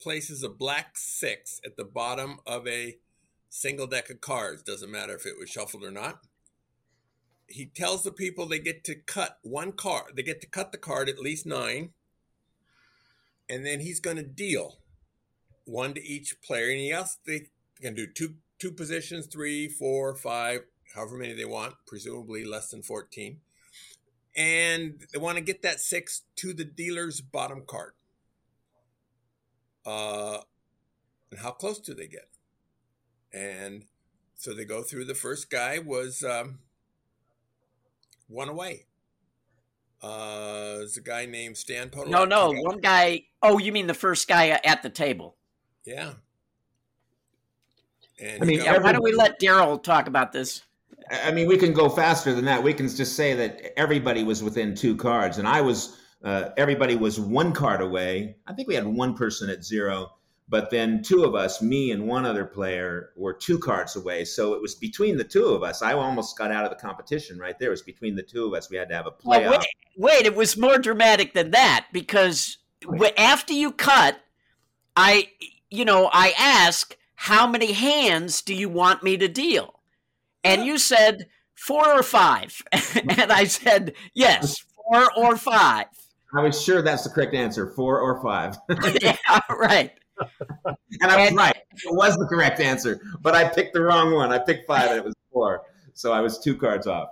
places 0.00 0.42
a 0.42 0.48
black 0.48 0.96
six 0.96 1.60
at 1.64 1.76
the 1.76 1.84
bottom 1.84 2.40
of 2.46 2.66
a 2.66 2.98
single 3.48 3.86
deck 3.86 4.10
of 4.10 4.20
cards. 4.20 4.62
Doesn't 4.62 4.90
matter 4.90 5.14
if 5.14 5.26
it 5.26 5.38
was 5.38 5.50
shuffled 5.50 5.84
or 5.84 5.90
not. 5.90 6.20
He 7.46 7.66
tells 7.66 8.02
the 8.02 8.12
people 8.12 8.46
they 8.46 8.58
get 8.58 8.84
to 8.84 8.94
cut 8.94 9.38
one 9.42 9.72
card. 9.72 10.12
They 10.16 10.22
get 10.22 10.40
to 10.42 10.46
cut 10.46 10.72
the 10.72 10.78
card 10.78 11.08
at 11.08 11.18
least 11.18 11.46
nine. 11.46 11.90
And 13.48 13.64
then 13.64 13.80
he's 13.80 14.00
going 14.00 14.18
to 14.18 14.22
deal 14.22 14.78
one 15.64 15.94
to 15.94 16.04
each 16.04 16.40
player. 16.42 16.68
And 16.70 16.78
he 16.78 16.92
else 16.92 17.18
they 17.26 17.46
can 17.80 17.94
do 17.94 18.06
two 18.06 18.34
two 18.58 18.72
positions, 18.72 19.26
three, 19.26 19.68
four, 19.68 20.14
five, 20.14 20.62
however 20.94 21.16
many 21.16 21.32
they 21.32 21.44
want, 21.44 21.74
presumably 21.86 22.44
less 22.44 22.70
than 22.70 22.82
14 22.82 23.40
and 24.38 25.00
they 25.12 25.18
want 25.18 25.36
to 25.36 25.42
get 25.42 25.62
that 25.62 25.80
six 25.80 26.22
to 26.36 26.54
the 26.54 26.64
dealer's 26.64 27.20
bottom 27.20 27.64
card. 27.66 27.92
Uh, 29.84 30.38
and 31.30 31.40
how 31.40 31.50
close 31.50 31.80
do 31.80 31.92
they 31.92 32.06
get? 32.06 32.28
And 33.32 33.84
so 34.36 34.54
they 34.54 34.64
go 34.64 34.82
through. 34.82 35.04
The 35.04 35.14
first 35.14 35.50
guy 35.50 35.78
was 35.78 36.24
um, 36.24 36.60
one 38.28 38.48
away. 38.48 38.86
Uh, 40.00 40.78
there's 40.78 40.96
a 40.96 41.00
guy 41.00 41.26
named 41.26 41.56
Stan 41.56 41.90
Podolak. 41.90 42.08
No, 42.08 42.24
no, 42.24 42.52
one 42.52 42.78
guy. 42.78 43.24
Oh, 43.42 43.58
you 43.58 43.72
mean 43.72 43.88
the 43.88 43.94
first 43.94 44.28
guy 44.28 44.50
at 44.64 44.82
the 44.82 44.90
table? 44.90 45.36
Yeah. 45.84 46.12
And 48.20 48.42
I 48.42 48.46
mean, 48.46 48.60
he 48.60 48.64
Yeah. 48.64 48.78
Why 48.78 48.92
don't 48.92 49.02
we 49.02 49.12
let 49.12 49.40
Daryl 49.40 49.82
talk 49.82 50.06
about 50.06 50.32
this? 50.32 50.62
I 51.10 51.30
mean, 51.30 51.48
we 51.48 51.56
can 51.56 51.72
go 51.72 51.88
faster 51.88 52.34
than 52.34 52.44
that. 52.44 52.62
We 52.62 52.74
can 52.74 52.88
just 52.88 53.16
say 53.16 53.34
that 53.34 53.78
everybody 53.78 54.22
was 54.24 54.42
within 54.42 54.74
two 54.74 54.96
cards, 54.96 55.38
and 55.38 55.48
I 55.48 55.60
was. 55.60 55.96
Uh, 56.22 56.50
everybody 56.56 56.96
was 56.96 57.20
one 57.20 57.52
card 57.52 57.80
away. 57.80 58.34
I 58.44 58.52
think 58.52 58.66
we 58.66 58.74
had 58.74 58.84
one 58.84 59.14
person 59.14 59.48
at 59.48 59.64
zero, 59.64 60.17
but 60.48 60.70
then 60.70 61.02
two 61.02 61.24
of 61.24 61.34
us, 61.34 61.60
me 61.60 61.90
and 61.90 62.06
one 62.06 62.24
other 62.24 62.44
player, 62.44 63.10
were 63.16 63.34
two 63.34 63.58
cards 63.58 63.96
away. 63.96 64.24
So 64.24 64.54
it 64.54 64.62
was 64.62 64.74
between 64.74 65.18
the 65.18 65.24
two 65.24 65.46
of 65.46 65.62
us. 65.62 65.82
I 65.82 65.92
almost 65.92 66.38
got 66.38 66.50
out 66.50 66.64
of 66.64 66.70
the 66.70 66.76
competition 66.76 67.38
right 67.38 67.58
there. 67.58 67.68
It 67.68 67.72
was 67.72 67.82
between 67.82 68.16
the 68.16 68.22
two 68.22 68.46
of 68.46 68.54
us. 68.54 68.70
We 68.70 68.76
had 68.78 68.88
to 68.88 68.94
have 68.94 69.06
a 69.06 69.12
Well, 69.24 69.40
playoff. 69.40 69.50
wait, 69.50 69.66
wait, 69.96 70.26
it 70.26 70.34
was 70.34 70.56
more 70.56 70.78
dramatic 70.78 71.34
than 71.34 71.50
that 71.50 71.86
because 71.92 72.56
wh- 72.98 73.08
after 73.18 73.52
you 73.52 73.72
cut, 73.72 74.20
I, 74.96 75.28
you 75.70 75.84
know, 75.84 76.08
I 76.12 76.32
ask, 76.38 76.96
how 77.14 77.46
many 77.46 77.72
hands 77.72 78.40
do 78.40 78.54
you 78.54 78.70
want 78.70 79.02
me 79.02 79.16
to 79.18 79.28
deal? 79.28 79.80
And 80.44 80.64
you 80.64 80.78
said 80.78 81.26
four 81.54 81.86
or 81.86 82.02
five. 82.02 82.62
and 82.72 83.30
I 83.30 83.44
said, 83.44 83.94
yes, 84.14 84.64
four 84.74 85.10
or 85.14 85.36
five. 85.36 85.86
I 86.34 86.42
was 86.42 86.62
sure 86.62 86.80
that's 86.80 87.04
the 87.04 87.10
correct 87.10 87.34
answer, 87.34 87.70
four 87.74 88.00
or 88.00 88.22
five. 88.22 88.56
yeah, 89.02 89.16
right. 89.50 89.92
And 91.00 91.10
I 91.10 91.16
was 91.16 91.28
And- 91.28 91.36
right. 91.36 91.56
It 91.84 91.94
was 91.94 92.16
the 92.16 92.26
correct 92.26 92.58
answer, 92.60 93.00
but 93.20 93.34
I 93.36 93.48
picked 93.48 93.72
the 93.74 93.80
wrong 93.82 94.12
one. 94.12 94.32
I 94.32 94.38
picked 94.38 94.66
five, 94.66 94.90
and 94.90 94.98
it 94.98 95.04
was 95.04 95.14
four. 95.32 95.62
So 95.94 96.12
I 96.12 96.20
was 96.20 96.38
two 96.40 96.56
cards 96.56 96.86
off. 96.88 97.10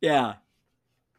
Yeah. 0.00 0.34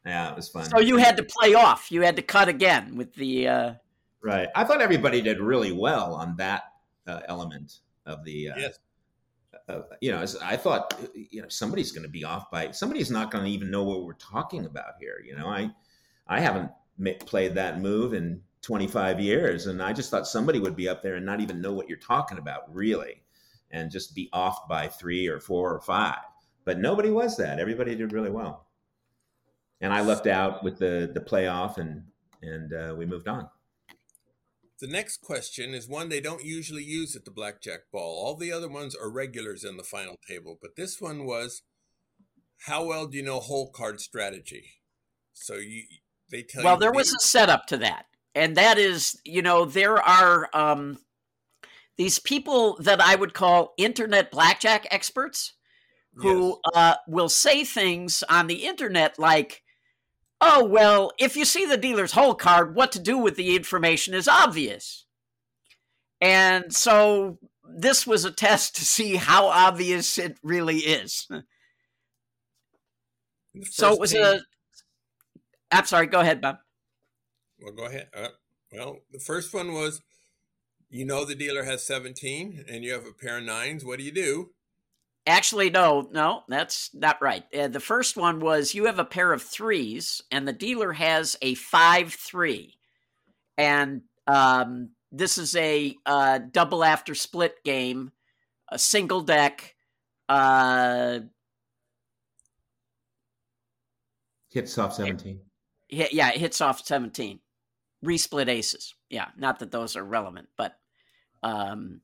Yeah, 0.06 0.30
it 0.32 0.36
was 0.36 0.50
fun. 0.50 0.66
So 0.66 0.80
you 0.80 0.98
had 0.98 1.16
to 1.18 1.24
play 1.24 1.54
off. 1.54 1.92
You 1.92 2.02
had 2.02 2.16
to 2.16 2.22
cut 2.24 2.48
again 2.48 2.96
with 2.96 3.14
the. 3.16 3.48
Uh, 3.48 3.74
Right. 4.22 4.50
I 4.56 4.64
thought 4.64 4.82
everybody 4.82 5.22
did 5.22 5.40
really 5.40 5.72
well 5.72 6.14
on 6.16 6.36
that 6.38 6.64
uh, 7.06 7.22
element 7.28 7.80
of 8.08 8.24
the 8.26 8.50
uh, 8.50 8.54
Yes. 8.58 8.80
uh, 9.70 9.82
you 10.02 10.12
know, 10.12 10.26
I 10.42 10.58
thought, 10.58 11.00
you 11.14 11.42
know, 11.44 11.48
somebody's 11.50 11.92
going 11.92 12.04
to 12.04 12.10
be 12.10 12.24
off 12.24 12.50
by 12.50 12.72
somebody's 12.72 13.12
not 13.12 13.30
going 13.32 13.46
to 13.46 13.50
even 13.52 13.70
know 13.70 13.84
what 13.84 14.04
we're 14.04 14.14
talking 14.14 14.66
about 14.66 14.94
here. 15.00 15.22
You 15.24 15.36
know, 15.38 15.48
I 15.48 15.70
I 16.28 16.40
haven't 16.40 16.72
played 17.28 17.54
that 17.56 17.80
move 17.80 18.14
in 18.16 18.42
25 18.68 19.22
years, 19.22 19.68
and 19.68 19.82
I 19.82 19.93
just 19.93 20.11
thought 20.11 20.28
somebody 20.28 20.59
would 20.59 20.76
be 20.76 20.89
up 20.89 21.01
there 21.01 21.15
and 21.15 21.26
not 21.26 21.39
even 21.39 21.61
know 21.61 21.72
what 21.72 21.88
you're 21.88 21.97
talking 21.97 22.38
about, 22.38 22.63
really, 22.76 23.24
and 23.72 23.89
just 23.89 24.13
be 24.13 24.30
off 24.34 24.68
by 24.68 24.89
three 24.89 25.26
or 25.26 25.39
four 25.39 25.74
or 25.74 25.80
five. 25.80 26.20
But 26.65 26.78
nobody 26.78 27.09
was 27.09 27.38
that. 27.38 27.59
Everybody 27.61 27.95
did 27.95 28.11
really 28.11 28.30
well, 28.30 28.68
and 29.80 29.93
I 29.93 30.01
lucked 30.01 30.28
out 30.28 30.65
with 30.65 30.80
the 30.80 31.09
the 31.13 31.22
playoff, 31.22 31.78
and 31.78 32.03
and 32.41 32.74
uh, 32.74 32.93
we 32.93 33.05
moved 33.05 33.30
on. 33.30 33.47
The 34.82 34.88
next 34.88 35.22
question 35.22 35.74
is 35.74 35.88
one 35.88 36.09
they 36.09 36.20
don't 36.20 36.43
usually 36.43 36.84
use 36.84 37.15
at 37.15 37.24
the 37.24 37.32
blackjack 37.32 37.89
ball. 37.93 38.22
All 38.22 38.36
the 38.36 38.51
other 38.51 38.68
ones 38.68 38.97
are 38.97 39.09
regulars 39.09 39.63
in 39.63 39.78
the 39.78 39.84
final 39.84 40.18
table, 40.28 40.59
but 40.61 40.76
this 40.76 40.99
one 40.99 41.26
was 41.26 41.61
how 42.65 42.84
well 42.84 43.07
do 43.07 43.15
you 43.15 43.24
know 43.24 43.39
hole 43.39 43.72
card 43.72 44.01
strategy? 44.01 44.82
So 45.32 45.53
you 45.53 45.84
they 46.30 46.43
tell 46.43 46.65
well, 46.65 46.74
you 46.74 46.82
there 46.82 46.91
was 46.91 47.13
a 47.13 47.20
setup 47.26 47.65
to 47.68 47.78
that, 47.78 48.07
and 48.36 48.57
that 48.57 48.78
is, 48.78 49.19
you 49.25 49.41
know, 49.41 49.65
there 49.65 49.97
are 50.01 50.49
um, 50.53 50.99
these 51.97 52.19
people 52.19 52.78
that 52.82 53.01
I 53.01 53.15
would 53.15 53.34
call 53.34 53.73
internet 53.78 54.32
blackjack 54.32 54.88
experts 54.91 55.53
who 56.15 56.49
Yes. 56.49 56.73
uh, 56.75 56.95
will 57.07 57.30
say 57.30 57.63
things 57.63 58.23
on 58.30 58.47
the 58.47 58.65
internet 58.65 59.19
like, 59.19 59.63
"Oh 60.41 60.65
well, 60.65 61.11
if 61.19 61.36
you 61.38 61.45
see 61.45 61.65
the 61.65 61.78
dealer's 61.78 62.13
hole 62.13 62.36
card, 62.36 62.75
what 62.75 62.91
to 62.93 62.99
do 62.99 63.17
with 63.17 63.36
the 63.36 63.55
information 63.55 64.13
is 64.13 64.28
obvious." 64.28 65.05
And 66.21 66.73
so 66.73 67.38
this 67.63 68.07
was 68.07 68.25
a 68.25 68.32
test 68.32 68.75
to 68.78 68.86
see 68.86 69.15
how 69.17 69.47
obvious 69.47 70.17
it 70.17 70.38
really 70.43 70.78
is. 70.78 71.28
So 73.71 73.93
it 73.93 73.99
was 73.99 74.13
a. 74.13 74.41
I'm 75.71 75.86
sorry. 75.86 76.07
Go 76.07 76.19
ahead, 76.19 76.41
Bob. 76.41 76.57
Well, 77.62 77.74
go 77.74 77.86
ahead. 77.86 78.10
Uh, 78.16 78.30
well, 78.72 78.99
the 79.12 79.20
first 79.20 79.53
one 79.53 79.74
was 79.74 80.01
you 80.89 81.05
know 81.05 81.26
the 81.26 81.36
dealer 81.36 81.64
has 81.64 81.86
17 81.86 82.66
and 82.70 82.84
you 82.84 82.93
have 82.93 83.05
a 83.05 83.12
pair 83.12 83.38
of 83.39 83.43
nines. 83.43 83.84
What 83.84 83.99
do 83.99 84.05
you 84.05 84.12
do? 84.12 84.51
Actually, 85.26 85.70
no, 85.70 86.08
no, 86.14 86.43
that's 86.47 86.89
not 86.93 87.22
right. 87.22 87.43
Uh, 87.53 87.68
the 87.68 87.82
first 87.82 88.16
one 88.16 88.39
was 88.39 88.74
you 88.74 88.86
have 88.86 88.97
a 88.99 89.03
pair 89.03 89.34
of 89.34 89.41
threes, 89.41 90.22
and 90.32 90.47
the 90.47 90.53
dealer 90.53 90.93
has 90.93 91.36
a 91.41 91.53
five 91.55 92.14
three, 92.14 92.76
and 93.58 94.03
um, 94.26 94.91
this 95.12 95.38
is 95.38 95.53
a 95.58 95.93
uh, 96.05 96.39
double 96.51 96.82
after 96.82 97.14
split 97.14 97.62
game, 97.66 98.12
a 98.70 98.80
single 98.80 99.20
deck. 99.22 99.76
Uh, 100.30 101.20
Hits 104.49 104.78
off 104.78 104.93
17. 104.93 105.41
hi- 105.93 106.08
yeah, 106.12 106.30
it 106.30 106.38
hits 106.38 106.62
off 106.62 106.86
seventeen, 106.86 107.39
resplit 108.06 108.48
aces. 108.48 108.95
Yeah, 109.10 109.28
not 109.38 109.60
that 109.60 109.72
those 109.72 109.95
are 109.95 110.04
relevant, 110.04 110.50
but 110.58 110.78
um, 111.43 112.02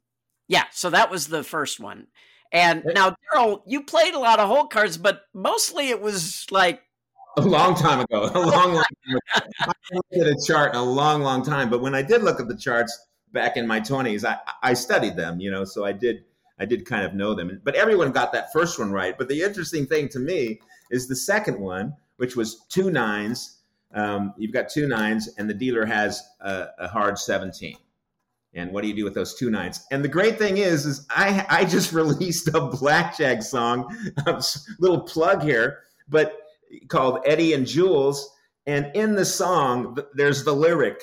yeah. 0.48 0.66
So 0.72 0.90
that 0.90 1.12
was 1.12 1.28
the 1.28 1.44
first 1.44 1.80
one. 1.80 2.08
And 2.52 2.84
now, 2.94 3.16
Daryl, 3.34 3.64
you 3.66 3.84
played 3.84 4.14
a 4.14 4.20
lot 4.20 4.40
of 4.40 4.48
hole 4.48 4.68
cards, 4.68 4.98
but 4.98 5.24
mostly 5.34 5.90
it 5.90 6.00
was 6.00 6.46
like 6.52 6.84
A 7.38 7.42
long 7.42 7.74
time 7.74 8.02
ago. 8.02 8.26
A 8.26 8.40
long, 8.40 8.74
long 8.74 8.84
time 8.84 9.16
ago. 9.16 9.44
I 9.60 9.72
looked 9.92 10.14
at 10.14 10.28
a 10.28 10.44
chart 10.46 10.74
in 10.74 10.80
a 10.80 10.84
long, 10.84 11.24
long 11.24 11.44
time. 11.44 11.70
But 11.72 11.82
when 11.82 11.96
I 11.96 12.04
did 12.04 12.22
look 12.22 12.40
at 12.40 12.48
the 12.48 12.56
charts 12.56 13.08
back 13.32 13.58
in 13.58 13.66
my 13.66 13.80
20s, 13.80 14.24
I, 14.24 14.38
I 14.62 14.74
studied 14.76 15.16
them, 15.16 15.40
you 15.40 15.50
know, 15.50 15.66
so 15.66 15.84
I 15.84 15.94
did 15.94 16.26
I 16.60 16.66
did 16.66 16.86
kind 16.86 17.04
of 17.04 17.16
know 17.16 17.34
them. 17.34 17.60
But 17.64 17.76
everyone 17.76 18.12
got 18.12 18.32
that 18.34 18.54
first 18.54 18.78
one 18.78 18.92
right. 18.92 19.18
But 19.18 19.28
the 19.28 19.42
interesting 19.42 19.88
thing 19.88 20.08
to 20.10 20.20
me 20.20 20.60
is 20.92 21.08
the 21.08 21.16
second 21.16 21.60
one, 21.60 21.96
which 22.18 22.36
was 22.36 22.62
two 22.70 22.92
nines. 22.92 23.63
Um, 23.94 24.34
you've 24.38 24.54
got 24.54 24.70
two 24.70 24.88
nines, 24.88 25.30
and 25.38 25.50
the 25.50 25.54
dealer 25.54 25.86
has 25.86 26.22
a, 26.42 26.68
a 26.80 26.88
hard 26.88 27.18
17. 27.18 27.78
And 28.56 28.72
what 28.72 28.82
do 28.82 28.88
you 28.88 28.96
do 28.96 29.04
with 29.04 29.14
those 29.14 29.34
two 29.34 29.50
nines? 29.50 29.86
And 29.92 30.04
the 30.04 30.10
great 30.10 30.38
thing 30.38 30.58
is, 30.58 30.86
is 30.86 31.06
I 31.10 31.46
I 31.50 31.66
just 31.66 31.92
released 32.02 32.48
a 32.50 32.62
blackjack 32.62 33.42
song, 33.42 33.96
a 34.26 34.44
little 34.80 35.02
plug 35.02 35.44
here, 35.44 35.80
but 36.08 36.38
called 36.88 37.20
Eddie 37.26 37.54
and 37.54 37.66
Jules. 37.66 38.30
And 38.66 38.92
in 38.96 39.16
the 39.16 39.26
song, 39.26 39.98
there's 40.14 40.44
the 40.44 40.54
lyric. 40.54 41.02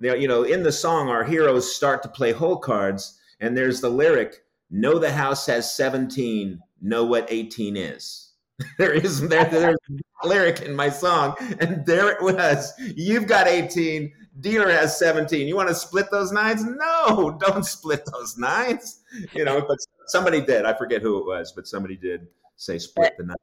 You 0.00 0.28
know, 0.28 0.42
in 0.44 0.62
the 0.62 0.72
song, 0.72 1.08
our 1.08 1.24
heroes 1.24 1.74
start 1.74 2.02
to 2.02 2.08
play 2.08 2.32
hole 2.32 2.58
cards, 2.58 3.18
and 3.40 3.56
there's 3.56 3.80
the 3.80 3.88
lyric: 3.88 4.44
"Know 4.70 4.98
the 4.98 5.12
house 5.12 5.46
has 5.46 5.74
17. 5.74 6.60
Know 6.80 7.04
what 7.04 7.26
18 7.30 7.76
is." 7.76 8.32
there 8.78 8.92
is 8.92 9.20
there, 9.28 9.44
there's 9.44 9.78
lyric 10.24 10.60
in 10.62 10.74
my 10.74 10.88
song, 10.88 11.34
and 11.60 11.84
there 11.86 12.10
it 12.10 12.22
was. 12.22 12.72
You've 12.78 13.26
got 13.26 13.46
18. 13.46 14.12
Dealer 14.40 14.70
has 14.70 14.98
17. 14.98 15.48
You 15.48 15.56
want 15.56 15.68
to 15.68 15.74
split 15.74 16.10
those 16.10 16.32
nines? 16.32 16.64
No, 16.64 17.36
don't 17.40 17.64
split 17.64 18.02
those 18.12 18.36
nines. 18.38 19.00
You 19.32 19.44
know, 19.44 19.60
but 19.66 19.78
somebody 20.06 20.40
did. 20.40 20.64
I 20.64 20.74
forget 20.74 21.02
who 21.02 21.18
it 21.18 21.26
was, 21.26 21.52
but 21.52 21.66
somebody 21.66 21.96
did 21.96 22.26
say 22.56 22.78
split 22.78 23.14
the 23.18 23.24
nine. 23.24 23.36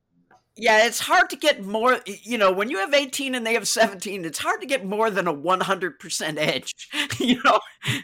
Yeah, 0.58 0.86
it's 0.86 1.00
hard 1.00 1.30
to 1.32 1.36
get 1.36 1.66
more. 1.66 2.00
You 2.06 2.38
know, 2.38 2.52
when 2.52 2.70
you 2.70 2.78
have 2.78 2.94
18 2.94 3.36
and 3.36 3.46
they 3.46 3.56
have 3.56 3.68
17, 3.68 4.24
it's 4.24 4.40
hard 4.40 4.62
to 4.62 4.68
get 4.68 4.86
more 4.86 5.12
than 5.12 5.28
a 5.28 5.34
100% 5.34 6.38
edge. 6.38 6.74
You 7.20 7.42
know, 7.44 7.60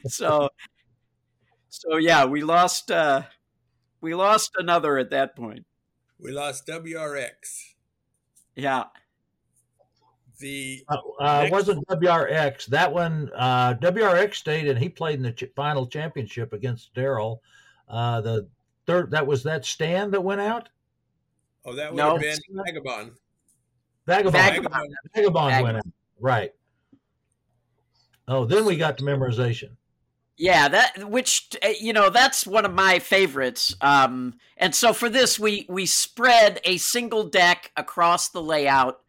so 0.07 0.49
so 1.69 1.97
yeah, 1.97 2.25
we 2.25 2.41
lost. 2.41 2.91
uh 2.91 3.23
We 4.01 4.15
lost 4.15 4.51
another 4.57 4.97
at 4.97 5.11
that 5.11 5.35
point. 5.35 5.65
We 6.19 6.31
lost 6.31 6.67
WRX. 6.67 7.70
Yeah. 8.55 8.85
The 10.39 10.83
Uh, 10.87 10.97
uh, 11.19 11.41
Next- 11.43 11.51
wasn't 11.51 11.87
WRX 11.87 12.65
that 12.67 12.91
one? 12.91 13.29
Uh, 13.35 13.75
WRX 13.75 14.35
stayed 14.35 14.67
and 14.67 14.79
he 14.79 14.89
played 14.89 15.15
in 15.15 15.21
the 15.23 15.31
ch- 15.31 15.45
final 15.55 15.85
championship 15.87 16.51
against 16.53 16.93
Daryl. 16.95 17.39
Uh, 17.87 18.21
the 18.21 18.49
third 18.87 19.11
that 19.11 19.27
was 19.27 19.43
that 19.43 19.65
stand 19.65 20.13
that 20.13 20.21
went 20.21 20.41
out. 20.41 20.69
oh, 21.65 21.75
that 21.75 21.91
would 21.91 21.97
No. 21.97 22.13
have 22.13 22.21
been 22.21 22.37
Vagabond. 22.49 23.11
Vagabond, 24.07 24.33
Vagabond. 24.35 24.95
Vagabond, 25.13 25.63
went 25.63 25.77
out. 25.77 25.83
Right. 26.19 26.53
Oh, 28.27 28.45
then 28.45 28.65
we 28.65 28.77
got 28.77 28.97
to 28.97 29.03
memorization. 29.03 29.75
Yeah, 30.41 30.69
that 30.69 31.07
which 31.07 31.55
uh, 31.63 31.67
you 31.79 31.93
know 31.93 32.09
that's 32.09 32.47
one 32.47 32.65
of 32.65 32.73
my 32.73 32.97
favorites. 32.97 33.75
Um, 33.79 34.39
and 34.57 34.73
so 34.73 34.91
for 34.91 35.07
this, 35.07 35.37
we 35.39 35.67
we 35.69 35.85
spread 35.85 36.59
a 36.63 36.77
single 36.77 37.25
deck 37.25 37.71
across 37.77 38.27
the 38.27 38.41
layout, 38.41 39.01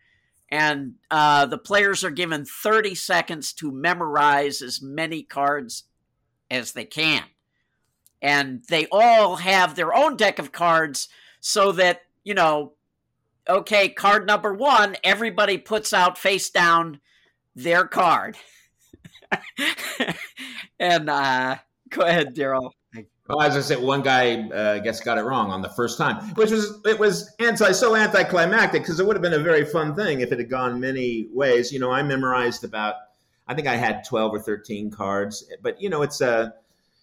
and 0.50 0.96
uh, 1.10 1.46
the 1.46 1.56
players 1.56 2.04
are 2.04 2.10
given 2.10 2.44
thirty 2.44 2.94
seconds 2.94 3.54
to 3.54 3.72
memorize 3.72 4.60
as 4.60 4.82
many 4.82 5.22
cards 5.22 5.84
as 6.50 6.72
they 6.72 6.84
can, 6.84 7.22
and 8.20 8.64
they 8.68 8.86
all 8.92 9.36
have 9.36 9.74
their 9.74 9.94
own 9.94 10.18
deck 10.18 10.38
of 10.38 10.52
cards, 10.52 11.08
so 11.40 11.72
that 11.72 12.02
you 12.24 12.34
know, 12.34 12.74
okay, 13.48 13.88
card 13.88 14.26
number 14.26 14.52
one, 14.52 14.96
everybody 15.02 15.56
puts 15.56 15.94
out 15.94 16.18
face 16.18 16.50
down 16.50 17.00
their 17.56 17.86
card. 17.86 18.36
and 20.78 21.08
uh, 21.08 21.56
go 21.90 22.02
ahead, 22.02 22.34
Daryl. 22.34 22.72
Well, 23.28 23.40
as 23.40 23.56
I 23.56 23.60
said, 23.60 23.80
one 23.80 24.02
guy, 24.02 24.48
uh, 24.50 24.74
I 24.74 24.78
guess, 24.80 25.00
got 25.00 25.16
it 25.16 25.22
wrong 25.22 25.50
on 25.50 25.62
the 25.62 25.68
first 25.70 25.96
time, 25.96 26.16
which 26.34 26.50
was 26.50 26.80
it 26.84 26.98
was 26.98 27.32
anti 27.38 27.72
so 27.72 27.94
anticlimactic 27.94 28.82
because 28.82 28.98
it 28.98 29.06
would 29.06 29.16
have 29.16 29.22
been 29.22 29.32
a 29.32 29.38
very 29.38 29.64
fun 29.64 29.94
thing 29.94 30.20
if 30.20 30.32
it 30.32 30.38
had 30.38 30.50
gone 30.50 30.80
many 30.80 31.28
ways. 31.32 31.72
You 31.72 31.78
know, 31.78 31.90
I 31.90 32.02
memorized 32.02 32.64
about, 32.64 32.96
I 33.46 33.54
think 33.54 33.68
I 33.68 33.76
had 33.76 34.04
twelve 34.04 34.34
or 34.34 34.40
thirteen 34.40 34.90
cards, 34.90 35.48
but 35.62 35.80
you 35.80 35.88
know, 35.88 36.02
it's 36.02 36.20
a 36.20 36.52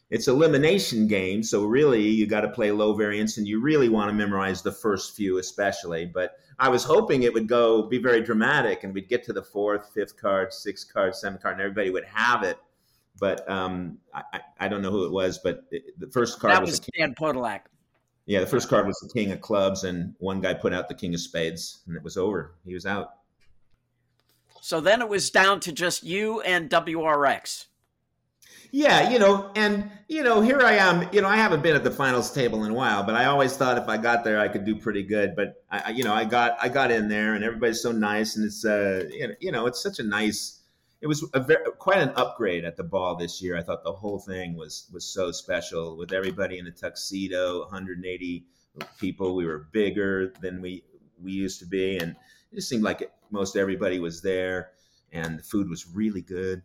it's 0.10 0.28
elimination 0.28 1.08
game, 1.08 1.42
so 1.42 1.66
really 1.66 2.08
you 2.08 2.28
got 2.28 2.42
to 2.42 2.50
play 2.50 2.72
low 2.72 2.94
variance, 2.94 3.38
and 3.38 3.48
you 3.48 3.62
really 3.62 3.90
want 3.90 4.10
to 4.10 4.14
memorize 4.14 4.62
the 4.62 4.72
first 4.72 5.16
few, 5.16 5.38
especially. 5.38 6.06
But 6.06 6.34
I 6.60 6.68
was 6.70 6.84
hoping 6.84 7.24
it 7.24 7.34
would 7.34 7.48
go 7.48 7.84
be 7.84 7.98
very 8.00 8.22
dramatic, 8.22 8.84
and 8.84 8.94
we'd 8.94 9.08
get 9.08 9.24
to 9.26 9.34
the 9.34 9.42
fourth, 9.44 9.92
fifth 9.94 10.18
card, 10.18 10.52
sixth 10.54 10.92
card, 10.94 11.16
seventh 11.16 11.42
card, 11.42 11.54
and 11.54 11.62
everybody 11.62 11.90
would 11.90 12.04
have 12.06 12.44
it. 12.44 12.58
But 13.20 13.50
um, 13.50 13.98
I, 14.14 14.42
I- 14.60 14.68
don't 14.68 14.82
know 14.82 14.92
who 14.92 15.06
it 15.06 15.12
was, 15.12 15.40
but 15.40 15.64
it, 15.72 16.00
the 16.00 16.08
first 16.08 16.40
card 16.40 16.54
That 16.54 16.62
was, 16.62 16.72
was. 16.72 16.82
Dan 16.98 17.16
Podolak. 17.16 17.62
Yeah, 18.26 18.42
the 18.42 18.46
first 18.48 18.70
card 18.70 18.86
was 18.86 18.98
the 19.00 19.10
king 19.12 19.32
of 19.32 19.42
clubs, 19.42 19.86
and 19.86 20.14
one 20.20 20.40
guy 20.42 20.54
put 20.54 20.74
out 20.74 20.88
the 20.88 20.94
king 20.94 21.14
of 21.14 21.20
spades, 21.20 21.80
and 21.88 21.96
it 21.96 22.04
was 22.04 22.16
over. 22.18 22.56
He 22.66 22.74
was 22.74 22.86
out. 22.86 23.16
So 24.62 24.82
then 24.82 25.02
it 25.02 25.10
was 25.10 25.30
down 25.32 25.62
to 25.62 25.72
just 25.72 26.04
you 26.04 26.42
and 26.42 26.70
WRX. 26.70 27.66
Yeah, 28.72 29.10
you 29.10 29.18
know, 29.18 29.52
and 29.56 29.90
you 30.08 30.24
know, 30.24 30.42
here 30.42 30.62
I 30.62 30.74
am. 30.74 31.08
You 31.12 31.22
know, 31.22 31.28
I 31.28 31.38
haven't 31.38 31.64
been 31.64 31.76
at 31.76 31.84
the 31.84 31.92
finals 31.92 32.32
table 32.32 32.64
in 32.66 32.72
a 32.72 32.74
while, 32.74 33.04
but 33.04 33.16
I 33.16 33.26
always 33.26 33.56
thought 33.58 33.78
if 33.78 33.88
I 33.88 33.98
got 33.98 34.24
there, 34.24 34.40
I 34.40 34.48
could 34.48 34.64
do 34.66 34.76
pretty 34.76 35.04
good. 35.04 35.36
But 35.36 35.64
I, 35.72 35.90
you 35.92 36.04
know, 36.04 36.14
I 36.14 36.26
got 36.26 36.58
I 36.62 36.70
got 36.70 36.92
in 36.92 37.08
there, 37.10 37.34
and 37.34 37.44
everybody's 37.44 37.82
so 37.82 37.92
nice, 37.92 38.36
and 38.36 38.46
it's 38.46 38.64
uh, 38.66 39.06
you 39.12 39.28
know- 39.28 39.36
you 39.40 39.52
know, 39.52 39.66
it's 39.66 39.82
such 39.82 40.00
a 40.00 40.04
nice 40.04 40.62
it 41.02 41.08
was 41.08 41.26
a 41.34 41.40
very, 41.40 41.64
quite 41.78 42.00
an 42.00 42.12
upgrade 42.16 42.66
at 42.66 42.76
the 42.76 42.84
ball 42.84 43.16
this 43.16 43.42
year. 43.42 43.58
I 43.58 43.62
thought 43.64 43.84
the 43.84 43.94
whole 43.94 44.20
thing 44.20 44.56
was 44.56 44.88
was 44.94 45.06
so 45.06 45.32
special 45.32 45.98
with 45.98 46.12
everybody 46.14 46.60
in 46.60 46.68
a 46.68 46.72
tuxedo, 46.72 47.62
180 47.62 48.46
people. 49.00 49.36
We 49.36 49.46
were 49.46 49.68
bigger 49.72 50.34
than 50.42 50.62
we 50.62 50.84
we 51.22 51.32
used 51.32 51.60
to 51.60 51.66
be, 51.66 51.98
and 51.98 52.12
it 52.52 52.56
just 52.56 52.70
seemed 52.70 52.84
like 52.84 53.02
it, 53.02 53.12
most 53.32 53.56
everybody 53.56 54.00
was 54.00 54.22
there, 54.22 54.72
and 55.12 55.40
the 55.40 55.44
food 55.44 55.70
was 55.70 55.88
really 55.88 56.22
good. 56.22 56.62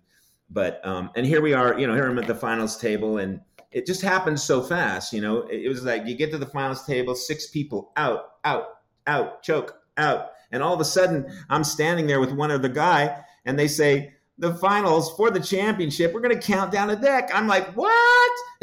But 0.51 0.85
um, 0.87 1.11
and 1.17 1.27
here 1.27 1.41
we 1.41 1.53
are, 1.53 1.79
you 1.79 1.87
know, 1.87 1.95
here 1.95 2.07
I'm 2.07 2.19
at 2.19 2.27
the 2.27 2.35
finals 2.35 2.77
table, 2.77 3.19
and 3.19 3.41
it 3.73 3.87
just 3.87 4.03
happened 4.03 4.39
so 4.39 4.63
fast. 4.63 5.13
You 5.13 5.21
know, 5.21 5.43
it, 5.43 5.63
it 5.63 5.69
was 5.69 5.85
like 5.85 6.07
you 6.07 6.15
get 6.15 6.31
to 6.33 6.39
the 6.39 6.47
finals 6.47 6.85
table, 6.85 7.15
six 7.15 7.49
people 7.49 7.93
out, 7.97 8.35
out, 8.45 8.67
out, 9.07 9.43
choke, 9.43 9.81
out, 9.97 10.33
and 10.53 10.63
all 10.63 10.75
of 10.75 10.81
a 10.81 10.85
sudden 10.85 11.27
I'm 11.51 11.65
standing 11.65 12.07
there 12.07 12.21
with 12.21 12.33
one 12.33 12.51
other 12.51 12.69
guy, 12.69 13.23
and 13.45 13.59
they 13.59 13.69
say 13.69 14.15
the 14.39 14.55
finals 14.55 15.15
for 15.17 15.31
the 15.31 15.41
championship. 15.41 16.13
We're 16.13 16.21
going 16.21 16.39
to 16.39 16.47
count 16.47 16.73
down 16.73 16.91
a 16.91 16.97
deck. 16.97 17.31
I'm 17.33 17.47
like, 17.47 17.69
what? 17.77 18.33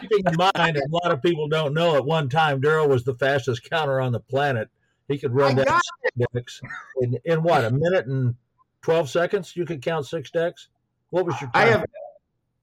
Keeping 0.00 0.24
in 0.26 0.36
mind, 0.36 0.76
a 0.76 0.82
lot 0.90 1.12
of 1.12 1.22
people 1.22 1.48
don't 1.48 1.74
know. 1.74 1.96
At 1.96 2.04
one 2.04 2.28
time, 2.28 2.60
Daryl 2.60 2.88
was 2.88 3.04
the 3.04 3.14
fastest 3.14 3.68
counter 3.68 4.00
on 4.00 4.12
the 4.12 4.20
planet. 4.20 4.68
He 5.08 5.18
could 5.18 5.34
run 5.34 5.58
I 5.58 5.64
down 5.64 5.80
decks 6.32 6.60
in, 7.00 7.18
in 7.24 7.42
what 7.42 7.64
a 7.64 7.70
minute 7.70 8.06
and 8.06 8.34
twelve 8.82 9.08
seconds. 9.08 9.56
You 9.56 9.64
could 9.64 9.82
count 9.82 10.06
six 10.06 10.30
decks. 10.30 10.68
What 11.10 11.26
was 11.26 11.40
your 11.40 11.50
time? 11.50 11.62
I 11.62 11.70
have. 11.70 11.84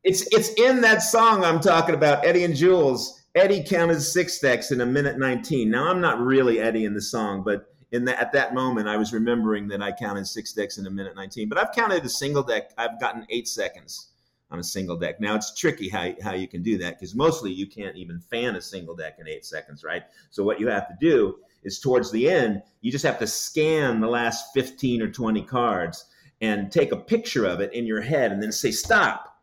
It's 0.04 0.28
it's 0.34 0.50
in 0.60 0.82
that 0.82 1.02
song 1.02 1.44
I'm 1.44 1.60
talking 1.60 1.96
about, 1.96 2.26
Eddie 2.26 2.44
and 2.44 2.56
Jules. 2.56 3.22
Eddie 3.36 3.64
counted 3.64 4.02
six 4.02 4.40
decks 4.40 4.72
in 4.72 4.82
a 4.82 4.86
minute 4.86 5.20
19. 5.20 5.70
Now 5.70 5.90
I'm 5.90 6.02
not 6.02 6.20
really 6.20 6.60
Eddie 6.60 6.86
in 6.86 6.94
the 6.94 7.02
song, 7.02 7.44
but 7.44 7.72
in 7.92 8.06
that 8.06 8.20
at 8.20 8.32
that 8.34 8.54
moment 8.54 8.88
I 8.88 8.98
was 8.98 9.14
remembering 9.14 9.68
that 9.68 9.82
I 9.82 9.92
counted 9.92 10.26
six 10.26 10.54
decks 10.54 10.78
in 10.78 10.88
a 10.88 10.90
minute 10.90 11.16
19. 11.16 11.50
But 11.50 11.58
I've 11.58 11.72
counted 11.72 12.04
a 12.04 12.10
single 12.10 12.42
deck. 12.42 12.72
I've 12.78 13.00
gotten 13.00 13.26
eight 13.30 13.48
seconds 13.48 14.08
on 14.50 14.60
a 14.60 14.64
single 14.64 14.98
deck. 14.98 15.20
Now 15.20 15.36
it's 15.36 15.54
tricky 15.54 15.90
how 15.90 16.14
how 16.24 16.34
you 16.34 16.48
can 16.48 16.64
do 16.64 16.78
that 16.80 17.00
because 17.00 17.14
mostly 17.14 17.52
you 17.52 17.68
can't 17.68 17.96
even 17.96 18.20
fan 18.20 18.56
a 18.56 18.62
single 18.62 18.96
deck 18.96 19.18
in 19.20 19.28
eight 19.28 19.46
seconds, 19.46 19.84
right? 19.84 20.04
So 20.32 20.44
what 20.44 20.60
you 20.60 20.68
have 20.70 20.88
to 20.88 20.96
do 21.00 21.38
is 21.68 21.80
towards 21.80 22.12
the 22.12 22.30
end, 22.30 22.64
you 22.82 22.92
just 22.92 23.06
have 23.06 23.20
to 23.20 23.28
scan 23.28 24.00
the 24.00 24.08
last 24.08 24.54
15 24.54 25.02
or 25.04 25.12
20 25.12 25.44
cards 25.44 26.06
and 26.42 26.72
take 26.72 26.92
a 26.92 26.98
picture 26.98 27.46
of 27.46 27.60
it 27.60 27.74
in 27.74 27.86
your 27.86 28.02
head 28.02 28.32
and 28.32 28.42
then 28.42 28.52
say 28.52 28.72
stop 28.72 29.38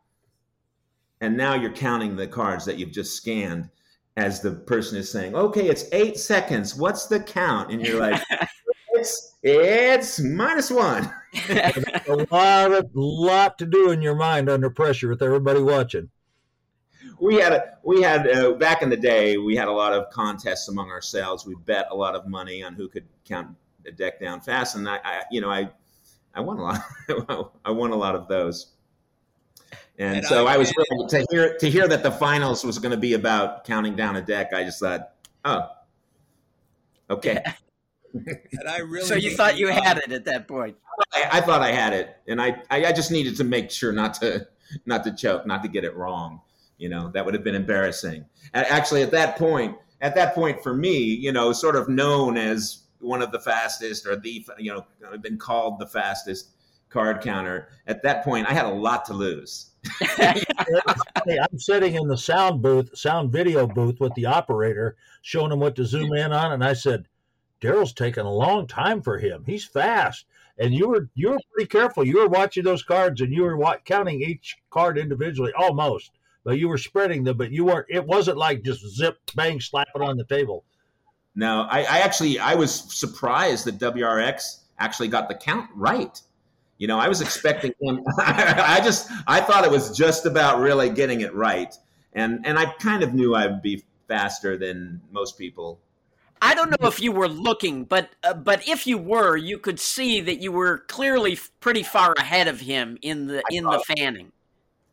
and 1.25 1.37
now 1.37 1.55
you're 1.55 1.73
counting 1.73 2.17
the 2.17 2.27
cards 2.27 2.65
that 2.67 2.77
you've 2.77 2.93
just 2.93 3.17
scanned 3.17 3.71
as 4.17 4.41
the 4.41 4.53
person 4.53 4.99
is 4.99 5.11
saying, 5.11 5.35
"Okay, 5.35 5.69
it's 5.69 5.87
eight 5.93 6.19
seconds. 6.19 6.75
What's 6.75 7.07
the 7.07 7.19
count?" 7.19 7.73
And 7.73 7.85
you're 7.85 8.01
like, 8.01 8.23
"It's 8.91 9.35
it's 9.43 10.21
minus 10.21 10.71
one." 10.71 11.11
a 11.49 12.27
lot 12.31 12.73
of 12.73 12.91
lot 12.95 13.59
to 13.59 13.67
do 13.67 13.91
in 13.91 14.03
your 14.03 14.15
mind 14.15 14.49
under 14.49 14.71
pressure 14.71 15.09
with 15.09 15.23
everybody 15.23 15.61
watching. 15.61 16.11
We 17.25 17.37
had 17.37 17.53
a 17.53 17.79
we 17.83 18.03
had 18.03 18.31
uh, 18.31 18.53
back 18.53 18.83
in 18.83 18.91
the 18.91 18.97
day 18.97 19.39
we 19.39 19.57
had 19.57 19.67
a 19.67 19.73
lot 19.73 19.95
of 19.95 20.11
contests 20.11 20.69
among 20.69 20.91
ourselves. 20.91 21.47
We 21.47 21.55
bet 21.65 21.89
a 21.91 21.95
lot 21.95 22.15
of 22.15 22.27
money 22.27 22.63
on 22.63 22.75
who 22.75 22.87
could 22.87 23.07
count 23.25 23.49
a 23.87 23.93
deck 23.93 24.21
down 24.21 24.43
fast, 24.43 24.77
and 24.77 24.87
I, 24.87 24.99
I 25.03 25.23
you 25.31 25.41
know 25.41 25.51
I 25.51 25.71
I 26.35 26.41
won 26.41 26.59
a 26.59 26.63
lot. 26.63 27.51
I 27.65 27.71
won 27.71 27.93
a 27.93 27.97
lot 27.97 28.15
of 28.15 28.29
those. 28.29 28.73
And, 29.99 30.19
And 30.19 30.27
so 30.27 30.47
I 30.47 30.55
I, 30.55 30.57
was 30.59 30.75
really, 30.77 31.09
to 31.09 31.27
hear 31.31 31.57
to 31.57 31.71
hear 31.71 31.89
that 31.89 32.03
the 32.03 32.11
finals 32.11 32.63
was 32.63 32.79
going 32.79 32.93
to 32.93 32.99
be 32.99 33.15
about 33.15 33.65
counting 33.65 33.97
down 33.97 34.17
a 34.17 34.23
deck. 34.23 34.53
I 34.53 34.63
just 34.63 34.81
thought, 34.81 35.13
oh, 35.45 35.69
okay. 37.09 37.43
And 38.15 38.69
I 38.69 38.79
really 38.79 39.05
so 39.05 39.17
you 39.17 39.35
thought 39.35 39.59
you 39.59 39.67
had 39.67 39.99
it 39.99 40.13
at 40.13 40.25
that 40.27 40.47
point. 40.47 40.77
I, 41.13 41.39
I 41.39 41.41
thought 41.41 41.63
I 41.63 41.73
had 41.73 41.93
it, 41.93 42.17
and 42.29 42.41
I, 42.41 42.63
I 42.71 42.85
I 42.85 42.93
just 42.93 43.11
needed 43.11 43.37
to 43.39 43.45
make 43.45 43.73
sure 43.73 43.93
not 43.93 44.15
to 44.21 44.47
not 44.87 45.03
to 45.03 45.13
choke, 45.13 45.49
not 45.49 45.65
to 45.65 45.69
get 45.69 45.83
it 45.83 45.97
wrong. 45.97 46.41
You 46.85 46.91
know, 46.91 47.09
that 47.15 47.25
would 47.25 47.33
have 47.33 47.43
been 47.43 47.55
embarrassing. 47.55 48.27
Actually, 48.53 49.01
at 49.01 49.11
that 49.13 49.39
point, 49.39 49.75
at 50.03 50.15
that 50.17 50.35
point 50.35 50.63
for 50.63 50.75
me, 50.75 50.99
you 50.99 51.33
know, 51.33 51.51
sort 51.55 51.77
of 51.77 51.89
known 51.89 52.37
as 52.37 52.83
one 52.99 53.23
of 53.23 53.33
the 53.33 53.41
fastest 53.41 54.07
or 54.07 54.17
the 54.17 54.47
you 54.59 54.71
know 54.71 54.85
been 55.23 55.39
called 55.39 55.79
the 55.79 55.87
fastest 55.87 56.51
card 56.91 57.23
counter. 57.23 57.69
At 57.87 58.03
that 58.03 58.23
point, 58.23 58.47
I 58.51 58.53
had 58.53 58.67
a 58.67 58.69
lot 58.69 59.07
to 59.07 59.15
lose. 59.15 59.71
I'm 60.19 61.59
sitting 61.59 61.95
in 61.95 62.07
the 62.07 62.19
sound 62.19 62.61
booth, 62.61 62.91
sound 62.95 63.33
video 63.33 63.67
booth 63.67 63.99
with 63.99 64.13
the 64.13 64.27
operator, 64.27 64.97
showing 65.23 65.53
him 65.53 65.61
what 65.61 65.77
to 65.77 65.87
zoom 65.87 66.13
in 66.13 66.35
on, 66.35 66.53
and 66.53 66.63
I 66.63 66.75
said, 66.75 67.09
"Daryl's 67.63 67.95
taking 67.95 68.27
a 68.27 68.31
long 68.31 68.67
time 68.67 69.01
for 69.01 69.17
him. 69.17 69.43
He's 69.47 69.65
fast." 69.65 70.27
And 70.59 70.75
you 70.75 70.89
were 70.89 71.09
you 71.15 71.31
were 71.31 71.41
pretty 71.55 71.69
careful. 71.69 72.05
You 72.05 72.19
were 72.19 72.29
watching 72.29 72.65
those 72.65 72.83
cards, 72.83 73.23
and 73.23 73.33
you 73.33 73.45
were 73.45 73.57
wa- 73.57 73.79
counting 73.87 74.21
each 74.21 74.59
card 74.69 74.99
individually, 74.99 75.55
almost. 75.57 76.11
But 76.45 76.59
you 76.59 76.69
were 76.69 76.79
spreading 76.79 77.25
them. 77.25 77.37
But 77.37 77.51
you 77.51 77.65
weren't. 77.65 77.87
It 77.89 78.07
wasn't 78.07 78.37
like 78.39 78.63
just 78.63 78.87
zip, 78.87 79.19
bang, 79.35 79.61
slap 79.61 79.89
it 79.95 80.03
on 80.03 80.17
the 80.17 80.25
table. 80.25 80.65
No, 81.35 81.67
I, 81.71 81.81
I 81.81 81.99
actually 82.01 82.39
I 82.39 82.55
was 82.55 82.73
surprised 82.73 83.65
that 83.65 83.79
WRX 83.79 84.61
actually 84.79 85.09
got 85.09 85.29
the 85.29 85.35
count 85.35 85.69
right. 85.75 86.21
You 86.79 86.87
know, 86.87 86.99
I 86.99 87.09
was 87.09 87.21
expecting 87.21 87.73
him. 87.81 88.05
I 88.19 88.81
just 88.85 89.11
I 89.27 89.41
thought 89.41 89.65
it 89.65 89.71
was 89.71 89.97
just 89.97 90.27
about 90.27 90.61
really 90.61 90.91
getting 90.91 91.23
it 91.23 91.35
right, 91.35 91.75
and 92.13 92.45
and 92.47 92.59
I 92.59 92.67
kind 92.75 93.03
of 93.03 93.15
knew 93.15 93.35
I'd 93.35 93.63
be 93.63 93.83
faster 94.07 94.57
than 94.57 95.01
most 95.11 95.39
people. 95.39 95.81
I 96.43 96.55
don't 96.55 96.71
know 96.71 96.89
if 96.89 97.01
you 97.01 97.11
were 97.11 97.29
looking, 97.29 97.85
but 97.85 98.11
uh, 98.23 98.35
but 98.35 98.69
if 98.69 98.87
you 98.87 98.99
were, 98.99 99.37
you 99.37 99.57
could 99.59 99.81
see 99.81 100.21
that 100.21 100.41
you 100.41 100.53
were 100.53 100.79
clearly 100.89 101.39
pretty 101.61 101.83
far 101.83 102.13
ahead 102.19 102.49
of 102.49 102.61
him 102.61 102.99
in 103.03 103.27
the 103.27 103.43
in 103.51 103.65
the 103.65 103.83
fanning. 103.97 104.31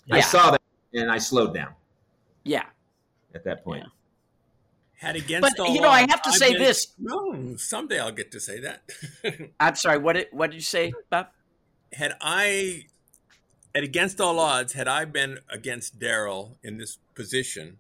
I 0.10 0.18
Yeah. 0.18 0.22
saw 0.24 0.52
that, 0.52 0.62
and 0.94 1.10
I 1.12 1.18
slowed 1.18 1.54
down 1.54 1.74
Yeah. 2.44 2.66
at 3.34 3.44
that 3.46 3.64
point. 3.64 3.86
had 4.98 5.16
against 5.16 5.56
But, 5.58 5.60
all 5.66 5.74
you 5.74 5.82
know, 5.82 5.90
I 5.90 6.02
have 6.02 6.22
to 6.22 6.30
I've 6.30 6.36
say 6.36 6.54
been- 6.54 6.62
this. 6.62 6.88
No, 7.00 7.56
someday 7.58 8.00
I'll 8.00 8.12
get 8.12 8.32
to 8.34 8.40
say 8.40 8.60
that. 8.60 8.84
I'm 9.60 9.76
sorry. 9.76 9.98
What 9.98 10.14
did 10.14 10.28
what 10.32 10.52
did 10.52 10.58
you 10.58 10.62
say, 10.62 10.94
Bob? 11.10 11.28
had 11.94 12.14
I, 12.22 12.86
at 13.76 13.84
against 13.84 14.22
all 14.22 14.40
odds, 14.40 14.74
had 14.74 14.88
I 14.88 15.06
been 15.06 15.40
against 15.50 16.00
Daryl 16.00 16.56
in 16.64 16.78
this 16.78 17.00
position, 17.16 17.80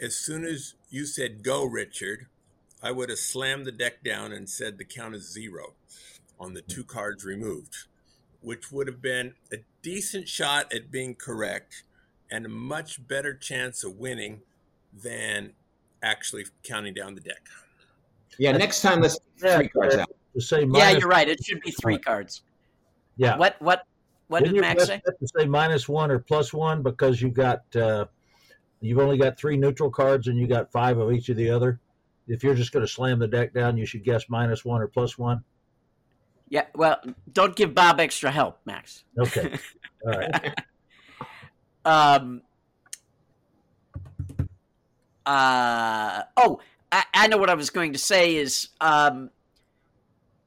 as 0.00 0.16
soon 0.16 0.44
as 0.44 0.74
you 0.90 1.06
said 1.06 1.42
go, 1.44 1.64
Richard, 1.64 2.26
I 2.82 2.90
would 2.90 3.08
have 3.10 3.18
slammed 3.20 3.64
the 3.64 3.72
deck 3.72 4.02
down 4.04 4.32
and 4.32 4.48
said 4.50 4.76
the 4.76 4.84
count 4.84 5.14
is 5.14 5.30
zero 5.32 5.74
on 6.40 6.54
the 6.54 6.62
two 6.62 6.82
cards 6.84 7.24
removed, 7.24 7.76
which 8.40 8.70
would 8.72 8.86
have 8.88 9.00
been 9.00 9.34
a 9.52 9.58
decent 9.82 10.28
shot 10.28 10.72
at 10.74 10.90
being 10.90 11.14
correct 11.14 11.84
and 12.30 12.46
a 12.46 12.48
much 12.48 13.06
better 13.06 13.34
chance 13.34 13.84
of 13.84 13.96
winning 13.96 14.42
than 15.02 15.52
actually 16.02 16.44
counting 16.62 16.94
down 16.94 17.14
the 17.14 17.20
deck. 17.20 17.46
Yeah, 18.38 18.52
next 18.52 18.82
time 18.82 19.00
let's 19.00 19.18
take 19.40 19.56
three 19.56 19.68
cards 19.68 19.96
out. 19.96 20.08
To 20.34 20.40
say 20.40 20.66
yeah, 20.72 20.90
you're 20.90 21.08
right. 21.08 21.28
It 21.28 21.42
should 21.44 21.60
be 21.60 21.70
three 21.72 21.98
cards. 21.98 22.42
yeah. 23.16 23.36
What 23.36 23.56
what 23.60 23.82
what 24.28 24.40
Didn't 24.40 24.54
did 24.54 24.56
you 24.56 24.60
Max 24.62 24.76
best 24.76 24.88
say? 24.88 25.02
bet 25.04 25.18
to 25.18 25.28
say 25.36 25.46
minus 25.46 25.88
one 25.88 26.10
or 26.10 26.18
plus 26.18 26.52
one 26.52 26.82
because 26.82 27.20
you 27.20 27.30
got 27.30 27.62
uh, 27.74 28.04
you've 28.80 28.98
only 28.98 29.16
got 29.18 29.38
three 29.38 29.56
neutral 29.56 29.90
cards 29.90 30.28
and 30.28 30.38
you 30.38 30.46
got 30.46 30.70
five 30.70 30.98
of 30.98 31.10
each 31.12 31.28
of 31.30 31.36
the 31.36 31.50
other. 31.50 31.80
If 32.28 32.44
you're 32.44 32.54
just 32.54 32.72
going 32.72 32.84
to 32.86 32.92
slam 32.92 33.18
the 33.18 33.26
deck 33.26 33.54
down, 33.54 33.78
you 33.78 33.86
should 33.86 34.04
guess 34.04 34.26
minus 34.28 34.64
one 34.64 34.82
or 34.82 34.86
plus 34.86 35.16
one. 35.18 35.42
Yeah. 36.50 36.66
Well, 36.74 36.98
don't 37.32 37.56
give 37.56 37.74
Bob 37.74 38.00
extra 38.00 38.30
help, 38.30 38.60
Max. 38.66 39.04
Okay, 39.18 39.58
all 40.06 40.12
right. 40.12 40.54
Um. 41.84 42.42
Uh 45.26 46.22
oh, 46.36 46.60
I, 46.90 47.04
I 47.12 47.26
know 47.28 47.36
what 47.36 47.50
I 47.50 47.54
was 47.54 47.70
going 47.70 47.92
to 47.92 47.98
say 47.98 48.36
is 48.36 48.68
um. 48.80 49.30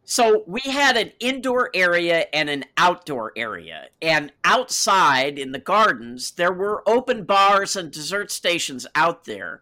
So 0.03 0.43
we 0.45 0.59
had 0.61 0.97
an 0.97 1.11
indoor 1.21 1.69
area 1.73 2.25
and 2.33 2.49
an 2.49 2.65
outdoor 2.75 3.31
area, 3.37 3.87
and 4.01 4.33
outside 4.43 5.39
in 5.39 5.51
the 5.53 5.59
gardens 5.59 6.31
there 6.31 6.51
were 6.51 6.83
open 6.87 7.23
bars 7.23 7.75
and 7.75 7.91
dessert 7.91 8.29
stations 8.31 8.85
out 8.93 9.23
there, 9.25 9.61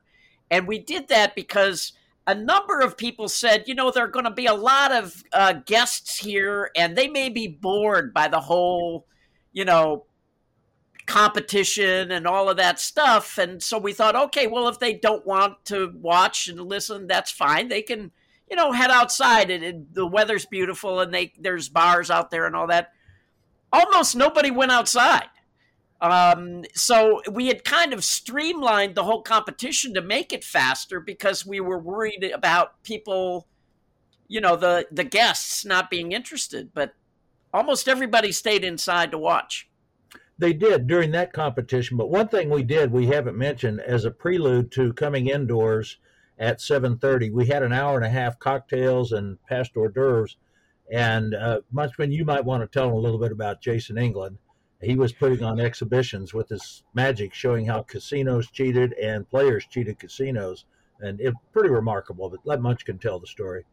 and 0.49 0.67
we 0.67 0.79
did 0.79 1.07
that 1.09 1.35
because 1.35 1.93
a 2.29 2.35
number 2.35 2.79
of 2.79 2.95
people 2.95 3.27
said, 3.27 3.63
you 3.65 3.73
know, 3.73 3.89
there 3.89 4.05
are 4.05 4.07
going 4.07 4.25
to 4.25 4.31
be 4.31 4.45
a 4.45 4.53
lot 4.53 4.91
of 4.91 5.23
uh, 5.33 5.53
guests 5.65 6.17
here, 6.17 6.69
and 6.75 6.95
they 6.95 7.07
may 7.07 7.27
be 7.27 7.47
bored 7.47 8.13
by 8.13 8.27
the 8.27 8.39
whole, 8.39 9.07
you 9.51 9.65
know, 9.65 10.05
competition 11.09 12.11
and 12.11 12.27
all 12.27 12.49
of 12.49 12.57
that 12.57 12.79
stuff. 12.79 13.39
And 13.39 13.61
so 13.63 13.79
we 13.79 13.93
thought, 13.93 14.15
okay, 14.15 14.45
well, 14.45 14.67
if 14.67 14.77
they 14.77 14.93
don't 14.93 15.25
want 15.25 15.65
to 15.65 15.91
watch 15.99 16.47
and 16.47 16.61
listen, 16.61 17.07
that's 17.07 17.31
fine. 17.31 17.67
They 17.67 17.81
can, 17.81 18.11
you 18.47 18.55
know, 18.55 18.71
head 18.71 18.91
outside 18.91 19.49
and, 19.49 19.63
and 19.63 19.87
the 19.91 20.05
weather's 20.05 20.45
beautiful 20.45 20.99
and 20.99 21.11
they 21.11 21.33
there's 21.39 21.67
bars 21.67 22.11
out 22.11 22.29
there 22.29 22.45
and 22.45 22.55
all 22.55 22.67
that. 22.67 22.93
Almost 23.73 24.15
nobody 24.15 24.51
went 24.51 24.71
outside. 24.71 25.29
Um, 25.99 26.63
so 26.75 27.21
we 27.29 27.47
had 27.47 27.63
kind 27.65 27.91
of 27.91 28.03
streamlined 28.03 28.93
the 28.93 29.03
whole 29.03 29.23
competition 29.23 29.95
to 29.95 30.01
make 30.01 30.31
it 30.31 30.43
faster 30.43 30.99
because 30.99 31.43
we 31.43 31.59
were 31.59 31.79
worried 31.79 32.23
about 32.33 32.83
people, 32.83 33.47
you 34.27 34.41
know, 34.41 34.55
the 34.55 34.87
the 34.91 35.03
guests 35.03 35.65
not 35.65 35.89
being 35.89 36.11
interested. 36.11 36.69
But 36.71 36.93
almost 37.51 37.87
everybody 37.87 38.31
stayed 38.31 38.63
inside 38.63 39.09
to 39.09 39.17
watch. 39.17 39.68
They 40.39 40.53
did 40.53 40.87
during 40.87 41.11
that 41.11 41.33
competition, 41.33 41.97
but 41.97 42.09
one 42.09 42.29
thing 42.29 42.49
we 42.49 42.63
did 42.63 42.93
we 42.93 43.07
haven't 43.07 43.37
mentioned 43.37 43.81
as 43.81 44.05
a 44.05 44.11
prelude 44.11 44.71
to 44.71 44.93
coming 44.93 45.27
indoors 45.27 45.97
at 46.37 46.61
7:30, 46.61 47.29
we 47.29 47.47
had 47.47 47.61
an 47.61 47.73
hour 47.73 47.97
and 47.97 48.05
a 48.05 48.09
half 48.09 48.39
cocktails 48.39 49.11
and 49.11 49.37
past 49.47 49.75
hors 49.75 49.91
d'oeuvres. 49.91 50.37
And 50.89 51.35
uh, 51.35 51.59
Munchkin, 51.73 52.13
you 52.13 52.23
might 52.23 52.45
want 52.45 52.63
to 52.63 52.67
tell 52.67 52.87
them 52.87 52.95
a 52.95 53.01
little 53.01 53.19
bit 53.19 53.33
about 53.33 53.61
Jason 53.61 53.97
England. 53.97 54.37
He 54.81 54.95
was 54.95 55.11
putting 55.11 55.43
on 55.43 55.59
exhibitions 55.59 56.33
with 56.33 56.47
his 56.47 56.85
magic, 56.93 57.33
showing 57.33 57.65
how 57.65 57.81
casinos 57.81 58.49
cheated 58.49 58.93
and 58.93 59.29
players 59.29 59.65
cheated 59.69 59.99
casinos, 59.99 60.63
and 61.01 61.19
it's 61.19 61.35
pretty 61.51 61.69
remarkable. 61.69 62.29
But 62.29 62.45
let 62.45 62.61
Munchkin 62.61 62.97
tell 62.97 63.19
the 63.19 63.27
story. 63.27 63.65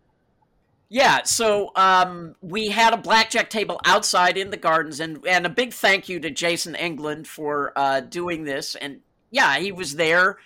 Yeah, 0.89 1.25
so 1.25 1.73
um, 1.75 2.37
we 2.41 2.69
had 2.69 2.95
a 2.95 2.97
blackjack 2.99 3.51
table 3.51 3.81
outside 3.85 4.39
in 4.39 4.51
the 4.51 4.57
gardens, 4.57 5.01
and 5.01 5.27
and 5.27 5.45
a 5.45 5.51
big 5.51 5.73
thank 5.73 6.09
you 6.09 6.21
to 6.21 6.31
Jason 6.31 6.77
England 6.77 7.27
for 7.27 7.73
uh, 7.75 8.01
doing 8.01 8.45
this. 8.45 8.77
And 8.77 9.01
yeah, 9.31 9.59
he 9.59 9.73
was 9.73 9.97
there 9.97 10.39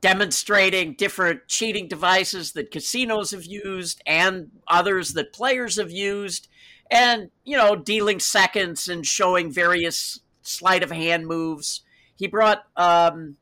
demonstrating 0.00 0.94
different 0.94 1.46
cheating 1.48 1.88
devices 1.88 2.52
that 2.52 2.70
casinos 2.70 3.30
have 3.30 3.44
used 3.44 4.02
and 4.06 4.50
others 4.68 5.12
that 5.14 5.32
players 5.32 5.76
have 5.76 5.90
used, 5.92 6.48
and 6.90 7.30
you 7.44 7.56
know, 7.56 7.76
dealing 7.76 8.18
seconds 8.18 8.88
and 8.88 9.06
showing 9.06 9.52
various 9.52 10.18
sleight 10.42 10.82
of 10.82 10.90
hand 10.90 11.28
moves. 11.28 11.82
He 12.16 12.26
brought 12.26 12.64
um, 12.76 13.36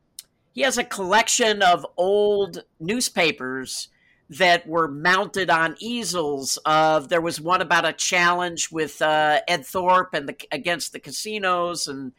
he 0.53 0.61
has 0.61 0.77
a 0.77 0.83
collection 0.83 1.63
of 1.63 1.87
old 1.97 2.65
newspapers 2.79 3.87
that 4.29 4.67
were 4.67 4.87
mounted 4.87 5.49
on 5.49 5.75
easels. 5.79 6.57
Of 6.65 7.09
there 7.09 7.21
was 7.21 7.39
one 7.39 7.61
about 7.61 7.85
a 7.85 7.93
challenge 7.93 8.71
with 8.71 9.01
uh, 9.01 9.41
Ed 9.47 9.65
Thorp 9.65 10.13
and 10.13 10.29
the, 10.29 10.35
against 10.51 10.93
the 10.93 10.99
casinos, 10.99 11.87
and 11.87 12.13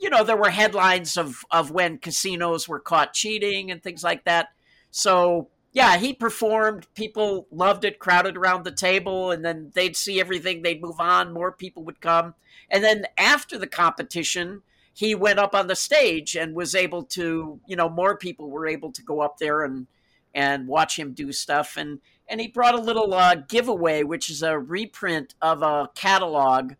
you 0.00 0.10
know 0.10 0.24
there 0.24 0.36
were 0.36 0.50
headlines 0.50 1.16
of 1.16 1.44
of 1.50 1.70
when 1.70 1.98
casinos 1.98 2.68
were 2.68 2.80
caught 2.80 3.12
cheating 3.12 3.70
and 3.70 3.82
things 3.82 4.02
like 4.02 4.24
that. 4.24 4.48
So 4.90 5.48
yeah, 5.72 5.98
he 5.98 6.12
performed. 6.12 6.86
People 6.94 7.46
loved 7.50 7.84
it, 7.84 7.98
crowded 7.98 8.36
around 8.36 8.64
the 8.64 8.72
table, 8.72 9.30
and 9.30 9.44
then 9.44 9.70
they'd 9.74 9.96
see 9.96 10.20
everything. 10.20 10.62
They'd 10.62 10.82
move 10.82 10.98
on. 10.98 11.32
More 11.32 11.52
people 11.52 11.84
would 11.84 12.00
come, 12.00 12.34
and 12.70 12.82
then 12.82 13.06
after 13.16 13.58
the 13.58 13.68
competition. 13.68 14.62
He 14.92 15.14
went 15.14 15.38
up 15.38 15.54
on 15.54 15.68
the 15.68 15.76
stage 15.76 16.36
and 16.36 16.54
was 16.54 16.74
able 16.74 17.04
to, 17.04 17.60
you 17.66 17.76
know, 17.76 17.88
more 17.88 18.18
people 18.18 18.50
were 18.50 18.66
able 18.66 18.92
to 18.92 19.02
go 19.02 19.20
up 19.20 19.38
there 19.38 19.62
and 19.62 19.86
and 20.34 20.66
watch 20.68 20.98
him 20.98 21.12
do 21.12 21.32
stuff. 21.32 21.76
And 21.76 22.00
and 22.28 22.40
he 22.40 22.46
brought 22.46 22.74
a 22.74 22.80
little 22.80 23.12
uh, 23.12 23.34
giveaway, 23.34 24.04
which 24.04 24.30
is 24.30 24.42
a 24.42 24.58
reprint 24.58 25.34
of 25.42 25.62
a 25.62 25.90
catalog 25.94 26.74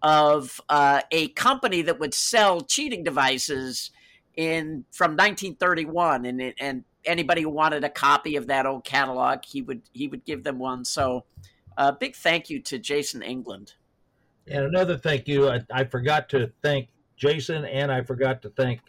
of 0.00 0.60
uh, 0.68 1.02
a 1.10 1.28
company 1.28 1.82
that 1.82 1.98
would 1.98 2.14
sell 2.14 2.60
cheating 2.60 3.04
devices 3.04 3.90
in 4.36 4.84
from 4.92 5.12
1931, 5.12 6.24
and 6.24 6.54
and 6.60 6.84
anybody 7.04 7.42
who 7.42 7.50
wanted 7.50 7.84
a 7.84 7.90
copy 7.90 8.36
of 8.36 8.46
that 8.46 8.66
old 8.66 8.84
catalog, 8.84 9.40
he 9.44 9.62
would 9.62 9.82
he 9.92 10.08
would 10.08 10.24
give 10.24 10.44
them 10.44 10.58
one. 10.58 10.84
So, 10.84 11.24
a 11.76 11.82
uh, 11.82 11.92
big 11.92 12.14
thank 12.14 12.48
you 12.48 12.60
to 12.62 12.78
Jason 12.78 13.22
England. 13.22 13.74
And 14.46 14.64
another 14.64 14.96
thank 14.96 15.28
you, 15.28 15.48
I, 15.48 15.60
I 15.70 15.84
forgot 15.84 16.28
to 16.30 16.50
thank 16.62 16.88
Jason, 17.16 17.64
and 17.64 17.92
I 17.92 18.02
forgot 18.02 18.40
to 18.42 18.50
thank 18.50 18.80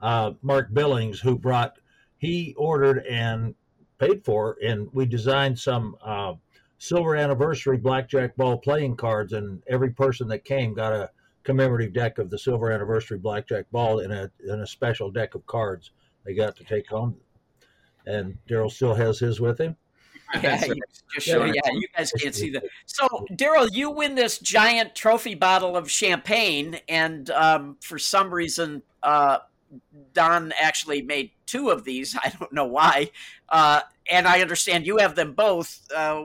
uh, 0.00 0.32
Mark 0.42 0.72
Billings, 0.72 1.20
who 1.20 1.36
brought 1.36 1.78
he 2.24 2.54
ordered 2.56 3.04
and 3.06 3.54
paid 3.98 4.24
for, 4.24 4.56
and 4.64 4.88
we 4.92 5.06
designed 5.06 5.58
some 5.58 5.96
uh, 6.02 6.34
silver 6.78 7.16
anniversary 7.16 7.76
blackjack 7.76 8.36
ball 8.36 8.58
playing 8.58 8.96
cards, 8.96 9.32
and 9.32 9.62
every 9.66 9.90
person 9.90 10.28
that 10.28 10.44
came 10.44 10.74
got 10.74 10.92
a 10.92 11.10
commemorative 11.42 11.92
deck 11.92 12.18
of 12.18 12.30
the 12.30 12.38
silver 12.38 12.70
anniversary 12.70 13.18
blackjack 13.18 13.70
ball 13.70 14.00
in 14.00 14.10
a 14.10 14.30
in 14.46 14.60
a 14.60 14.66
special 14.66 15.10
deck 15.10 15.34
of 15.34 15.46
cards 15.46 15.90
they 16.24 16.34
got 16.34 16.56
to 16.56 16.64
take 16.64 16.88
home. 16.88 17.16
And 18.06 18.36
Daryl 18.48 18.70
still 18.70 18.94
has 18.94 19.18
his 19.18 19.40
with 19.40 19.58
him. 19.58 19.76
Yeah, 20.42 20.64
you, 20.64 20.74
yeah, 21.26 21.70
you 21.70 21.86
guys 21.96 22.10
can't 22.10 22.34
see 22.34 22.50
that. 22.50 22.64
So, 22.86 23.06
Daryl, 23.30 23.68
you 23.72 23.90
win 23.90 24.16
this 24.16 24.38
giant 24.38 24.96
trophy 24.96 25.36
bottle 25.36 25.76
of 25.76 25.88
champagne, 25.88 26.80
and 26.88 27.30
um, 27.30 27.76
for 27.80 28.00
some 28.00 28.34
reason, 28.34 28.82
uh, 29.04 29.38
Don 30.12 30.52
actually 30.60 31.02
made 31.02 31.30
two 31.46 31.70
of 31.70 31.84
these. 31.84 32.16
I 32.24 32.32
don't 32.38 32.52
know 32.52 32.66
why. 32.66 33.10
Uh, 33.48 33.80
and 34.10 34.26
I 34.26 34.40
understand 34.40 34.86
you 34.86 34.98
have 34.98 35.14
them 35.14 35.32
both. 35.32 35.86
Uh, 35.94 36.24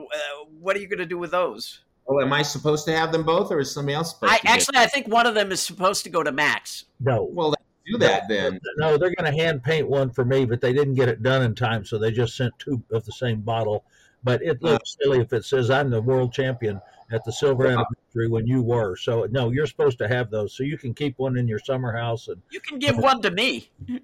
what 0.58 0.76
are 0.76 0.80
you 0.80 0.88
going 0.88 0.98
to 0.98 1.06
do 1.06 1.18
with 1.18 1.30
those? 1.30 1.80
Well, 2.06 2.24
am 2.24 2.32
I 2.32 2.42
supposed 2.42 2.86
to 2.86 2.92
have 2.92 3.12
them 3.12 3.22
both, 3.22 3.52
or 3.52 3.60
is 3.60 3.72
somebody 3.72 3.94
else 3.94 4.14
supposed 4.14 4.32
I, 4.32 4.38
to? 4.38 4.48
Actually, 4.48 4.78
I 4.78 4.86
think 4.86 5.06
one 5.06 5.26
of 5.26 5.34
them 5.34 5.52
is 5.52 5.60
supposed 5.60 6.02
to 6.04 6.10
go 6.10 6.24
to 6.24 6.32
Max. 6.32 6.86
No. 6.98 7.28
Well, 7.30 7.54
do 7.86 7.98
that 7.98 8.28
then. 8.28 8.58
No, 8.78 8.96
they're 8.96 9.14
going 9.14 9.32
to 9.32 9.42
hand 9.42 9.62
paint 9.62 9.88
one 9.88 10.10
for 10.10 10.24
me, 10.24 10.44
but 10.44 10.60
they 10.60 10.72
didn't 10.72 10.94
get 10.94 11.08
it 11.08 11.22
done 11.22 11.42
in 11.42 11.54
time, 11.54 11.84
so 11.84 11.98
they 11.98 12.10
just 12.10 12.36
sent 12.36 12.58
two 12.58 12.82
of 12.90 13.04
the 13.04 13.12
same 13.12 13.40
bottle. 13.40 13.84
But 14.22 14.42
it 14.42 14.62
looks 14.62 14.96
uh, 14.96 15.04
silly 15.04 15.20
if 15.20 15.32
it 15.32 15.44
says 15.44 15.70
I'm 15.70 15.88
the 15.88 16.02
world 16.02 16.32
champion 16.32 16.80
at 17.10 17.24
the 17.24 17.32
silver 17.32 17.66
anniversary 17.66 18.28
when 18.28 18.46
you 18.46 18.62
were. 18.62 18.96
So 18.96 19.26
no, 19.30 19.50
you're 19.50 19.66
supposed 19.66 19.98
to 19.98 20.08
have 20.08 20.30
those, 20.30 20.54
so 20.56 20.62
you 20.62 20.78
can 20.78 20.94
keep 20.94 21.18
one 21.18 21.36
in 21.36 21.48
your 21.48 21.58
summer 21.58 21.92
house, 21.92 22.28
and 22.28 22.40
you 22.50 22.60
can 22.60 22.78
give 22.78 22.96
one 22.96 23.20
to 23.22 23.30
me. 23.30 23.70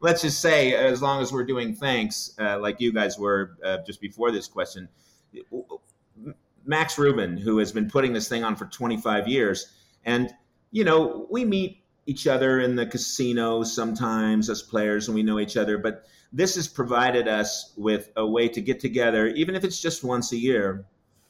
Let's 0.00 0.22
just 0.22 0.40
say, 0.40 0.74
as 0.74 1.00
long 1.00 1.22
as 1.22 1.32
we're 1.32 1.44
doing 1.44 1.74
thanks, 1.74 2.34
uh, 2.40 2.58
like 2.58 2.80
you 2.80 2.92
guys 2.92 3.18
were 3.18 3.56
uh, 3.64 3.78
just 3.86 4.00
before 4.00 4.32
this 4.32 4.48
question, 4.48 4.88
Max 6.64 6.98
Rubin, 6.98 7.36
who 7.36 7.58
has 7.58 7.70
been 7.70 7.88
putting 7.88 8.12
this 8.12 8.28
thing 8.28 8.42
on 8.42 8.56
for 8.56 8.64
25 8.66 9.28
years, 9.28 9.72
and 10.04 10.32
you 10.70 10.84
know, 10.84 11.26
we 11.30 11.44
meet 11.44 11.81
each 12.06 12.26
other 12.26 12.60
in 12.60 12.76
the 12.76 12.86
casino 12.86 13.62
sometimes 13.62 14.50
as 14.50 14.62
players, 14.62 15.08
and 15.08 15.14
we 15.14 15.22
know 15.22 15.38
each 15.38 15.56
other, 15.56 15.78
but 15.78 16.04
this 16.32 16.56
has 16.56 16.66
provided 16.66 17.28
us 17.28 17.72
with 17.76 18.10
a 18.16 18.26
way 18.26 18.48
to 18.48 18.60
get 18.60 18.80
together, 18.80 19.28
even 19.28 19.54
if 19.54 19.64
it's 19.64 19.80
just 19.80 20.02
once 20.02 20.32
a 20.32 20.36
year, 20.36 20.84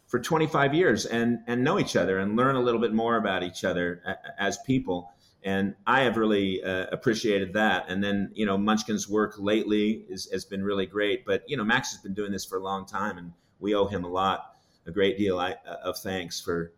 for 0.07 0.21
25 0.21 0.75
years 0.75 1.07
and 1.07 1.39
and 1.47 1.65
know 1.65 1.79
each 1.79 1.97
other 1.97 2.19
and 2.19 2.37
learn 2.37 2.55
a 2.55 2.61
little 2.61 2.81
bit 2.81 2.93
more 2.93 3.17
about 3.17 3.43
each 3.43 3.65
other 3.65 4.03
as 4.39 4.59
people. 4.59 5.11
And 5.43 5.75
I 5.87 6.03
have 6.03 6.19
really 6.19 6.63
uh, 6.63 6.87
appreciated 6.93 7.55
that. 7.55 7.87
And 7.89 8.05
then 8.05 8.31
you 8.35 8.45
know 8.45 8.59
Munchkin's 8.59 9.09
work 9.09 9.37
lately 9.39 10.05
is, 10.11 10.31
has 10.31 10.45
been 10.45 10.63
really 10.63 10.85
great. 10.85 11.25
But 11.25 11.45
you 11.49 11.57
know 11.57 11.65
Max 11.65 11.93
has 11.93 12.03
been 12.03 12.13
doing 12.13 12.31
this 12.31 12.45
for 12.45 12.59
a 12.59 12.63
long 12.63 12.85
time, 12.85 13.17
and 13.17 13.33
we 13.59 13.75
owe 13.75 13.87
him 13.87 14.05
a 14.05 14.09
lot, 14.09 14.57
a 14.87 14.91
great 14.91 15.17
deal 15.17 15.41
of 15.41 15.99
thanks 15.99 16.41
for 16.41 16.73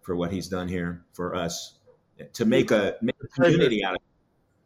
for 0.00 0.14
what 0.14 0.30
he's 0.30 0.46
done 0.46 0.68
here 0.68 1.04
for 1.12 1.34
us 1.34 1.75
to 2.32 2.44
make 2.44 2.70
a, 2.70 2.96
make 3.02 3.16
a 3.22 3.28
community 3.28 3.84
out 3.84 3.94
of 3.94 3.96
it. 3.96 4.02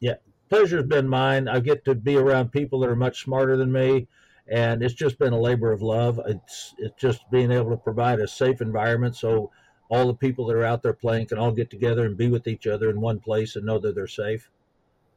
Yeah, 0.00 0.14
pleasure's 0.48 0.86
been 0.86 1.08
mine. 1.08 1.48
I 1.48 1.60
get 1.60 1.84
to 1.86 1.94
be 1.94 2.16
around 2.16 2.52
people 2.52 2.80
that 2.80 2.90
are 2.90 2.96
much 2.96 3.24
smarter 3.24 3.56
than 3.56 3.72
me, 3.72 4.08
and 4.48 4.82
it's 4.82 4.94
just 4.94 5.18
been 5.18 5.32
a 5.32 5.40
labor 5.40 5.72
of 5.72 5.82
love. 5.82 6.20
It's 6.26 6.74
it's 6.78 7.00
just 7.00 7.30
being 7.30 7.50
able 7.50 7.70
to 7.70 7.76
provide 7.76 8.20
a 8.20 8.28
safe 8.28 8.60
environment 8.60 9.16
so 9.16 9.50
all 9.90 10.06
the 10.06 10.14
people 10.14 10.46
that 10.46 10.56
are 10.56 10.64
out 10.64 10.82
there 10.82 10.92
playing 10.92 11.26
can 11.26 11.38
all 11.38 11.50
get 11.50 11.68
together 11.68 12.06
and 12.06 12.16
be 12.16 12.28
with 12.28 12.46
each 12.46 12.66
other 12.66 12.90
in 12.90 13.00
one 13.00 13.18
place 13.18 13.56
and 13.56 13.66
know 13.66 13.78
that 13.80 13.94
they're 13.94 14.06
safe. 14.06 14.48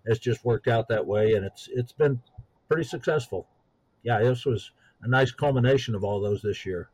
It's 0.05 0.19
just 0.19 0.43
worked 0.43 0.67
out 0.67 0.87
that 0.89 1.05
way, 1.05 1.33
and 1.33 1.45
it's 1.45 1.69
it's 1.71 1.93
been 1.93 2.19
pretty 2.67 2.83
successful. 2.83 3.47
Yeah, 4.01 4.19
this 4.19 4.45
was 4.45 4.71
a 5.03 5.07
nice 5.07 5.31
culmination 5.31 5.95
of 5.95 6.03
all 6.03 6.19
those 6.19 6.41
this 6.41 6.65
year. 6.65 6.89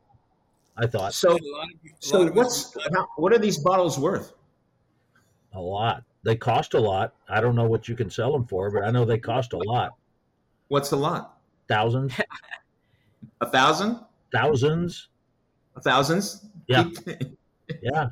I 0.77 0.85
thought. 0.87 1.13
So, 1.13 1.37
so 1.99 2.27
what's 2.31 2.75
how, 2.93 3.07
what 3.17 3.33
are 3.33 3.39
these 3.39 3.57
bottles 3.57 3.97
worth? 3.97 4.33
A 5.53 5.59
lot 5.59 6.03
they 6.23 6.35
cost 6.35 6.73
a 6.73 6.79
lot. 6.79 7.13
I 7.29 7.41
don't 7.41 7.55
know 7.55 7.67
what 7.67 7.87
you 7.87 7.95
can 7.95 8.09
sell 8.09 8.31
them 8.31 8.45
for, 8.45 8.69
but 8.71 8.83
I 8.83 8.91
know 8.91 9.05
they 9.05 9.17
cost 9.17 9.53
a 9.53 9.57
lot. 9.57 9.95
What's 10.67 10.91
a 10.91 10.97
lot? 10.97 11.37
Thousands. 11.67 12.13
a 13.41 13.49
thousand? 13.49 13.99
Thousands. 14.31 15.07
A 15.75 15.81
Thousands? 15.81 16.45
Yeah. 16.67 16.89
yeah. 17.81 18.09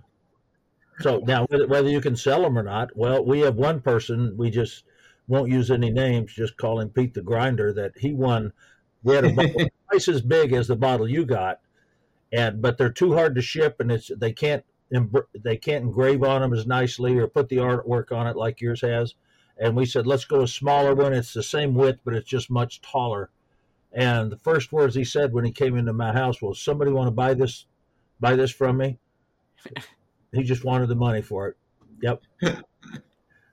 So 1.00 1.20
now, 1.20 1.46
whether 1.46 1.90
you 1.90 2.02
can 2.02 2.16
sell 2.16 2.42
them 2.42 2.58
or 2.58 2.64
not, 2.64 2.96
well, 2.96 3.24
we 3.24 3.42
have 3.42 3.56
one 3.56 3.82
person. 3.82 4.36
We 4.38 4.50
just 4.50 4.86
won't 5.28 5.52
use 5.52 5.70
any 5.70 5.92
names. 5.92 6.34
Just 6.34 6.58
call 6.58 6.80
him 6.80 6.90
Pete 6.90 7.14
the 7.14 7.22
Grinder. 7.22 7.74
That 7.74 7.92
he 7.98 8.14
won. 8.14 8.52
We 9.04 9.16
had 9.16 9.26
a 9.26 9.34
bottle 9.34 9.70
twice 9.92 10.08
as 10.08 10.22
big 10.22 10.54
as 10.54 10.68
the 10.68 10.76
bottle 10.76 11.08
you 11.08 11.24
got, 11.26 11.60
and 12.32 12.62
but 12.62 12.78
they're 12.78 12.90
too 12.90 13.14
hard 13.14 13.36
to 13.36 13.42
ship, 13.42 13.80
and 13.80 13.92
it's 13.92 14.10
they 14.18 14.32
can't 14.32 14.64
they 14.90 15.58
can't 15.58 15.84
engrave 15.84 16.24
on 16.24 16.42
them 16.42 16.54
as 16.54 16.66
nicely 16.66 17.18
or 17.18 17.28
put 17.28 17.50
the 17.50 17.58
artwork 17.58 18.12
on 18.12 18.28
it 18.28 18.36
like 18.36 18.62
yours 18.62 18.82
has. 18.82 19.16
And 19.60 19.76
we 19.76 19.86
said, 19.86 20.08
let's 20.08 20.26
go 20.26 20.42
a 20.42 20.48
smaller 20.48 20.94
one. 20.94 21.14
It's 21.14 21.34
the 21.34 21.44
same 21.44 21.74
width, 21.74 22.00
but 22.06 22.14
it's 22.14 22.30
just 22.30 22.50
much 22.50 22.82
taller. 22.82 23.32
And 23.92 24.32
the 24.32 24.38
first 24.38 24.72
words 24.72 24.96
he 24.96 25.04
said 25.04 25.34
when 25.34 25.46
he 25.46 25.52
came 25.52 25.78
into 25.78 25.94
my 25.94 26.14
house 26.14 26.42
was, 26.42 26.62
"Somebody 26.62 26.92
want 26.92 27.08
to 27.08 27.12
buy 27.12 27.34
this, 27.34 27.66
buy 28.20 28.36
this 28.36 28.52
from 28.52 28.78
me?" 28.78 29.00
he 30.32 30.44
just 30.44 30.64
wanted 30.64 30.88
the 30.90 30.96
money 30.96 31.22
for 31.22 31.48
it. 31.48 31.58
Yep. 32.02 32.22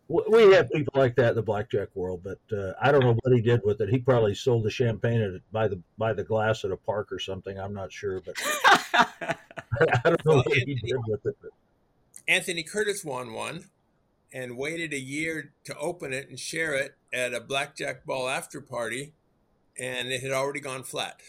We 0.07 0.53
have 0.53 0.71
people 0.71 0.93
like 0.95 1.17
that 1.17 1.31
in 1.31 1.35
the 1.35 1.43
blackjack 1.43 1.89
world, 1.95 2.23
but 2.23 2.39
uh, 2.57 2.73
I 2.81 2.93
don't 2.93 3.01
know 3.01 3.17
what 3.23 3.35
he 3.35 3.41
did 3.41 3.63
with 3.65 3.81
it. 3.81 3.89
He 3.89 3.99
probably 3.99 4.35
sold 4.35 4.65
the 4.65 4.71
champagne 4.71 5.23
at, 5.23 5.41
by 5.51 5.67
the 5.67 5.81
by 5.97 6.13
the 6.13 6.25
glass 6.25 6.63
at 6.65 6.71
a 6.71 6.77
park 6.77 7.11
or 7.11 7.19
something. 7.19 7.59
I'm 7.59 7.73
not 7.73 7.91
sure, 7.91 8.21
but 8.21 8.35
I 8.95 9.37
don't 10.05 10.25
know 10.27 10.37
what 10.37 10.53
he 10.53 10.75
did 10.75 10.97
with 11.07 11.25
it. 11.25 11.37
But. 11.41 11.51
Anthony 12.29 12.63
Curtis 12.63 13.03
won 13.03 13.33
one 13.33 13.71
and 14.33 14.59
waited 14.59 14.93
a 14.93 14.99
year 14.99 15.53
to 15.65 15.77
open 15.79 16.13
it 16.13 16.29
and 16.29 16.39
share 16.39 16.75
it 16.75 16.97
at 17.13 17.33
a 17.33 17.41
blackjack 17.41 18.05
ball 18.05 18.29
after 18.29 18.61
party, 18.61 19.15
and 19.79 20.09
it 20.09 20.23
had 20.23 20.33
already 20.33 20.61
gone 20.61 20.83
flat. 20.83 21.21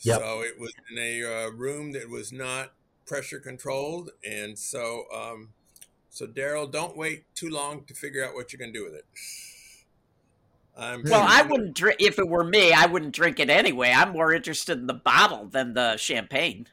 Yep. 0.00 0.20
So 0.20 0.40
it 0.42 0.60
was 0.60 0.72
in 0.90 0.98
a 0.98 1.24
uh, 1.24 1.50
room 1.50 1.92
that 1.92 2.10
was 2.10 2.32
not 2.32 2.74
pressure 3.06 3.40
controlled, 3.40 4.10
and 4.24 4.58
so 4.58 5.04
um, 5.12 5.50
so 6.14 6.28
Daryl, 6.28 6.70
don't 6.70 6.96
wait 6.96 7.24
too 7.34 7.48
long 7.48 7.82
to 7.86 7.94
figure 7.94 8.24
out 8.24 8.34
what 8.34 8.52
you're 8.52 8.58
going 8.58 8.72
to 8.72 8.78
do 8.78 8.84
with 8.84 8.94
it. 8.94 9.04
I'm 10.76 11.02
well, 11.02 11.26
I 11.26 11.42
wouldn't 11.42 11.74
drink 11.74 11.96
if 11.98 12.20
it 12.20 12.28
were 12.28 12.44
me. 12.44 12.72
I 12.72 12.86
wouldn't 12.86 13.12
drink 13.12 13.40
it 13.40 13.50
anyway. 13.50 13.92
I'm 13.92 14.12
more 14.12 14.32
interested 14.32 14.78
in 14.78 14.86
the 14.86 14.94
bottle 14.94 15.46
than 15.46 15.74
the 15.74 15.96
champagne. 15.96 16.68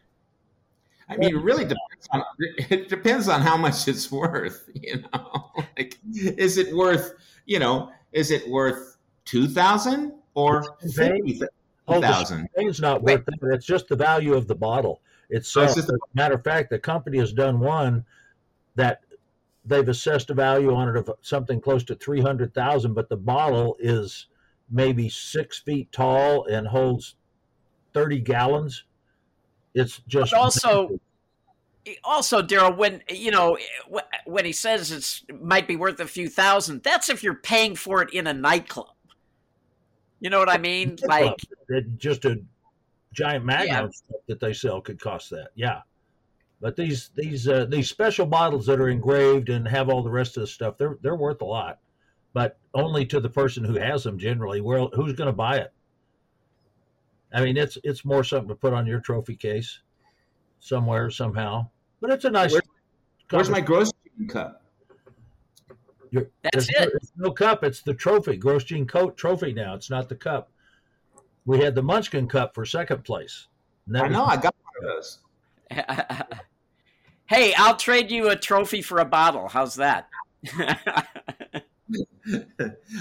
I 1.10 1.18
mean, 1.18 1.36
it 1.36 1.42
really 1.42 1.64
depends 1.64 2.08
on 2.12 2.24
it 2.40 2.88
depends 2.88 3.28
on 3.28 3.42
how 3.42 3.58
much 3.58 3.88
it's 3.88 4.12
worth. 4.12 4.70
You 4.76 5.04
know, 5.12 5.52
like 5.76 5.98
is 6.14 6.58
it 6.58 6.76
worth 6.76 7.14
you 7.46 7.58
know 7.58 7.92
is 8.12 8.30
it 8.30 8.48
worth 8.48 8.98
two 9.26 9.48
thousand 9.48 10.14
or 10.36 10.78
fifty 10.82 11.42
oh, 11.88 12.00
thousand? 12.00 12.48
It's 12.56 12.80
not 12.80 13.02
worth 13.02 13.26
that. 13.26 13.54
It's 13.54 13.66
just 13.66 13.88
the 13.88 13.96
value 13.96 14.36
of 14.36 14.48
the 14.48 14.56
bottle. 14.56 15.02
It's 15.32 15.56
oh, 15.58 15.66
so. 15.66 15.80
As 15.80 15.90
a 15.90 15.98
matter 16.14 16.36
of 16.36 16.44
fact, 16.44 16.70
the 16.70 16.80
company 16.80 17.18
has 17.18 17.34
done 17.34 17.60
one 17.60 18.06
that 18.76 19.02
they've 19.66 19.88
assessed 19.88 20.30
a 20.30 20.34
value 20.34 20.74
on 20.74 20.90
it 20.90 20.96
of 20.96 21.10
something 21.22 21.62
close 21.62 21.84
to 21.86 21.96
300,000, 21.96 22.94
but 22.94 23.10
the 23.10 23.18
bottle 23.18 23.78
is 23.80 24.28
maybe 24.70 25.10
six 25.10 25.60
feet 25.60 25.92
tall 25.92 26.46
and 26.46 26.68
holds 26.68 27.16
30 27.94 28.20
gallons. 28.20 28.86
It's 29.74 30.02
just 30.08 30.32
but 30.32 30.40
also, 30.40 31.00
eh, 31.86 31.94
also 32.04 32.42
Daryl, 32.42 32.76
when 32.76 33.02
you 33.10 33.32
know 33.32 33.56
eh, 33.56 34.00
when 34.26 34.44
he 34.44 34.52
says 34.52 34.92
it's 34.92 35.24
might 35.42 35.68
be 35.68 35.78
worth 35.78 36.00
a 36.00 36.08
few 36.08 36.28
thousand, 36.28 36.84
that's 36.84 37.10
if 37.10 37.24
you're 37.24 37.36
paying 37.36 37.76
for 37.76 38.02
it 38.02 38.14
in 38.14 38.28
a 38.28 38.34
nightclub. 38.34 38.88
You 40.20 40.30
know 40.30 40.40
what 40.40 40.50
I 40.50 40.58
mean? 40.58 40.98
Like 41.08 41.38
just 41.98 42.26
a 42.26 42.42
giant 43.14 43.46
magnum 43.46 43.92
yeah. 43.94 44.18
that 44.28 44.40
they 44.40 44.54
sell 44.54 44.82
could 44.82 45.00
cost 45.00 45.30
that. 45.30 45.50
Yeah. 45.56 45.82
But 46.62 46.76
these 46.76 47.10
these 47.16 47.48
uh, 47.48 47.66
these 47.66 47.90
special 47.90 48.28
bottles 48.28 48.68
that 48.68 48.80
are 48.80 48.90
engraved 48.90 49.50
and 49.50 49.68
have 49.68 49.90
all 49.90 50.04
the 50.04 50.12
rest 50.12 50.38
of 50.38 50.42
the 50.42 50.48
stuff, 50.48 50.78
they're 50.78 50.98
they're 51.02 51.16
worth 51.16 51.42
a 51.42 51.46
lot, 51.46 51.80
but 52.34 52.60
only 52.76 53.04
to 53.08 53.20
the 53.20 53.30
person 53.30 53.64
who 53.64 53.80
has 53.80 54.04
them. 54.04 54.20
Generally, 54.20 54.62
well, 54.62 54.92
who's 54.94 55.14
going 55.14 55.28
to 55.28 55.34
buy 55.34 55.58
it? 55.58 55.74
I 57.34 57.42
mean, 57.42 57.58
it's 57.58 57.80
it's 57.84 58.06
more 58.06 58.24
something 58.24 58.50
to 58.50 58.56
put 58.56 58.74
on 58.74 58.86
your 58.86 59.00
trophy 59.00 59.36
case 59.36 59.80
somewhere 60.60 61.10
somehow. 61.10 61.68
But 62.00 62.12
it's 62.12 62.26
a 62.26 62.30
nice. 62.30 62.54
Where, 62.54 62.62
where's 63.32 63.50
my 63.50 63.62
gross 63.62 63.92
cup? 64.30 64.62
You're, 66.12 66.30
That's 66.44 66.70
it. 66.70 66.94
No, 67.16 67.28
no, 67.28 67.32
cup. 67.32 67.64
It's 67.64 67.82
the 67.82 67.94
trophy. 67.94 68.38
Grosjean 68.38 68.88
coat 68.88 69.18
trophy 69.18 69.54
now. 69.54 69.74
It's 69.74 69.90
not 69.90 70.10
the 70.10 70.16
cup. 70.16 70.52
We 71.46 71.60
had 71.60 71.74
the 71.74 71.82
Munchkin 71.82 72.28
Cup 72.28 72.54
for 72.54 72.66
second 72.66 73.04
place. 73.04 73.48
I 73.96 74.08
know. 74.10 74.26
I 74.26 74.38
got 74.38 74.54
one 74.64 74.92
of 74.92 74.96
those. 74.96 75.20
Hey, 77.32 77.54
I'll 77.54 77.78
trade 77.78 78.12
you 78.12 78.30
a 78.30 78.36
trophy 78.36 78.82
for 78.82 79.00
a 79.00 79.06
bottle. 79.06 79.48
How's 79.48 79.76
that? 79.76 80.10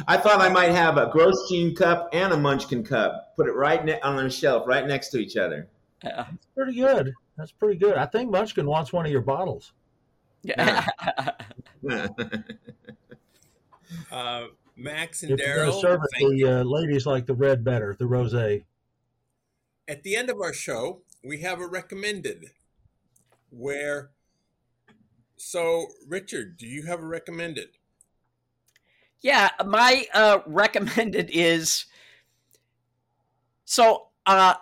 I 0.07 0.17
thought 0.19 0.41
I 0.41 0.49
might 0.49 0.71
have 0.71 0.99
a 0.99 1.11
Gross 1.11 1.51
Grosjean 1.51 1.75
cup 1.77 2.11
and 2.13 2.33
a 2.33 2.37
Munchkin 2.37 2.85
cup. 2.85 3.35
Put 3.35 3.49
it 3.49 3.57
right 3.57 3.85
ne- 3.85 4.01
on 4.03 4.15
the 4.15 4.31
shelf, 4.31 4.69
right 4.69 4.87
next 4.87 5.09
to 5.09 5.19
each 5.19 5.37
other. 5.37 5.67
That's 6.05 6.47
pretty 6.55 6.75
good. 6.75 7.13
That's 7.37 7.51
pretty 7.51 7.77
good. 7.77 7.97
I 7.97 8.07
think 8.07 8.31
Munchkin 8.31 8.67
wants 8.67 8.93
one 8.93 9.05
of 9.05 9.11
your 9.11 9.23
bottles. 9.23 9.73
Yeah. 10.45 10.87
uh, 14.13 14.45
Max 14.77 15.25
and 15.25 15.41
Daryl. 15.41 15.81
Serve 15.81 16.03
the 16.21 16.61
uh, 16.61 16.63
ladies 16.63 17.05
like 17.05 17.27
the 17.27 17.35
red 17.35 17.65
better, 17.65 17.97
the 17.99 18.05
rosé. 18.05 18.63
At 19.89 20.05
the 20.05 20.15
end 20.15 20.31
of 20.31 20.41
our 20.41 20.53
show, 20.53 21.01
we 21.25 21.41
have 21.41 21.59
a 21.59 21.67
recommended 21.67 22.53
where 23.51 24.11
so, 25.41 25.87
Richard, 26.07 26.59
do 26.59 26.67
you 26.67 26.83
have 26.83 27.01
a 27.01 27.07
recommended? 27.07 27.69
Yeah, 29.23 29.49
my 29.65 30.07
uh, 30.13 30.41
recommended 30.47 31.31
is 31.33 31.87
so 33.65 34.09
uh, 34.27 34.55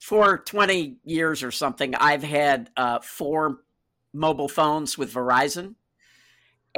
for 0.00 0.38
20 0.38 0.96
years 1.04 1.44
or 1.44 1.52
something, 1.52 1.94
I've 1.94 2.24
had 2.24 2.70
uh, 2.76 2.98
four 3.00 3.60
mobile 4.12 4.48
phones 4.48 4.98
with 4.98 5.14
Verizon, 5.14 5.76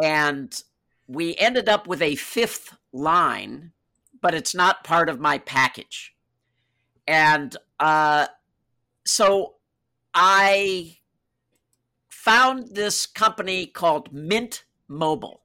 and 0.03 0.63
we 1.07 1.35
ended 1.37 1.71
up 1.71 1.87
with 1.87 2.03
a 2.03 2.17
fifth 2.17 2.77
line, 2.93 3.73
but 4.21 4.35
it's 4.35 4.55
not 4.55 4.85
part 4.85 5.09
of 5.09 5.21
my 5.21 5.39
package. 5.39 6.15
And 7.07 7.57
uh, 7.81 8.27
so 9.07 9.55
I 10.13 10.98
found 12.29 12.75
this 12.75 13.07
company 13.07 13.65
called 13.65 14.13
Mint 14.13 14.65
Mobile. 14.87 15.41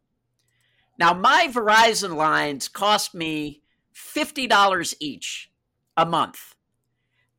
Now, 1.00 1.14
my 1.14 1.48
Verizon 1.50 2.18
lines 2.18 2.68
cost 2.68 3.16
me 3.16 3.62
$50 3.96 4.94
each 5.00 5.50
a 5.96 6.06
month. 6.06 6.56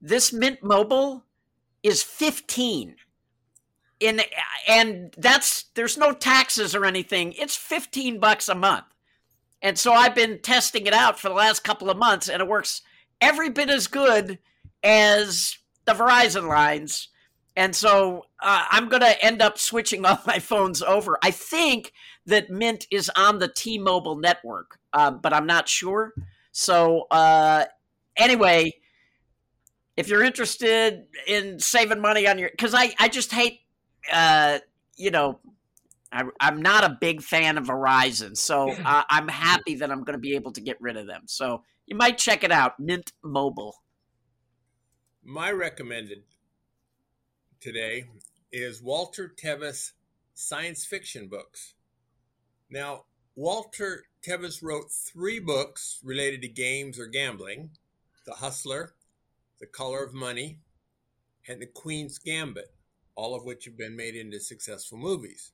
This 0.01 0.33
Mint 0.33 0.63
Mobile 0.63 1.27
is 1.83 2.03
15 2.03 2.97
in 4.01 4.23
and 4.67 5.15
that's 5.19 5.65
there's 5.75 5.99
no 5.99 6.13
taxes 6.13 6.75
or 6.75 6.87
anything. 6.87 7.35
It's 7.35 7.55
15 7.55 8.19
bucks 8.19 8.49
a 8.49 8.55
month. 8.55 8.87
And 9.61 9.79
so 9.79 9.93
I've 9.93 10.15
been 10.15 10.39
testing 10.41 10.87
it 10.87 10.95
out 10.95 11.21
for 11.21 11.29
the 11.29 11.35
last 11.35 11.63
couple 11.63 11.91
of 11.91 11.99
months 11.99 12.31
and 12.31 12.41
it 12.41 12.49
works 12.49 12.81
every 13.21 13.51
bit 13.51 13.69
as 13.69 13.89
good 13.89 14.39
as 14.83 15.59
the 15.85 15.93
Verizon 15.93 16.49
lines 16.49 17.09
and 17.57 17.75
so 17.75 18.27
uh, 18.43 18.65
I'm 18.71 18.89
going 18.89 19.03
to 19.03 19.25
end 19.25 19.41
up 19.41 19.59
switching 19.59 20.05
all 20.07 20.21
my 20.27 20.39
phones 20.39 20.83
over. 20.83 21.19
I 21.23 21.31
think 21.31 21.93
that 22.27 22.51
Mint 22.51 22.87
is 22.91 23.11
on 23.17 23.39
the 23.39 23.49
T 23.49 23.79
Mobile 23.79 24.17
network, 24.17 24.79
um, 24.93 25.21
but 25.23 25.33
I'm 25.33 25.47
not 25.47 25.69
sure. 25.69 26.13
So, 26.53 27.07
uh, 27.11 27.65
anyway, 28.17 28.73
if 29.97 30.09
you're 30.09 30.23
interested 30.23 31.07
in 31.27 31.59
saving 31.59 32.01
money 32.01 32.27
on 32.27 32.39
your, 32.39 32.51
because 32.51 32.75
I, 32.75 32.95
I 32.99 33.09
just 33.09 33.33
hate, 33.33 33.61
uh, 34.13 34.59
you 34.97 35.11
know, 35.11 35.41
I, 36.13 36.25
am 36.41 36.63
not 36.63 36.85
a 36.85 36.97
big 37.01 37.23
fan 37.23 37.59
of 37.59 37.65
Verizon. 37.65 38.37
So 38.37 38.71
uh, 38.71 39.03
I'm 39.11 39.27
happy 39.27 39.77
that 39.77 39.91
I'm 39.91 40.05
going 40.05 40.15
to 40.15 40.21
be 40.21 40.37
able 40.37 40.53
to 40.53 40.61
get 40.61 40.81
rid 40.81 40.97
of 40.97 41.07
them. 41.07 41.23
So 41.27 41.63
you 41.87 41.97
might 41.97 42.19
check 42.19 42.45
it 42.45 42.53
out 42.53 42.79
Mint 42.79 43.13
Mobile. 43.23 43.75
My 45.25 45.51
recommended 45.51 46.23
today 47.65 48.05
is 48.53 48.83
Walter 48.83 49.27
Tevis 49.27 49.93
science 50.35 50.85
fiction 50.85 51.29
books. 51.29 51.73
Now, 52.69 53.05
Walter 53.37 54.05
Tevis 54.23 54.63
wrote 54.63 54.93
three 54.93 55.39
books 55.39 55.99
related 56.05 56.43
to 56.43 56.49
games 56.49 57.01
or 57.01 57.07
gambling 57.07 57.71
The 58.27 58.35
Hustler, 58.35 58.93
The 59.61 59.67
Color 59.67 60.05
of 60.05 60.13
Money, 60.13 60.59
and 61.49 61.59
The 61.59 61.67
Queen's 61.67 62.19
Gambit, 62.19 62.75
all 63.15 63.35
of 63.35 63.47
which 63.47 63.65
have 63.65 63.79
been 63.79 63.97
made 63.97 64.15
into 64.15 64.41
successful 64.41 64.99
movies. 64.99 65.53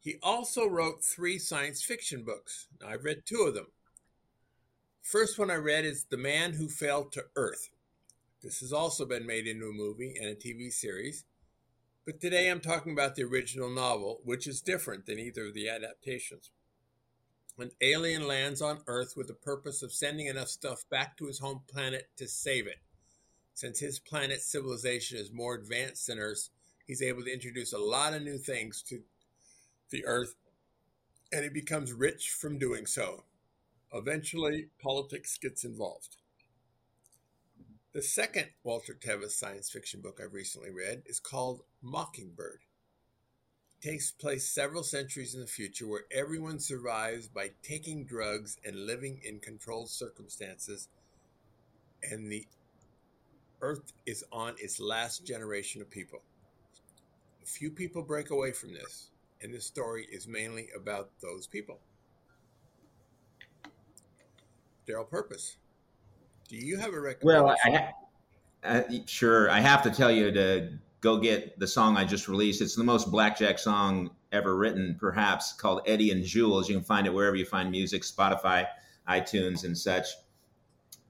He 0.00 0.14
also 0.22 0.68
wrote 0.68 1.02
three 1.02 1.40
science 1.40 1.82
fiction 1.82 2.22
books. 2.22 2.68
Now, 2.80 2.90
I've 2.90 3.02
read 3.02 3.22
two 3.26 3.46
of 3.48 3.54
them. 3.54 3.66
First 5.02 5.40
one 5.40 5.50
I 5.50 5.56
read 5.56 5.84
is 5.84 6.04
The 6.04 6.16
Man 6.16 6.52
Who 6.52 6.68
Fell 6.68 7.06
to 7.06 7.24
Earth 7.34 7.68
this 8.42 8.60
has 8.60 8.72
also 8.72 9.04
been 9.04 9.26
made 9.26 9.46
into 9.46 9.66
a 9.66 9.72
movie 9.72 10.14
and 10.18 10.28
a 10.28 10.34
TV 10.34 10.72
series. 10.72 11.24
But 12.06 12.20
today 12.20 12.48
I'm 12.48 12.60
talking 12.60 12.92
about 12.92 13.14
the 13.14 13.24
original 13.24 13.68
novel, 13.68 14.20
which 14.24 14.46
is 14.46 14.62
different 14.62 15.06
than 15.06 15.18
either 15.18 15.46
of 15.46 15.54
the 15.54 15.68
adaptations. 15.68 16.50
An 17.58 17.70
alien 17.82 18.26
lands 18.26 18.62
on 18.62 18.80
Earth 18.86 19.14
with 19.16 19.26
the 19.26 19.34
purpose 19.34 19.82
of 19.82 19.92
sending 19.92 20.26
enough 20.26 20.48
stuff 20.48 20.84
back 20.90 21.18
to 21.18 21.26
his 21.26 21.40
home 21.40 21.60
planet 21.70 22.08
to 22.16 22.26
save 22.26 22.66
it. 22.66 22.78
Since 23.52 23.80
his 23.80 23.98
planet's 23.98 24.46
civilization 24.46 25.18
is 25.18 25.30
more 25.30 25.54
advanced 25.54 26.06
than 26.06 26.18
Earth's, 26.18 26.48
he's 26.86 27.02
able 27.02 27.22
to 27.24 27.32
introduce 27.32 27.74
a 27.74 27.78
lot 27.78 28.14
of 28.14 28.22
new 28.22 28.38
things 28.38 28.82
to 28.84 29.02
the 29.90 30.06
Earth, 30.06 30.34
and 31.30 31.44
he 31.44 31.50
becomes 31.50 31.92
rich 31.92 32.30
from 32.30 32.58
doing 32.58 32.86
so. 32.86 33.24
Eventually, 33.92 34.68
politics 34.82 35.36
gets 35.36 35.64
involved. 35.64 36.16
The 37.92 38.02
second 38.02 38.46
Walter 38.62 38.94
Tevis 38.94 39.36
science 39.36 39.68
fiction 39.68 40.00
book 40.00 40.20
I've 40.22 40.32
recently 40.32 40.70
read 40.70 41.02
is 41.06 41.18
called 41.18 41.62
Mockingbird. 41.82 42.60
It 43.72 43.84
takes 43.84 44.12
place 44.12 44.46
several 44.46 44.84
centuries 44.84 45.34
in 45.34 45.40
the 45.40 45.46
future 45.48 45.88
where 45.88 46.04
everyone 46.12 46.60
survives 46.60 47.26
by 47.26 47.50
taking 47.64 48.04
drugs 48.04 48.58
and 48.64 48.86
living 48.86 49.20
in 49.24 49.40
controlled 49.40 49.90
circumstances, 49.90 50.86
and 52.00 52.30
the 52.30 52.46
Earth 53.60 53.92
is 54.06 54.24
on 54.30 54.54
its 54.58 54.78
last 54.78 55.26
generation 55.26 55.82
of 55.82 55.90
people. 55.90 56.22
A 57.42 57.46
few 57.46 57.72
people 57.72 58.02
break 58.02 58.30
away 58.30 58.52
from 58.52 58.72
this, 58.72 59.10
and 59.42 59.52
this 59.52 59.66
story 59.66 60.06
is 60.12 60.28
mainly 60.28 60.68
about 60.76 61.10
those 61.20 61.48
people. 61.48 61.80
Daryl 64.86 65.10
Purpose, 65.10 65.56
do 66.50 66.56
you 66.56 66.78
have 66.78 66.92
a 66.94 67.00
recommendation? 67.00 67.44
Well, 67.44 67.92
I, 68.64 68.78
uh, 68.78 68.82
sure. 69.06 69.48
I 69.48 69.60
have 69.60 69.84
to 69.84 69.90
tell 69.90 70.10
you 70.10 70.32
to 70.32 70.72
go 71.00 71.18
get 71.18 71.56
the 71.60 71.66
song 71.66 71.96
I 71.96 72.04
just 72.04 72.26
released. 72.26 72.60
It's 72.60 72.74
the 72.74 72.82
most 72.82 73.08
blackjack 73.08 73.56
song 73.60 74.10
ever 74.32 74.56
written, 74.56 74.96
perhaps, 74.98 75.52
called 75.52 75.82
Eddie 75.86 76.10
and 76.10 76.24
Jules. 76.24 76.68
You 76.68 76.74
can 76.74 76.84
find 76.84 77.06
it 77.06 77.14
wherever 77.14 77.36
you 77.36 77.44
find 77.44 77.70
music, 77.70 78.02
Spotify, 78.02 78.66
iTunes, 79.08 79.62
and 79.62 79.78
such. 79.78 80.08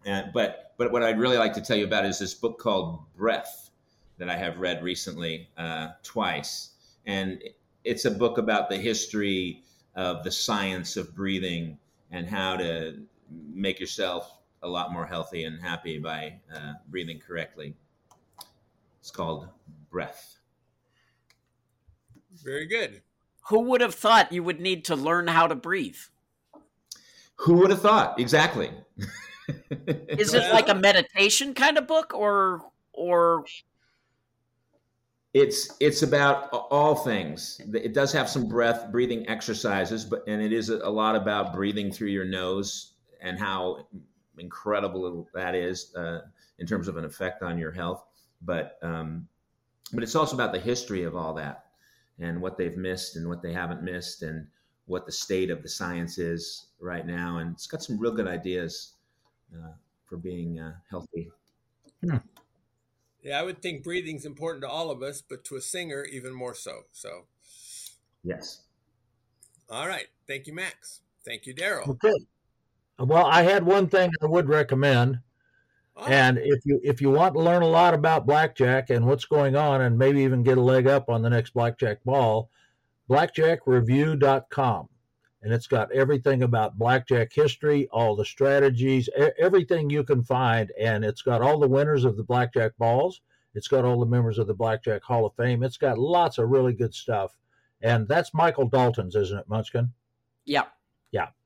And, 0.05 0.30
but 0.34 0.74
but 0.76 0.93
what 0.93 1.03
I'd 1.03 1.18
really 1.18 1.38
like 1.38 1.55
to 1.55 1.62
tell 1.62 1.76
you 1.76 1.84
about 1.84 2.05
is 2.05 2.18
this 2.18 2.34
book 2.34 2.59
called 2.59 3.01
Breath 3.16 3.70
that 4.18 4.28
I 4.28 4.36
have 4.36 4.59
read 4.59 4.82
recently 4.82 5.49
uh, 5.57 5.88
twice, 6.03 6.72
and 7.07 7.43
it's 7.84 8.05
a 8.05 8.11
book 8.11 8.36
about 8.36 8.68
the 8.68 8.76
history 8.76 9.62
of 9.95 10.22
the 10.22 10.30
science 10.30 10.99
of 10.99 11.14
breathing 11.16 11.78
and 12.11 12.26
how 12.26 12.57
to 12.57 13.03
make 13.55 13.80
yourself 13.80 14.39
a 14.62 14.68
lot 14.68 14.92
more 14.92 15.06
healthy 15.06 15.44
and 15.44 15.61
happy 15.61 15.98
by 15.98 16.34
uh, 16.54 16.74
breathing 16.88 17.18
correctly. 17.18 17.74
It's 19.00 19.11
called 19.11 19.48
Breath. 19.90 20.38
Very 22.42 22.66
good. 22.66 23.02
Who 23.48 23.61
would 23.62 23.80
have 23.80 23.94
thought 23.94 24.32
you 24.32 24.42
would 24.42 24.61
need 24.61 24.84
to 24.86 24.96
learn 24.96 25.26
how 25.26 25.46
to 25.46 25.54
breathe? 25.54 25.96
Who 27.36 27.54
would 27.54 27.70
have 27.70 27.80
thought? 27.80 28.20
Exactly. 28.20 28.70
Is 30.08 30.34
it 30.34 30.52
like 30.52 30.68
a 30.68 30.74
meditation 30.74 31.54
kind 31.54 31.78
of 31.78 31.86
book 31.86 32.12
or 32.14 32.70
or 32.92 33.44
it's 35.32 35.76
it's 35.80 36.02
about 36.02 36.48
all 36.52 36.94
things 36.94 37.61
it 37.72 37.94
does 37.94 38.12
have 38.12 38.28
some 38.28 38.48
breath 38.48 38.90
breathing 38.90 39.28
exercises 39.28 40.04
but 40.04 40.24
and 40.26 40.42
it 40.42 40.52
is 40.52 40.70
a 40.70 40.88
lot 40.88 41.14
about 41.14 41.54
breathing 41.54 41.92
through 41.92 42.08
your 42.08 42.24
nose 42.24 42.94
and 43.20 43.38
how 43.38 43.86
incredible 44.39 45.28
that 45.35 45.55
is 45.55 45.95
uh, 45.97 46.20
in 46.59 46.66
terms 46.66 46.89
of 46.89 46.97
an 46.97 47.05
effect 47.05 47.43
on 47.43 47.59
your 47.59 47.70
health 47.70 48.05
but 48.43 48.78
um, 48.83 49.26
but 49.93 50.03
it's 50.03 50.14
also 50.14 50.35
about 50.35 50.53
the 50.53 50.61
history 50.61 51.05
of 51.05 51.16
all 51.16 51.35
that 51.35 51.66
and 52.18 52.41
what 52.41 52.57
they've 52.57 52.76
missed 52.76 53.16
and 53.16 53.28
what 53.28 53.43
they 53.43 53.53
haven't 53.53 53.83
missed 53.83 54.22
and 54.22 54.47
what 54.87 55.07
the 55.07 55.12
state 55.12 55.51
of 55.51 55.62
the 55.62 55.68
science 55.68 56.18
is 56.18 56.66
right 56.81 57.07
now 57.07 57.39
and 57.39 57.53
it's 57.53 57.66
got 57.66 57.83
some 57.83 57.99
real 57.99 58.12
good 58.12 58.28
ideas 58.28 58.95
uh, 59.55 59.72
for 60.07 60.16
being 60.16 60.59
uh, 60.59 60.72
healthy 60.91 61.31
hmm. 62.03 62.16
Yeah, 63.22 63.39
I 63.39 63.43
would 63.43 63.61
think 63.61 63.85
breathing's 63.85 64.24
important 64.24 64.62
to 64.62 64.68
all 64.68 64.91
of 64.91 65.03
us, 65.03 65.20
but 65.20 65.45
to 65.45 65.57
a 65.57 65.61
singer 65.61 66.05
even 66.05 66.33
more 66.33 66.55
so. 66.55 66.85
So, 66.93 67.26
yes. 68.24 68.62
All 69.68 69.87
right. 69.87 70.07
Thank 70.26 70.47
you, 70.47 70.55
Max. 70.55 71.01
Thank 71.24 71.47
you, 71.47 71.55
Daryl. 71.55 71.89
Okay. 71.89 72.14
Well, 73.01 73.26
I 73.26 73.42
had 73.42 73.64
one 73.64 73.88
thing 73.88 74.11
I 74.22 74.26
would 74.26 74.48
recommend. 74.48 75.20
Oh. 75.96 76.07
And 76.07 76.38
if 76.38 76.64
you 76.64 76.80
if 76.82 77.01
you 77.01 77.11
want 77.11 77.34
to 77.34 77.40
learn 77.40 77.62
a 77.62 77.68
lot 77.68 77.94
about 77.94 78.26
blackjack 78.26 78.90
and 78.90 79.07
what's 79.07 79.24
going 79.24 79.57
on 79.57 79.80
and 79.80 79.98
maybe 79.98 80.20
even 80.22 80.42
get 80.42 80.59
a 80.59 80.62
leg 80.62 80.86
up 80.86 81.09
on 81.09 81.22
the 81.22 81.30
next 81.30 81.55
blackjack 81.55 82.05
ball, 82.05 82.51
blackjackreview.com. 83.09 84.88
And 85.42 85.53
it's 85.55 85.66
got 85.66 85.90
everything 85.92 86.42
about 86.42 86.78
blackjack 86.78 87.32
history, 87.32 87.88
all 87.90 88.14
the 88.14 88.26
strategies, 88.26 89.09
everything 89.38 89.88
you 89.88 90.05
can 90.05 90.22
find. 90.22 90.70
And 90.78 91.03
it's 91.03 91.22
got 91.22 91.40
all 91.40 91.59
the 91.59 91.68
winners 91.68 92.05
of 92.05 92.18
the 92.18 92.22
blackjack 92.22 92.76
balls. 92.76 93.22
It's 93.55 93.68
got 93.68 93.84
all 93.84 93.98
the 93.98 94.07
members 94.07 94.38
of 94.38 94.46
the 94.46 94.55
Blackjack 94.55 95.03
Hall 95.03 95.26
of 95.26 95.34
Fame. 95.34 95.62
It's 95.62 95.76
got 95.76 95.98
lots 95.98 96.38
of 96.38 96.51
really 96.51 96.72
good 96.72 96.94
stuff. 96.94 97.36
And 97.82 98.07
that's 98.07 98.34
Michael 98.34 98.68
Dalton's, 98.68 99.16
isn't 99.16 99.38
it, 99.38 99.48
Munchkin? 99.48 99.92
Yeah. 100.44 100.66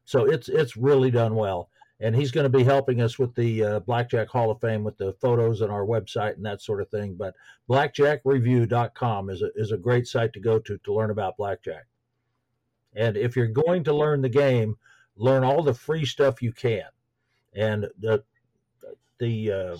So 0.04 0.24
it's 0.24 0.48
it's 0.48 0.76
really 0.76 1.10
done 1.10 1.34
well. 1.34 1.70
And 2.00 2.14
he's 2.14 2.32
going 2.32 2.50
to 2.50 2.58
be 2.58 2.64
helping 2.64 3.00
us 3.00 3.18
with 3.18 3.34
the 3.34 3.64
uh, 3.64 3.80
Blackjack 3.80 4.28
Hall 4.28 4.50
of 4.50 4.60
Fame 4.60 4.82
with 4.82 4.98
the 4.98 5.12
photos 5.20 5.62
on 5.62 5.70
our 5.70 5.86
website 5.86 6.34
and 6.34 6.44
that 6.44 6.60
sort 6.60 6.82
of 6.82 6.88
thing. 6.90 7.14
But 7.14 7.34
blackjackreview.com 7.70 9.30
is 9.30 9.42
a, 9.42 9.50
is 9.54 9.70
a 9.70 9.78
great 9.78 10.06
site 10.06 10.32
to 10.32 10.40
go 10.40 10.58
to 10.58 10.76
to 10.76 10.92
learn 10.92 11.10
about 11.10 11.36
blackjack. 11.36 11.86
And 12.94 13.16
if 13.16 13.36
you're 13.36 13.46
going 13.46 13.84
to 13.84 13.94
learn 13.94 14.22
the 14.22 14.28
game, 14.28 14.76
learn 15.16 15.44
all 15.44 15.62
the 15.62 15.74
free 15.74 16.04
stuff 16.04 16.42
you 16.42 16.52
can. 16.52 16.84
And 17.54 17.86
the 18.00 18.24
the 19.18 19.52
uh, 19.52 19.76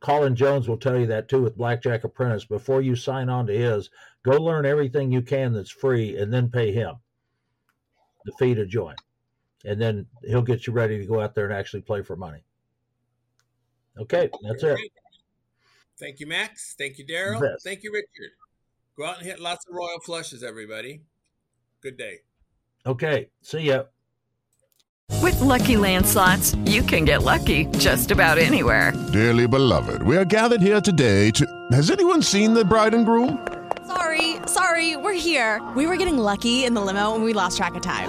Colin 0.00 0.36
Jones 0.36 0.68
will 0.68 0.76
tell 0.76 0.98
you 0.98 1.06
that 1.06 1.28
too 1.28 1.42
with 1.42 1.56
Blackjack 1.56 2.04
Apprentice. 2.04 2.44
Before 2.44 2.82
you 2.82 2.94
sign 2.94 3.28
on 3.28 3.46
to 3.46 3.56
his, 3.56 3.90
go 4.22 4.32
learn 4.32 4.66
everything 4.66 5.10
you 5.10 5.22
can 5.22 5.52
that's 5.52 5.70
free, 5.70 6.16
and 6.18 6.32
then 6.32 6.50
pay 6.50 6.72
him 6.72 6.96
the 8.24 8.32
fee 8.32 8.54
to 8.54 8.66
join, 8.66 8.94
and 9.64 9.80
then 9.80 10.06
he'll 10.24 10.42
get 10.42 10.66
you 10.66 10.72
ready 10.72 10.98
to 10.98 11.06
go 11.06 11.20
out 11.20 11.34
there 11.34 11.44
and 11.44 11.54
actually 11.54 11.82
play 11.82 12.02
for 12.02 12.16
money. 12.16 12.42
Okay, 13.98 14.30
that's 14.42 14.62
it. 14.62 14.78
Thank 15.98 16.20
you, 16.20 16.26
Max. 16.26 16.74
Thank 16.78 16.98
you, 16.98 17.04
Daryl. 17.04 17.42
Thank 17.64 17.82
you, 17.82 17.92
Richard. 17.92 18.32
Go 18.96 19.06
out 19.06 19.18
and 19.18 19.26
hit 19.26 19.40
lots 19.40 19.66
of 19.68 19.74
royal 19.74 19.98
flushes, 20.04 20.42
everybody. 20.44 21.02
Good 21.82 21.96
day. 21.96 22.18
Okay. 22.86 23.30
See 23.42 23.60
ya. 23.60 23.84
With 25.22 25.36
LuckyLand 25.36 26.04
Slots, 26.04 26.54
you 26.64 26.82
can 26.82 27.04
get 27.04 27.22
lucky 27.22 27.66
just 27.78 28.10
about 28.10 28.38
anywhere. 28.38 28.92
Dearly 29.12 29.48
beloved, 29.48 30.02
we 30.02 30.16
are 30.16 30.24
gathered 30.24 30.60
here 30.60 30.80
today 30.80 31.30
to. 31.32 31.46
Has 31.72 31.90
anyone 31.90 32.22
seen 32.22 32.54
the 32.54 32.64
bride 32.64 32.94
and 32.94 33.04
groom? 33.04 33.46
Sorry, 33.86 34.36
sorry, 34.46 34.96
we're 34.96 35.14
here. 35.14 35.66
We 35.74 35.86
were 35.86 35.96
getting 35.96 36.18
lucky 36.18 36.64
in 36.64 36.74
the 36.74 36.80
limo 36.80 37.14
and 37.14 37.24
we 37.24 37.32
lost 37.32 37.56
track 37.56 37.74
of 37.74 37.82
time. 37.82 38.08